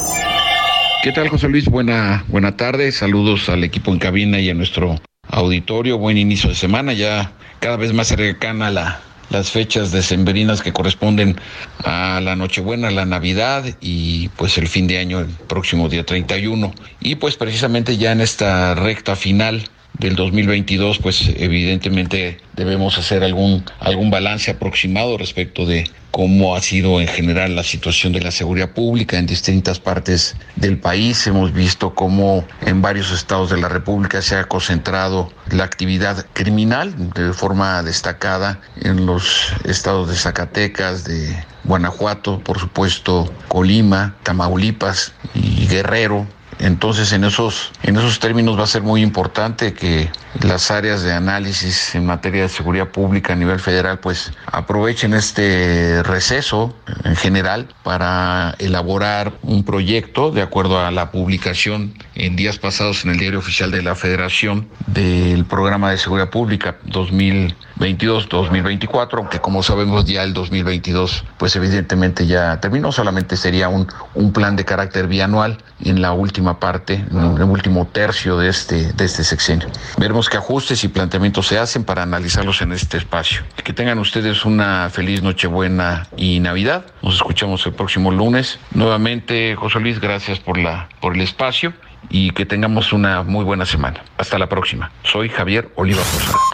[1.03, 1.65] ¿Qué tal, José Luis?
[1.65, 2.93] Buena, buena tarde.
[2.93, 4.95] Saludos al equipo en cabina y a nuestro
[5.29, 5.99] auditorio.
[5.99, 6.93] Buen inicio de semana.
[6.93, 9.01] Ya cada vez más cercana la,
[9.31, 11.37] las fechas decembrinas que corresponden
[11.85, 16.73] a la Nochebuena, la Navidad y pues el fin de año, el próximo día 31.
[17.01, 19.65] Y pues precisamente ya en esta recta final
[19.99, 27.01] del 2022, pues evidentemente debemos hacer algún, algún balance aproximado respecto de cómo ha sido
[27.01, 31.27] en general la situación de la seguridad pública en distintas partes del país.
[31.27, 36.95] Hemos visto cómo en varios estados de la República se ha concentrado la actividad criminal
[37.15, 45.67] de forma destacada en los estados de Zacatecas, de Guanajuato, por supuesto, Colima, Tamaulipas y
[45.67, 46.27] Guerrero
[46.61, 50.11] entonces, en esos, en esos términos va a ser muy importante que
[50.43, 56.03] las áreas de análisis en materia de seguridad pública a nivel federal pues aprovechen este
[56.03, 63.03] receso en general para elaborar un proyecto de acuerdo a la publicación en días pasados
[63.05, 69.63] en el diario oficial de la Federación del programa de seguridad pública 2022-2024, aunque como
[69.63, 75.07] sabemos ya el 2022 pues evidentemente ya terminó, solamente sería un, un plan de carácter
[75.07, 79.69] bianual en la última parte, en el último tercio de este, de este sexenio.
[79.99, 83.43] Veremos qué ajustes y planteamientos se hacen para analizarlos en este espacio.
[83.63, 86.87] Que tengan ustedes una feliz Nochebuena y Navidad.
[87.03, 88.59] Nos escuchamos el próximo lunes.
[88.73, 91.73] Nuevamente, José Luis, gracias por, la, por el espacio
[92.09, 94.03] y que tengamos una muy buena semana.
[94.19, 94.91] Hasta la próxima.
[95.05, 96.03] Soy Javier Oliva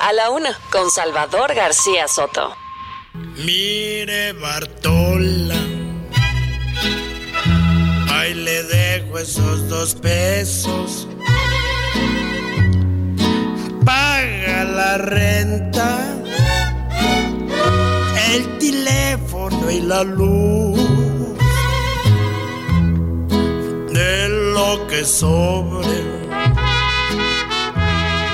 [0.02, 2.54] A la una, con Salvador García Soto.
[3.44, 5.54] Mire, Bartola.
[8.12, 8.62] Ahí le
[9.18, 11.08] esos dos pesos.
[13.84, 15.98] Paga la renta,
[18.32, 20.86] el teléfono y la luz
[24.56, 25.98] lo que sobre.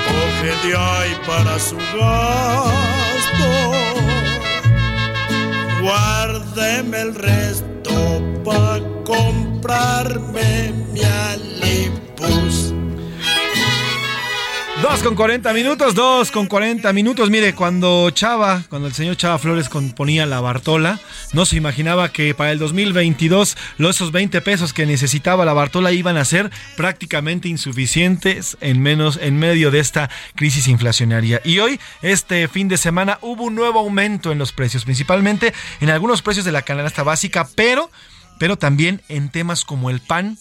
[0.07, 3.49] Coge de ahí para su gasto.
[5.81, 7.95] Guárdeme el resto
[8.45, 8.79] para
[9.63, 12.73] comprarme mi alipus.
[14.81, 17.29] Dos con 40 minutos, dos con 40 minutos.
[17.29, 20.99] Mire, cuando Chava, cuando el señor Chava Flores componía la Bartola,
[21.31, 25.93] no se imaginaba que para el 2022 los, esos 20 pesos que necesitaba la Bartola
[25.93, 31.39] iban a ser prácticamente insuficientes en, menos, en medio de esta crisis inflacionaria.
[31.45, 35.89] Y hoy, este fin de semana, hubo un nuevo aumento en los precios, principalmente en
[35.89, 37.89] algunos precios de la canasta básica, pero,
[38.43, 40.37] pero también en temas como el pan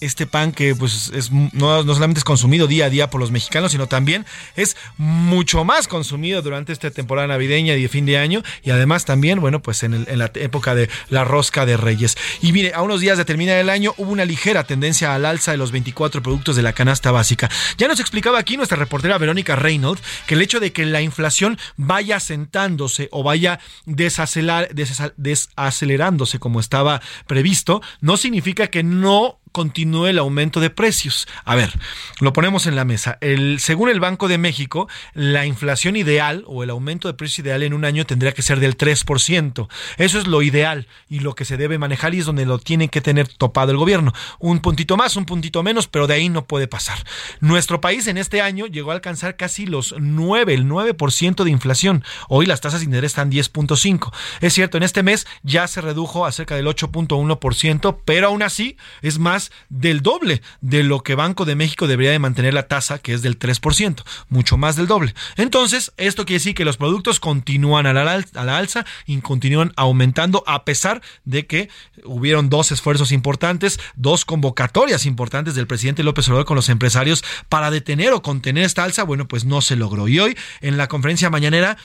[0.00, 3.72] este pan que pues es no, solamente es consumido día a día por los mexicanos,
[3.72, 4.26] sino también
[4.56, 9.04] es mucho más consumido durante esta temporada navideña y de fin de año y además
[9.04, 12.16] también, bueno, pues en, la época de la rosca de Reyes.
[12.42, 15.52] Y mire, a unos días de terminar el año hubo una ligera tendencia al alza
[15.52, 17.50] de los 24 productos de la canasta básica.
[17.78, 21.58] Ya nos explicaba aquí nuestra reportera Verónica Reynolds que el hecho de que la inflación
[21.76, 30.58] vaya sentándose o vaya desacelerándose como estaba previsto, no significa que no continúe el aumento
[30.58, 31.28] de precios.
[31.44, 31.72] A ver,
[32.18, 33.18] lo ponemos en la mesa.
[33.58, 37.72] Según el Banco de México, la inflación ideal o el aumento de precios ideal en
[37.72, 39.68] un año tendría que ser del 3%.
[39.96, 42.88] Eso es lo ideal y lo que se debe manejar y es donde lo tiene
[42.88, 44.12] que tener topado el gobierno.
[44.40, 46.98] Un puntito más, un puntito menos, pero de ahí no puede pasar.
[47.38, 52.02] Nuestro país en este año llegó a alcanzar casi los 9, el 9% de inflación.
[52.28, 54.12] Hoy las tasas de interés están 10.5.
[54.40, 58.76] Es cierto, en este mes ya se redujo a cerca del 8.1%, pero aún así
[59.00, 62.98] es más del doble de lo que Banco de México debería de mantener la tasa,
[62.98, 65.14] que es del 3%, mucho más del doble.
[65.36, 69.72] Entonces, esto quiere decir que los productos continúan a la, a la alza y continúan
[69.76, 71.68] aumentando a pesar de que
[72.04, 77.70] hubieron dos esfuerzos importantes, dos convocatorias importantes del presidente López Obrador con los empresarios para
[77.70, 80.08] detener o contener esta alza, bueno, pues no se logró.
[80.08, 81.76] Y hoy, en la conferencia mañanera,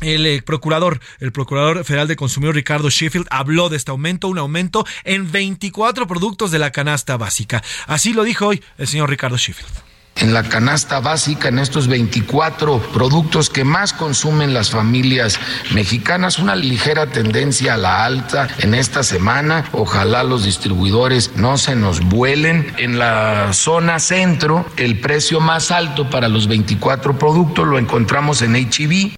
[0.00, 4.38] el eh, procurador, el procurador federal de consumidor Ricardo Sheffield habló de este aumento, un
[4.38, 7.62] aumento en 24 productos de la canasta básica.
[7.86, 9.88] Así lo dijo hoy el señor Ricardo Sheffield
[10.20, 15.38] en la canasta básica, en estos 24 productos que más consumen las familias
[15.72, 19.68] mexicanas, una ligera tendencia a la alta en esta semana.
[19.72, 22.72] Ojalá los distribuidores no se nos vuelen.
[22.78, 28.54] En la zona centro, el precio más alto para los 24 productos lo encontramos en
[28.54, 29.16] HB.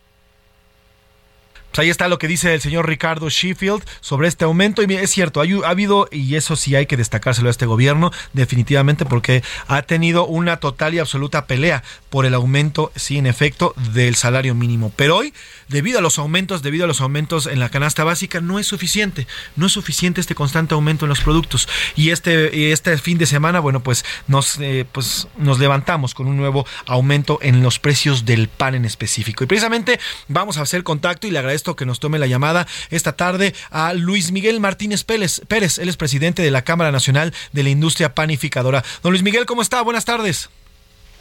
[1.70, 4.82] Pues ahí está lo que dice el señor Ricardo Sheffield sobre este aumento.
[4.82, 9.04] Y es cierto, ha, habido, y eso sí hay que destacárselo a este gobierno, definitivamente,
[9.04, 14.16] porque ha tenido una total y absoluta pelea por el aumento, sí, en efecto, del
[14.16, 14.92] salario mínimo.
[14.96, 15.32] Pero hoy,
[15.70, 19.26] debido a los aumentos, debido a los aumentos en la canasta básica, no es suficiente.
[19.56, 21.68] No es suficiente este constante aumento en los productos.
[21.96, 26.36] Y este, este fin de semana, bueno, pues nos, eh, pues nos levantamos con un
[26.36, 29.44] nuevo aumento en los precios del pan en específico.
[29.44, 33.12] Y precisamente vamos a hacer contacto y le agradezco que nos tome la llamada esta
[33.12, 35.40] tarde a Luis Miguel Martínez Pérez.
[35.46, 38.84] Pérez, él es presidente de la Cámara Nacional de la Industria Panificadora.
[39.02, 39.80] Don Luis Miguel, ¿cómo está?
[39.82, 40.50] Buenas tardes.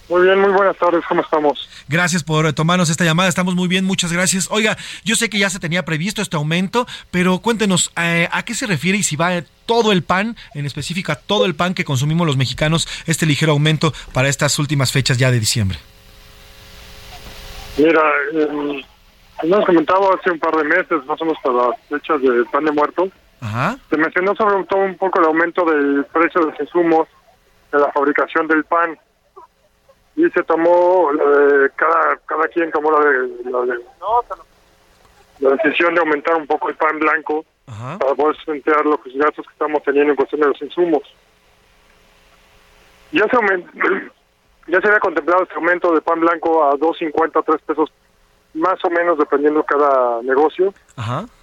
[0.09, 1.69] Muy bien, muy buenas tardes, ¿cómo estamos?
[1.87, 4.47] Gracias por tomarnos esta llamada, estamos muy bien, muchas gracias.
[4.49, 4.75] Oiga,
[5.05, 8.65] yo sé que ya se tenía previsto este aumento, pero cuéntenos, eh, ¿a qué se
[8.65, 12.25] refiere y si va todo el pan, en específico a todo el pan que consumimos
[12.25, 15.77] los mexicanos, este ligero aumento para estas últimas fechas ya de diciembre?
[17.77, 18.01] Mira,
[18.33, 18.83] eh,
[19.43, 22.65] nos comentaba hace un par de meses, más o menos para las fechas de pan
[22.65, 23.09] de muerto.
[23.89, 27.07] Se mencionó sobre todo un poco el aumento del precio de los insumos
[27.71, 28.97] de la fabricación del pan.
[30.19, 33.79] Y se tomó, eh, cada cada quien tomó la, de,
[35.39, 39.53] la, decisión de aumentar un poco el pan blanco para poder sustentar los gastos que
[39.53, 41.03] estamos teniendo en cuestión de los insumos.
[43.13, 43.37] Ya se,
[44.67, 47.89] ya se había contemplado este aumento de pan blanco a 2.50, 3 pesos
[48.55, 50.73] más o menos dependiendo cada negocio,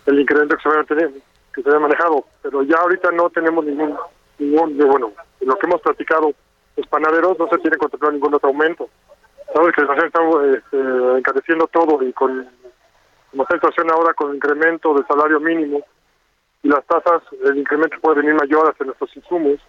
[0.05, 1.11] el incremento que se, tener,
[1.55, 2.27] que se había manejado.
[2.43, 3.97] Pero ya ahorita no tenemos ningún,
[4.39, 6.35] ningún bueno, en lo que hemos platicado,
[6.77, 8.89] los panaderos no se tiene contemplado ningún otro aumento.
[9.55, 12.49] Sabes que la este, encareciendo todo y con
[13.31, 15.83] como la situación ahora con el incremento del salario mínimo
[16.63, 19.61] y las tasas, el incremento puede venir mayor hacia nuestros insumos.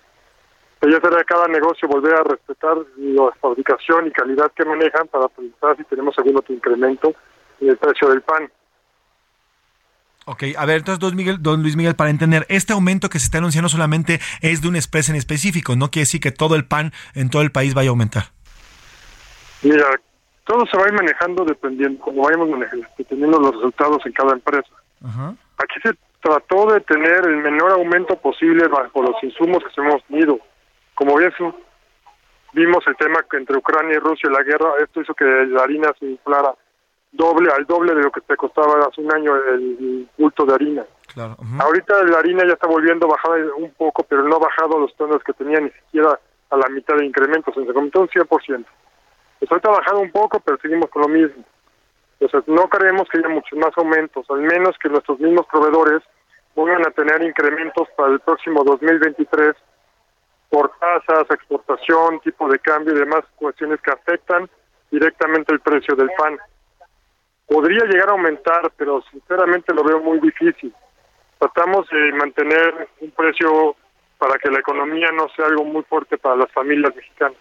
[0.79, 5.27] Pero ya será cada negocio volver a respetar la fabricación y calidad que manejan para
[5.27, 7.13] pensar si tenemos algún otro incremento
[7.59, 8.49] en el precio del pan.
[10.29, 13.23] Ok, a ver, entonces, don, Miguel, don Luis Miguel, para entender, este aumento que se
[13.23, 16.65] está anunciando solamente es de una especie en específico, no quiere decir que todo el
[16.65, 18.23] pan en todo el país vaya a aumentar.
[19.61, 19.85] Mira,
[20.43, 24.33] todo se va a ir manejando dependiendo, como vayamos manejando, dependiendo los resultados en cada
[24.33, 24.67] empresa.
[25.59, 25.91] Aquí se
[26.21, 30.41] trató de tener el menor aumento posible bajo los insumos que hemos tenido.
[30.95, 31.31] Como bien
[32.51, 35.93] vimos el tema que entre Ucrania y Rusia, la guerra, esto hizo que la harina
[35.97, 36.53] se inflara
[37.11, 40.85] doble al doble de lo que te costaba hace un año el bulto de harina.
[41.59, 44.95] Ahorita la harina ya está volviendo a bajar un poco, pero no ha bajado los
[44.95, 46.19] tonos que tenía ni siquiera
[46.49, 48.65] a la mitad de incrementos, se incrementó un 100%.
[49.41, 51.43] Estoy trabajando un poco, pero seguimos con lo mismo.
[52.19, 56.01] Entonces, no creemos que haya muchos más aumentos, al menos que nuestros mismos proveedores
[56.55, 59.55] vuelvan a tener incrementos para el próximo 2023
[60.49, 64.49] por tasas, exportación, tipo de cambio y demás cuestiones que afectan
[64.89, 66.37] directamente el precio del pan.
[67.47, 70.73] Podría llegar a aumentar, pero sinceramente lo veo muy difícil.
[71.39, 73.75] Tratamos de mantener un precio
[74.17, 77.37] para que la economía no sea algo muy fuerte para las familias mexicanas.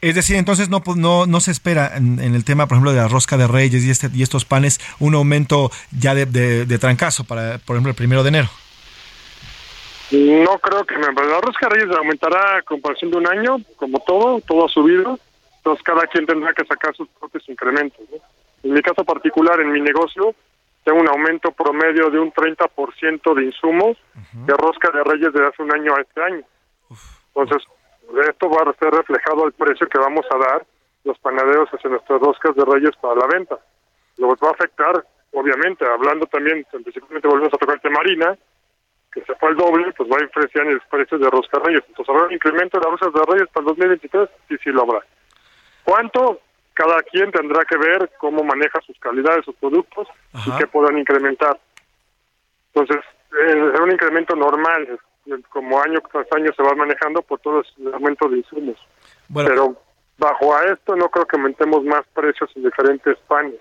[0.00, 3.08] Es decir, entonces no, no, no se espera en, el tema, por ejemplo, de la
[3.08, 7.58] rosca de reyes y, este, y estos panes, un aumento ya de, de, trancazo para,
[7.58, 8.48] por ejemplo, el primero de enero.
[10.12, 11.06] No creo que me...
[11.06, 15.18] La rosca de reyes aumentará a comparación de un año, como todo, todo ha subido.
[15.66, 17.98] Entonces cada quien tendrá que sacar sus propios incrementos.
[18.62, 20.32] En mi caso particular, en mi negocio,
[20.84, 23.96] tengo un aumento promedio de un 30% de insumos
[24.32, 26.44] de rosca de reyes desde hace un año a este año.
[27.34, 27.66] Entonces,
[28.28, 30.64] esto va a ser reflejado al precio que vamos a dar
[31.02, 33.58] los panaderos hacia nuestras roscas de reyes para la venta.
[34.18, 38.38] Lo va a afectar, obviamente, hablando también, principalmente volvemos a tocar el tema harina,
[39.12, 41.64] que se fue al doble, pues va a influenciar en los precios de rosca de
[41.64, 41.82] reyes.
[41.88, 44.28] Entonces, ¿habrá un incremento de las roscas de reyes para el 2023?
[44.48, 45.02] Sí, sí lo habrá.
[45.86, 46.40] ¿Cuánto?
[46.74, 50.08] Cada quien tendrá que ver cómo maneja sus calidades, sus productos
[50.46, 51.58] y qué puedan incrementar.
[52.74, 53.02] Entonces,
[53.48, 54.98] es un incremento normal,
[55.48, 58.76] como año tras año se va manejando por todo el aumento de insumos.
[59.32, 59.76] Pero
[60.18, 63.60] bajo a esto no creo que aumentemos más precios en diferentes panes.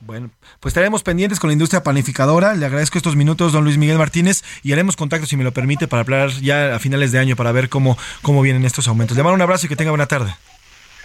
[0.00, 0.30] Bueno,
[0.60, 2.54] pues estaremos pendientes con la industria panificadora.
[2.54, 5.88] Le agradezco estos minutos, don Luis Miguel Martínez, y haremos contacto, si me lo permite,
[5.88, 9.16] para hablar ya a finales de año para ver cómo, cómo vienen estos aumentos.
[9.16, 10.34] Le mando un abrazo y que tenga buena tarde.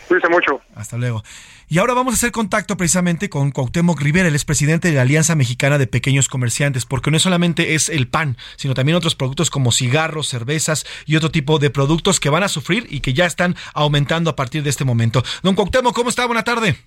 [0.08, 0.62] Cuídense mucho.
[0.76, 1.24] Hasta luego.
[1.70, 5.36] Y ahora vamos a hacer contacto precisamente con Cuauhtémoc Rivera, el expresidente de la Alianza
[5.36, 9.72] Mexicana de Pequeños Comerciantes, porque no solamente es el pan, sino también otros productos como
[9.72, 13.56] cigarros, cervezas y otro tipo de productos que van a sufrir y que ya están
[13.74, 15.24] aumentando a partir de este momento.
[15.42, 16.26] Don Cuauhtémoc, ¿cómo está?
[16.26, 16.78] Buena tarde.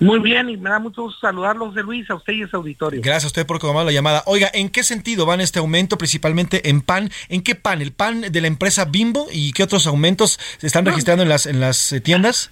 [0.00, 2.56] Muy bien, y me da mucho gusto saludarlos de Luis, a usted y a su
[2.56, 3.00] auditorio.
[3.02, 4.22] Gracias a usted por tomar la llamada.
[4.26, 7.10] Oiga, ¿en qué sentido van este aumento principalmente en pan?
[7.28, 7.80] ¿En qué pan?
[7.80, 11.46] ¿El pan de la empresa Bimbo y qué otros aumentos se están registrando en las,
[11.46, 12.50] en las eh, tiendas?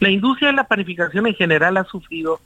[0.00, 2.40] La industria de la panificación en general ha sufrido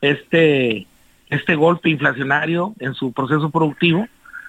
[0.00, 0.86] este,
[1.30, 4.06] este golpe inflacionario en su proceso productivo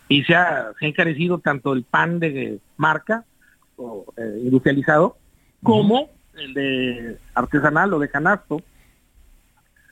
[0.07, 3.23] y se ha, encarecido tanto el pan de marca
[3.77, 5.17] o eh, industrializado
[5.63, 8.61] como el de artesanal o de canasto.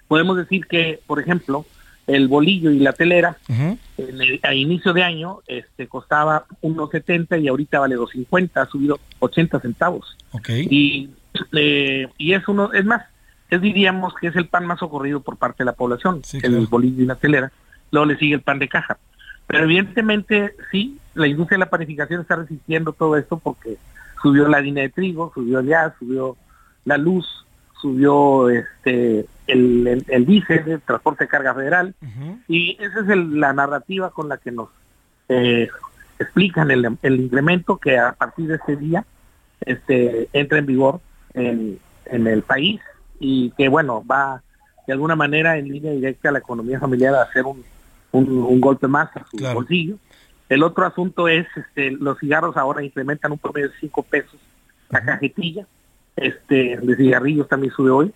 [0.07, 1.65] Podemos decir que, por ejemplo,
[2.07, 3.37] el bolillo y la telera
[4.43, 10.17] a inicio de año este costaba 1.70 y ahorita vale 2.50, ha subido 80 centavos.
[10.49, 11.09] Y
[11.51, 13.03] eh, y es uno, es más,
[13.49, 17.03] es diríamos que es el pan más ocurrido por parte de la población, el bolillo
[17.03, 17.51] y la telera,
[17.91, 18.97] luego le sigue el pan de caja.
[19.45, 23.77] Pero evidentemente sí, la industria de la panificación está resistiendo todo esto porque
[24.21, 26.35] subió la harina de trigo, subió el gas, subió
[26.85, 27.45] la luz,
[27.81, 31.95] subió este el, el, diésel, el transporte de carga federal,
[32.47, 34.69] y esa es la narrativa con la que nos
[35.29, 35.69] eh,
[36.19, 39.05] explican el, el incremento que a partir de ese día
[39.61, 41.01] este entra en vigor
[41.33, 41.79] en,
[42.09, 42.79] el país
[43.19, 44.41] y que bueno, va
[44.85, 47.63] de alguna manera en línea directa a la economía familiar a hacer un,
[48.11, 49.97] un, golpe más a su bolsillo.
[50.47, 54.39] El otro asunto es, este, los cigarros ahora incrementan un promedio de 5 pesos
[54.89, 55.65] la cajetilla,
[56.15, 58.13] este, de cigarrillos también sube hoy.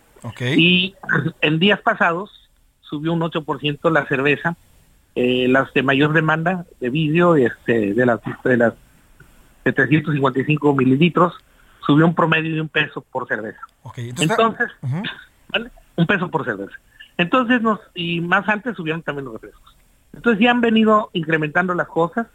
[0.58, 0.96] Y
[1.42, 2.50] en días pasados
[2.82, 4.56] subió un 8% la cerveza,
[5.16, 8.74] eh, las de mayor demanda de vidrio, este, de las de las
[9.64, 11.34] de 355 mililitros,
[11.86, 13.60] subió un promedio de un peso por cerveza.
[13.96, 14.68] entonces,
[15.96, 16.74] un peso por cerveza.
[17.18, 19.76] Entonces, nos y más antes subieron también los refrescos.
[20.14, 22.28] Entonces ya han venido incrementando las cosas,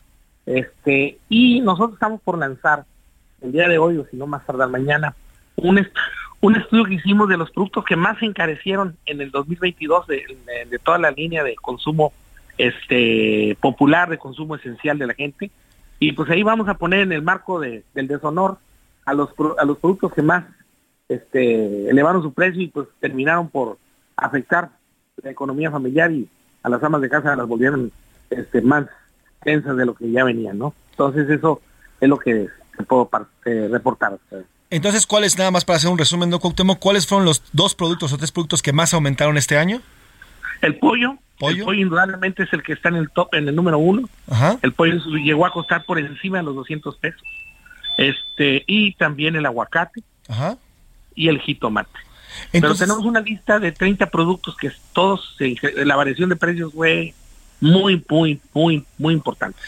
[0.47, 2.85] este, y nosotros estamos por lanzar
[3.43, 5.15] el día de hoy, o si no más tardar mañana,
[5.57, 5.79] un,
[6.41, 10.25] un estudio que hicimos de los productos que más se encarecieron en el 2022 de,
[10.85, 12.13] toda la línea de consumo
[12.59, 15.51] este popular, de consumo esencial de la gente.
[15.99, 18.59] Y pues ahí vamos a poner en el marco de, del deshonor
[19.05, 20.45] a los, a los productos que más
[21.09, 23.79] este, elevaron su precio y pues terminaron por
[24.17, 24.71] afectar
[25.23, 26.29] la economía familiar y
[26.63, 27.93] a las amas de casa las volvieron
[28.31, 28.87] este, más
[29.43, 30.75] tensas de lo que ya venían, ¿no?
[30.91, 31.61] Entonces eso
[32.01, 32.49] es lo que
[32.89, 33.09] puedo
[33.45, 34.19] eh, reportar.
[34.71, 38.13] Entonces, ¿cuáles, nada más para hacer un resumen, ¿no, Cuauhtémoc, cuáles fueron los dos productos
[38.13, 39.81] o tres productos que más aumentaron este año?
[40.63, 41.19] El pollo.
[41.39, 41.59] ¿Pollo?
[41.59, 44.09] El pollo indudablemente es el que está en el top, en el número uno.
[44.63, 47.23] El pollo llegó a costar por encima de los 200 pesos
[47.97, 50.03] este y también el aguacate
[51.15, 51.91] y el jitomate.
[52.53, 55.37] Pero tenemos una lista de 30 productos que todos,
[55.75, 57.15] la variación de precios fue
[57.61, 59.59] muy, muy, muy, muy importante.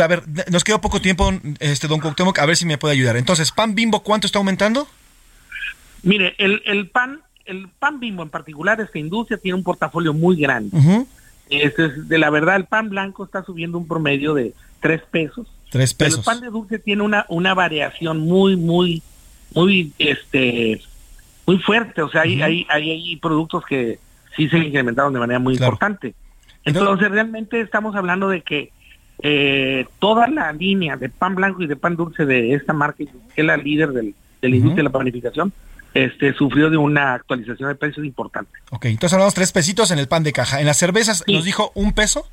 [0.00, 3.16] A ver, nos queda poco tiempo, este don Cuauhtémoc, a ver si me puede ayudar.
[3.16, 4.88] Entonces, pan bimbo, ¿cuánto está aumentando?
[6.02, 10.36] Mire, el, el pan, el pan bimbo en particular, esta industria tiene un portafolio muy
[10.36, 11.06] grande.
[11.50, 15.46] este es, de la verdad, el pan blanco está subiendo un promedio de tres pesos.
[15.70, 16.18] Tres pesos.
[16.18, 19.02] el pan de dulce tiene una, una variación muy, muy,
[19.54, 20.82] muy, este,
[21.46, 22.02] muy fuerte.
[22.02, 23.98] O sea, hay, hay, hay, productos que
[24.36, 26.14] sí se incrementaron de manera muy importante.
[26.64, 28.70] Entonces, realmente estamos hablando de que
[29.22, 33.08] eh, toda la línea de pan blanco y de pan dulce de esta marca, que
[33.36, 35.52] es la líder del, de la industria de la panificación,
[35.94, 38.50] este, sufrió de una actualización de precios importante.
[38.70, 40.60] Ok, entonces hablamos tres pesitos en el pan de caja.
[40.60, 42.26] ¿En las cervezas nos dijo un peso?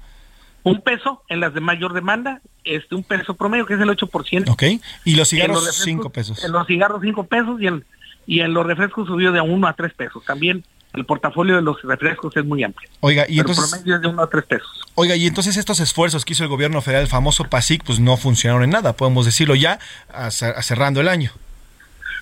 [0.63, 4.49] Un peso en las de mayor demanda, este, un peso promedio que es el 8%.
[4.49, 4.63] Ok,
[5.05, 6.43] y los cigarros cinco pesos.
[6.43, 7.85] En los cigarros cinco pesos y en,
[8.25, 10.23] y en los refrescos subió de uno a tres pesos.
[10.25, 10.63] También
[10.93, 12.89] el portafolio de los refrescos es muy amplio.
[13.01, 13.65] Oiga, y entonces...
[13.65, 14.81] El promedio es de uno a tres pesos.
[14.95, 18.17] Oiga, y entonces estos esfuerzos que hizo el gobierno federal, el famoso PASIC, pues no
[18.17, 19.79] funcionaron en nada, podemos decirlo ya,
[20.11, 21.31] a cerrando el año.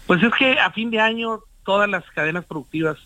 [0.06, 2.98] Pues es que a fin de año todas las cadenas productivas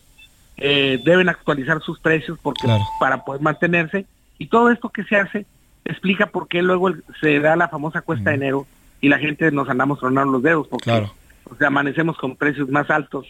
[0.58, 2.68] eh, deben actualizar sus precios porque
[3.00, 4.06] para poder mantenerse
[4.38, 5.46] y todo esto que se hace
[5.86, 8.68] explica por qué luego se da la famosa cuesta de enero
[9.02, 11.10] y la gente nos andamos tronando los dedos porque
[11.66, 13.26] amanecemos con precios más altos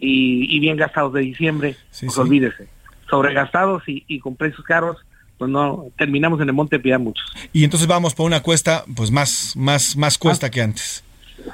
[0.00, 2.68] y, bien gastados de diciembre, pues olvídese,
[3.08, 4.98] sobregastados y, y con precios caros
[5.38, 7.24] pues no terminamos en el Monte Piedad muchos.
[7.52, 11.04] Y entonces vamos por una cuesta pues más más más cuesta que antes.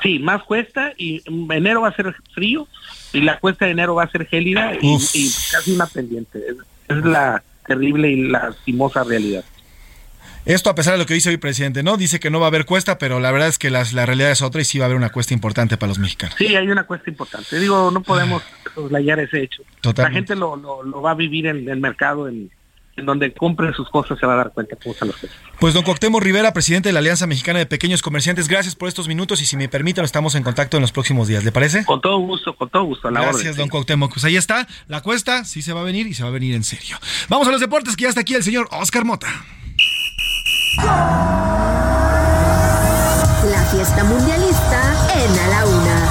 [0.02, 2.68] Sí, más cuesta y enero va a ser frío
[3.12, 4.96] y la cuesta de enero va a ser gélida y,
[5.50, 6.40] casi una pendiente.
[6.88, 9.44] Es, la terrible y lastimosa realidad.
[10.44, 11.96] Esto a pesar de lo que dice hoy el presidente, ¿no?
[11.96, 14.42] Dice que no va a haber cuesta, pero la verdad es que la realidad es
[14.42, 16.34] otra y sí va a haber una cuesta importante para los mexicanos.
[16.36, 17.60] Sí, hay una cuesta importante.
[17.60, 18.42] Digo, no podemos
[18.74, 19.62] soslayar ese hecho.
[19.96, 22.50] La gente lo, lo, va a vivir en el mercado, en,
[22.96, 25.40] en donde compre sus cosas se va a dar cuenta cómo están los precios.
[25.60, 29.06] Pues don Cuauhtémoc Rivera, presidente de la Alianza Mexicana de Pequeños Comerciantes, gracias por estos
[29.06, 31.84] minutos y si me permiten estamos en contacto en los próximos días, ¿le parece?
[31.84, 34.12] Con todo gusto, con todo gusto, a la Gracias, don Cuauhtémoc.
[34.12, 36.56] Pues ahí está, la cuesta sí se va a venir y se va a venir
[36.56, 36.98] en serio.
[37.28, 39.28] Vamos a los deportes, que ya está aquí el señor Oscar Mota.
[40.76, 40.84] La
[43.70, 46.08] fiesta mundialista en A la Una.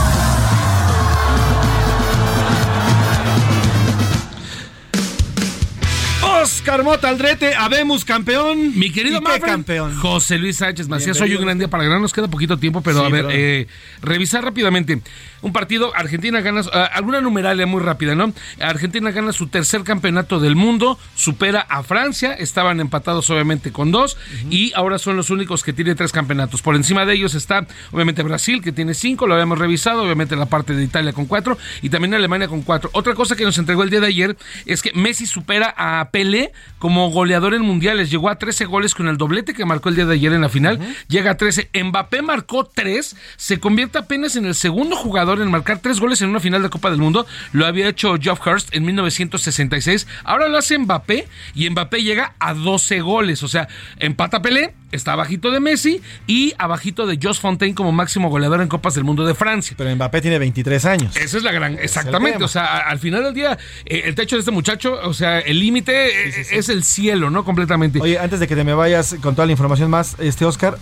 [6.43, 8.77] Oscar Mota Aldrete, habemos campeón.
[8.77, 9.95] Mi querido ¿Y campeón.
[9.97, 11.99] José Luis Sánchez Macías, soy un gran día para ganar.
[11.99, 13.67] Nos queda poquito tiempo, pero a ver, eh,
[14.01, 15.01] revisar rápidamente.
[15.41, 18.33] Un partido, Argentina gana, ah, alguna numeralia muy rápida, ¿no?
[18.59, 24.17] Argentina gana su tercer campeonato del mundo, supera a Francia, estaban empatados obviamente con dos,
[24.49, 26.61] y ahora son los únicos que tienen tres campeonatos.
[26.61, 30.45] Por encima de ellos está, obviamente, Brasil, que tiene cinco, lo habíamos revisado, obviamente la
[30.45, 32.89] parte de Italia con cuatro, y también Alemania con cuatro.
[32.93, 36.51] Otra cosa que nos entregó el día de ayer es que Messi supera a Pelé
[36.79, 38.09] como goleador en mundiales.
[38.09, 40.49] Llegó a 13 goles con el doblete que marcó el día de ayer en la
[40.49, 40.79] final.
[41.07, 41.69] Llega a 13.
[41.83, 43.15] Mbappé marcó 3.
[43.37, 46.69] Se convierte apenas en el segundo jugador en marcar 3 goles en una final de
[46.69, 47.25] Copa del Mundo.
[47.53, 50.07] Lo había hecho Geoff Hurst en 1966.
[50.23, 53.43] Ahora lo hace Mbappé y Mbappé llega a 12 goles.
[53.43, 53.67] O sea,
[53.99, 58.67] empata Pelé está abajito de Messi y abajito de Josh Fontaine como máximo goleador en
[58.67, 59.75] Copas del Mundo de Francia.
[59.77, 61.15] Pero Mbappé tiene 23 años.
[61.15, 62.43] Esa es la gran, exactamente.
[62.43, 65.59] o sea, al final del día, eh, el techo de este muchacho, o sea, el
[65.59, 67.45] límite eh, es el cielo, ¿no?
[67.45, 67.99] Completamente.
[68.01, 70.77] Oye, antes de que te me vayas con toda la información más, este Oscar,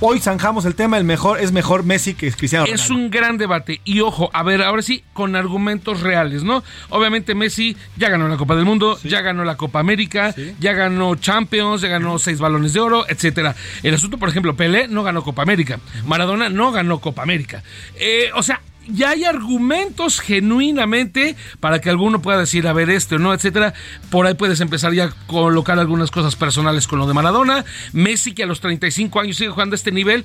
[0.00, 2.82] Hoy zanjamos el tema, el mejor es mejor Messi que Cristiano Ronaldo.
[2.82, 6.62] Es un gran debate y ojo, a ver, ahora sí, con argumentos reales, ¿no?
[6.90, 11.14] Obviamente Messi ya ganó la Copa del Mundo, ya ganó la Copa América, ya ganó
[11.14, 13.54] Champions, ya ganó seis balones de oro, etcétera.
[13.82, 17.62] El asunto, por ejemplo, Pelé no ganó Copa América, Maradona no ganó Copa América.
[17.94, 23.18] Eh, o sea, ya hay argumentos genuinamente para que alguno pueda decir, a ver, esto,
[23.18, 23.32] ¿no?
[23.32, 23.74] Etcétera.
[24.10, 27.64] Por ahí puedes empezar ya a colocar algunas cosas personales con lo de Maradona.
[27.92, 30.24] Messi, que a los 35 años sigue jugando a este nivel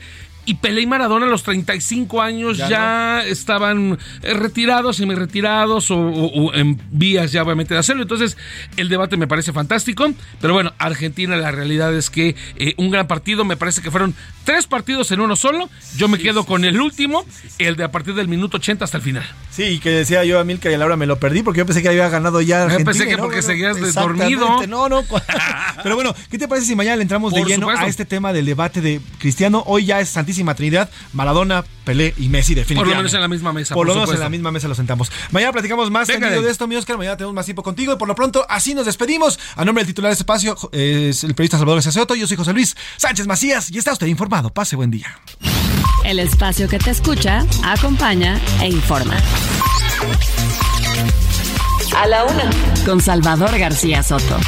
[0.49, 6.81] y Pelé y Maradona a los 35 años ya, estaban eh, retirados, semi-retirados o, en
[6.89, 8.01] vías ya obviamente de hacerlo.
[8.01, 8.35] Entonces,
[8.75, 10.11] el debate me parece fantástico.
[10.41, 14.15] Pero bueno, Argentina, la realidad es que eh, un gran partido, me parece que fueron
[14.43, 15.69] tres partidos en uno solo.
[15.97, 17.27] Yo me quedo con el último,
[17.59, 19.25] el de a partir del minuto 80 hasta el final.
[19.51, 21.67] Sí, y que decía yo a Milka y a Laura me lo perdí porque yo
[21.67, 22.91] pensé que había ganado ya Argentina.
[22.91, 24.65] Yo pensé que porque seguías dormido.
[24.65, 25.03] No, no.
[25.83, 28.47] Pero bueno, ¿qué te parece si mañana le entramos de lleno a este tema del
[28.47, 29.63] debate de Cristiano?
[29.67, 32.75] Hoy ya es Santísimo Trinidad, Maradona, Pelé y Messi definitivamente.
[32.75, 33.75] Por lo menos en la misma mesa.
[33.75, 35.11] Por, lo menos en la misma mesa lo sentamos.
[35.31, 36.97] Mañana platicamos más de esto, mi Oscar.
[36.97, 39.39] Mañana tenemos más tiempo contigo y por lo pronto así nos despedimos.
[39.55, 42.15] A nombre del titular de este espacio es el periodista Salvador Saceoto.
[42.15, 44.49] Yo soy José Luis Sánchez Macías y está usted informado.
[44.51, 45.19] Pase buen día.
[46.05, 49.17] El espacio que te escucha, acompaña e informa.
[51.95, 52.49] A la una.
[52.85, 54.39] Con Salvador García Soto.